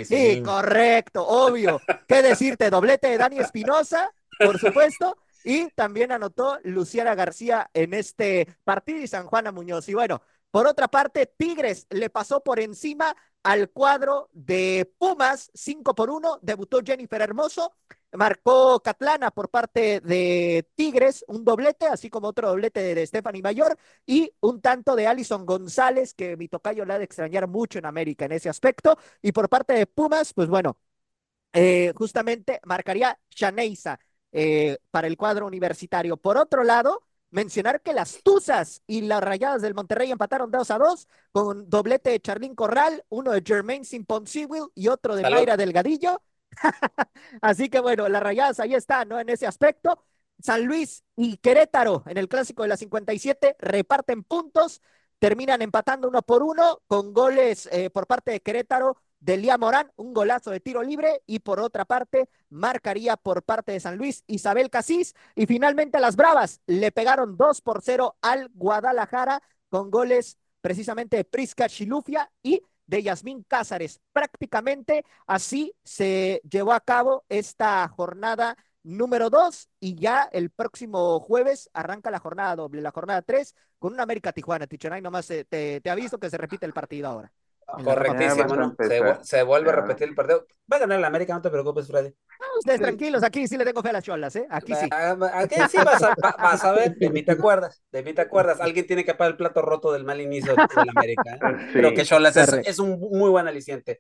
sí, 0.04 0.42
correcto, 0.42 1.28
obvio. 1.28 1.80
¿Qué 2.08 2.24
decirte? 2.24 2.72
Doblete 2.72 3.08
de 3.08 3.20
Dani 3.20 3.38
Espinosa, 3.38 4.12
por 4.40 4.58
supuesto. 4.58 5.16
Y 5.44 5.70
también 5.76 6.12
anotó 6.12 6.58
Luciana 6.64 7.14
García 7.14 7.70
en 7.76 7.94
este 7.94 8.48
partido 8.64 8.98
y 9.00 9.08
San 9.08 9.28
Juana 9.28 9.52
Muñoz. 9.52 9.88
Y 9.88 9.94
bueno, 9.94 10.24
por 10.56 10.68
otra 10.68 10.88
parte, 10.88 11.26
Tigres 11.26 11.86
le 11.90 12.10
pasó 12.10 12.42
por 12.42 12.62
encima 12.62 13.14
al 13.44 13.72
cuadro 13.72 14.30
de 14.32 14.90
Pumas, 14.98 15.52
5 15.54 15.94
por 15.94 16.10
1, 16.10 16.40
debutó 16.42 16.80
Jennifer 16.82 17.22
Hermoso, 17.22 17.76
marcó 18.14 18.80
Catlana 18.80 19.32
por 19.32 19.50
parte 19.50 20.00
de 20.00 20.66
Tigres, 20.76 21.26
un 21.28 21.44
doblete, 21.44 21.88
así 21.88 22.10
como 22.10 22.30
otro 22.30 22.48
doblete 22.48 22.96
de 22.96 23.06
Stephanie 23.06 23.42
Mayor, 23.42 23.78
y 24.06 24.32
un 24.40 24.62
tanto 24.62 24.96
de 24.96 25.08
Alison 25.08 25.46
González, 25.46 26.14
que 26.14 26.38
mi 26.38 26.48
tocayo 26.48 26.86
le 26.86 26.94
ha 26.94 27.00
de 27.00 27.04
extrañar 27.04 27.50
mucho 27.50 27.80
en 27.80 27.86
América 27.86 28.24
en 28.24 28.32
ese 28.32 28.48
aspecto, 28.48 28.98
y 29.22 29.34
por 29.34 29.50
parte 29.50 29.74
de 29.74 29.88
Pumas, 29.88 30.34
pues 30.34 30.48
bueno, 30.48 30.78
eh, 31.52 31.92
justamente 31.98 32.62
marcaría 32.64 33.20
Chaneisa 33.30 34.00
eh, 34.32 34.78
para 34.90 35.08
el 35.08 35.18
cuadro 35.18 35.48
universitario. 35.48 36.16
Por 36.16 36.38
otro 36.38 36.64
lado, 36.64 37.04
mencionar 37.36 37.82
que 37.82 37.94
las 37.94 38.24
Tuzas 38.24 38.82
y 38.88 39.02
las 39.02 39.22
Rayadas 39.22 39.62
del 39.62 39.76
Monterrey 39.76 40.10
empataron 40.10 40.50
2 40.50 40.72
a 40.72 40.78
2 40.78 41.08
con 41.34 41.70
doblete 41.70 42.12
de 42.12 42.22
Charlín 42.22 42.56
Corral, 42.56 43.04
uno 43.10 43.32
de 43.32 43.44
Jermaine 43.46 43.84
Simpon-Sewell 43.84 44.72
y 44.74 44.88
otro 44.88 45.18
de 45.18 45.24
Mayra 45.24 45.58
Delgadillo. 45.58 46.22
Así 47.42 47.68
que 47.68 47.82
bueno, 47.82 48.08
las 48.08 48.24
Rayadas 48.24 48.62
ahí 48.62 48.74
están, 48.74 49.10
¿no? 49.10 49.20
En 49.20 49.28
ese 49.28 49.46
aspecto. 49.46 50.02
San 50.42 50.64
Luis 50.64 51.04
y 51.18 51.36
Querétaro 51.38 52.04
en 52.08 52.18
el 52.18 52.30
clásico 52.30 52.64
de 52.64 52.70
la 52.70 52.78
57 52.78 53.58
reparten 53.60 54.24
puntos, 54.24 54.82
terminan 55.20 55.62
empatando 55.62 56.08
uno 56.08 56.22
por 56.22 56.42
uno 56.42 56.84
con 56.88 57.14
goles 57.14 57.68
eh, 57.70 57.90
por 57.90 58.08
parte 58.08 58.32
de 58.32 58.40
Querétaro 58.40 58.96
Delia 59.26 59.58
Morán, 59.58 59.92
un 59.96 60.14
golazo 60.14 60.52
de 60.52 60.60
tiro 60.60 60.84
libre 60.84 61.24
y 61.26 61.40
por 61.40 61.60
otra 61.60 61.84
parte 61.84 62.30
marcaría 62.50 63.18
por 63.18 63.42
parte 63.42 63.72
de 63.72 63.80
San 63.80 63.98
Luis 63.98 64.24
Isabel 64.28 64.70
Casís 64.70 65.16
y 65.34 65.48
finalmente 65.48 66.00
las 66.00 66.16
Bravas 66.16 66.62
le 66.68 66.92
pegaron 66.92 67.36
2 67.36 67.62
por 67.62 67.82
0 67.82 68.18
al 68.22 68.50
Guadalajara 68.54 69.42
con 69.70 69.90
goles 69.90 70.38
precisamente 70.62 71.18
de 71.18 71.24
Prisca 71.24 71.68
Chilufia 71.68 72.32
y 72.44 72.62
de 72.86 73.02
Yasmín 73.02 73.44
Cázares. 73.48 74.00
Prácticamente 74.14 75.04
así 75.26 75.74
se 75.84 76.40
llevó 76.48 76.74
a 76.74 76.80
cabo 76.80 77.26
esta 77.28 77.88
jornada 77.88 78.56
número 78.84 79.32
2 79.32 79.70
y 79.80 79.96
ya 79.96 80.30
el 80.32 80.52
próximo 80.52 81.20
jueves 81.20 81.68
arranca 81.74 82.12
la 82.12 82.20
jornada 82.20 82.56
doble, 82.56 82.80
la 82.84 82.92
jornada 82.92 83.24
3 83.24 83.56
con 83.80 83.94
una 83.94 84.04
América 84.04 84.32
Tijuana. 84.34 84.68
Tichonay, 84.68 85.02
nomás 85.02 85.32
eh, 85.32 85.46
te, 85.46 85.82
te 85.82 85.90
aviso 85.90 86.20
que 86.20 86.30
se 86.30 86.38
repite 86.38 86.68
el 86.68 86.74
partido 86.74 87.08
ahora. 87.08 87.34
Correctísimo, 87.84 88.56
¿no? 88.56 88.76
Se, 89.24 89.44
vuelve 89.44 89.70
a 89.70 89.74
repetir 89.74 90.08
el 90.08 90.16
partido. 90.16 90.46
Va 90.72 90.78
a 90.78 90.80
ganar 90.82 91.00
la 91.00 91.08
América, 91.08 91.34
no 91.34 91.42
te 91.42 91.50
preocupes, 91.50 91.88
Freddy. 91.88 92.14
ustedes 92.60 92.80
tranquilos, 92.80 93.24
aquí 93.24 93.48
sí 93.48 93.58
le 93.58 93.66
tengo 93.66 93.82
fe 93.82 93.90
a 93.90 93.94
las 93.94 94.04
cholas, 94.04 94.36
¿eh? 94.36 94.48
Aquí 94.50 94.74
sí. 94.74 94.88
Ah, 94.92 95.18
aquí 95.34 95.56
sí 95.70 95.78
vas 95.78 96.02
a, 96.04 96.16
vas 96.38 96.64
a 96.64 96.72
ver, 96.74 96.96
de 96.96 97.10
mí 97.10 97.24
te 97.24 97.34
acuerdas, 97.34 97.84
de 97.92 98.04
mí 98.04 98.14
te 98.14 98.22
acuerdas. 98.22 98.60
Alguien 98.60 98.88
tiene 98.88 99.04
que 99.04 99.14
pagar 99.14 99.32
el 99.32 99.38
plato 99.38 99.62
roto 99.62 99.92
del 99.92 100.06
mal 100.06 100.22
inicio 100.22 100.56
de 100.56 100.58
la 100.58 100.92
América. 100.96 101.36
¿eh? 101.36 101.40
Pero 101.74 101.94
que 101.94 102.04
cholas 102.04 102.36
es, 102.38 102.80
un 102.80 103.00
muy 103.00 103.30
buen 103.30 103.48
aliciente. 103.48 104.00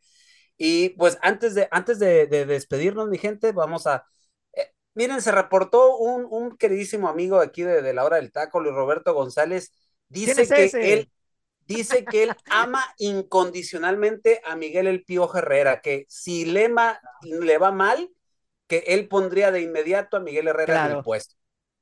Y 0.57 0.89
pues 0.89 1.17
antes 1.21 1.53
de, 1.53 1.67
antes 1.71 1.99
de, 1.99 2.27
despedirnos, 2.27 3.09
mi 3.09 3.17
gente, 3.17 3.51
vamos 3.51 3.87
a. 3.87 4.05
Eh, 4.53 4.71
miren, 4.93 5.21
se 5.21 5.31
reportó 5.31 5.97
un, 5.97 6.25
un 6.29 6.57
queridísimo 6.57 7.09
amigo 7.09 7.39
aquí 7.39 7.63
de, 7.63 7.81
de, 7.81 7.93
la 7.93 8.05
hora 8.05 8.17
del 8.17 8.31
taco, 8.31 8.59
Luis 8.59 8.73
Roberto 8.73 9.13
González. 9.13 9.73
Dice 10.07 10.47
que 10.47 10.93
él 10.93 11.09
dice 11.65 12.05
que 12.05 12.23
él 12.23 12.35
ama 12.49 12.83
incondicionalmente 12.97 14.41
a 14.45 14.55
Miguel 14.55 14.87
El 14.87 15.03
Pío 15.03 15.29
Herrera, 15.33 15.81
que 15.81 16.05
si 16.09 16.45
Lema 16.45 16.99
le 17.21 17.57
va 17.57 17.71
mal, 17.71 18.09
que 18.67 18.83
él 18.87 19.07
pondría 19.07 19.51
de 19.51 19.61
inmediato 19.61 20.17
a 20.17 20.19
Miguel 20.19 20.47
Herrera 20.47 20.87
en 20.87 20.97
el 20.97 21.03
puesto. 21.03 21.35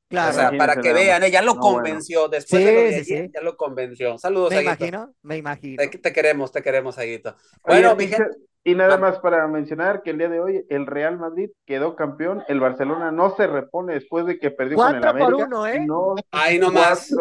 Claro. 0.10 0.30
O 0.30 0.34
sea, 0.34 0.52
para 0.58 0.76
que 0.76 0.94
vean, 0.94 1.24
ella 1.24 1.42
lo 1.42 1.56
convenció. 1.56 2.28
Después 2.28 2.64
de 2.64 3.24
lo 3.26 3.32
ya 3.34 3.42
lo 3.42 3.58
convenció. 3.58 4.18
Saludos, 4.20 4.52
Me 4.52 4.62
imagino, 4.62 5.14
me 5.24 5.38
imagino. 5.38 5.82
Te, 5.90 6.14
queremos, 6.14 6.52
te 6.52 6.62
queremos, 6.62 6.98
Aguito. 7.00 7.36
Bueno, 7.66 7.96
mi 7.96 8.08
gente. 8.08 8.38
Y 8.66 8.76
nada 8.76 8.98
más 8.98 9.20
para 9.20 9.46
mencionar 9.48 10.04
que 10.04 10.12
el 10.12 10.20
día 10.20 10.30
de 10.30 10.40
hoy 10.40 10.66
el 10.70 10.86
Real 10.86 11.20
Madrid 11.20 11.50
quedó 11.66 11.98
campeón, 11.98 12.44
el 12.48 12.62
Barcelona 12.62 13.12
no 13.12 13.36
se 13.36 13.46
repone 13.46 13.96
después 13.96 14.26
de 14.26 14.40
que 14.40 14.52
perdió 14.52 14.78
con 14.78 14.96
el 14.96 15.06
América. 15.06 15.32
por 15.32 15.48
uno, 15.48 15.68
¿eh? 15.68 15.86
No, 15.86 16.16
ahí 16.32 16.60
nomás. 16.60 17.14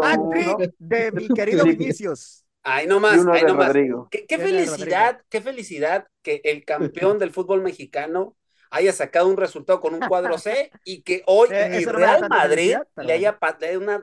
de 0.78 1.12
mi 1.12 1.28
querido 1.28 1.64
Vinicius. 1.64 2.41
Ahí 2.62 2.86
nomás, 2.86 3.26
ahí 3.26 3.42
nomás. 3.42 3.72
Qué, 4.10 4.26
qué 4.26 4.38
felicidad, 4.38 5.20
qué 5.28 5.40
felicidad 5.40 6.06
que 6.22 6.40
el 6.44 6.64
campeón 6.64 7.18
del 7.18 7.32
fútbol 7.32 7.62
mexicano 7.62 8.36
haya 8.70 8.92
sacado 8.92 9.28
un 9.28 9.36
resultado 9.36 9.80
con 9.80 9.94
un 9.94 10.00
cuadro 10.00 10.38
C 10.38 10.70
y 10.84 11.02
que 11.02 11.22
hoy 11.26 11.48
el 11.50 11.84
Real 11.84 12.28
Madrid 12.28 12.76
le 12.96 13.12
haya 13.12 13.38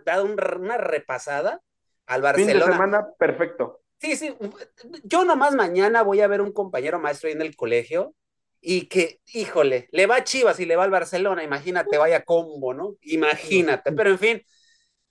dado 0.05 0.25
una 0.25 0.77
repasada 0.77 1.61
al 2.05 2.21
Barcelona. 2.21 2.51
Fin 2.51 2.59
de 2.59 2.73
semana 2.73 3.07
perfecto. 3.17 3.81
Sí, 3.99 4.15
sí. 4.15 4.33
Yo 5.03 5.25
nomás 5.25 5.55
mañana 5.55 6.03
voy 6.03 6.21
a 6.21 6.27
ver 6.27 6.41
un 6.41 6.53
compañero 6.53 6.99
maestro 6.99 7.27
ahí 7.27 7.33
en 7.33 7.41
el 7.41 7.55
colegio 7.55 8.15
y 8.61 8.87
que, 8.87 9.21
híjole, 9.33 9.89
le 9.91 10.05
va 10.05 10.17
a 10.17 10.23
Chivas 10.23 10.59
y 10.59 10.65
le 10.65 10.75
va 10.75 10.83
al 10.83 10.91
Barcelona, 10.91 11.43
imagínate, 11.43 11.97
vaya 11.97 12.23
combo, 12.23 12.73
¿no? 12.73 12.95
Imagínate, 13.01 13.91
pero 13.91 14.09
en 14.09 14.19
fin, 14.19 14.41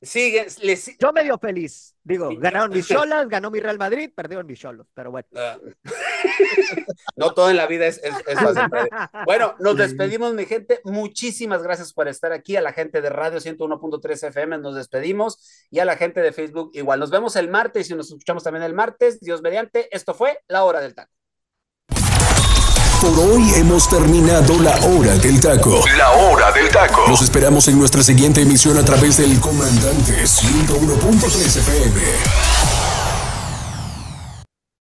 Sigue, 0.01 0.46
Yo 1.01 1.12
medio 1.12 1.38
feliz. 1.38 1.96
Digo, 2.05 2.30
ganaron 2.38 2.70
mis 2.70 2.86
cholas, 2.88 3.28
ganó 3.28 3.51
mi 3.51 3.59
Real 3.59 3.78
Madrid, 3.78 4.11
perdieron 4.14 4.46
mis 4.46 4.61
cholos, 4.61 4.86
pero 4.94 5.11
bueno. 5.11 5.26
Ah. 5.34 5.59
no 7.16 7.34
todo 7.34 7.51
en 7.51 7.57
la 7.57 7.66
vida 7.66 7.86
es, 7.86 8.01
Bueno, 9.26 9.57
nos 9.59 9.76
despedimos, 9.76 10.34
mi 10.34 10.46
gente. 10.46 10.80
Muchísimas 10.84 11.64
gracias 11.64 11.92
por 11.92 12.07
estar 12.07 12.32
aquí. 12.32 12.55
A 12.55 12.61
la 12.61 12.72
gente 12.72 13.01
de 13.01 13.11
Radio 13.11 13.40
101.3 13.40 14.28
FM 14.28 14.59
nos 14.59 14.76
despedimos. 14.76 15.66
Y 15.70 15.80
a 15.80 15.84
la 15.84 15.96
gente 15.96 16.20
de 16.20 16.32
Facebook 16.32 16.70
igual. 16.74 17.01
Nos 17.01 17.11
vemos 17.11 17.34
el 17.34 17.49
martes 17.49 17.90
y 17.90 17.94
nos 17.94 18.09
escuchamos 18.09 18.44
también 18.44 18.62
el 18.62 18.74
martes. 18.74 19.18
Dios 19.20 19.42
mediante. 19.42 19.94
Esto 19.94 20.14
fue 20.14 20.38
La 20.46 20.62
Hora 20.62 20.80
del 20.80 20.94
Taco. 20.94 21.12
Por 23.09 23.20
hoy 23.20 23.54
hemos 23.54 23.88
terminado 23.88 24.61
la 24.61 24.76
hora 24.84 25.16
del 25.16 25.40
taco. 25.40 25.82
La 25.96 26.11
hora 26.11 26.52
del 26.52 26.68
taco. 26.68 27.06
Los 27.09 27.22
esperamos 27.22 27.66
en 27.68 27.78
nuestra 27.78 28.02
siguiente 28.02 28.42
emisión 28.42 28.76
a 28.76 28.84
través 28.84 29.16
del 29.16 29.40
comandante 29.40 30.24
101.3 30.24 31.56
FM. 31.56 32.47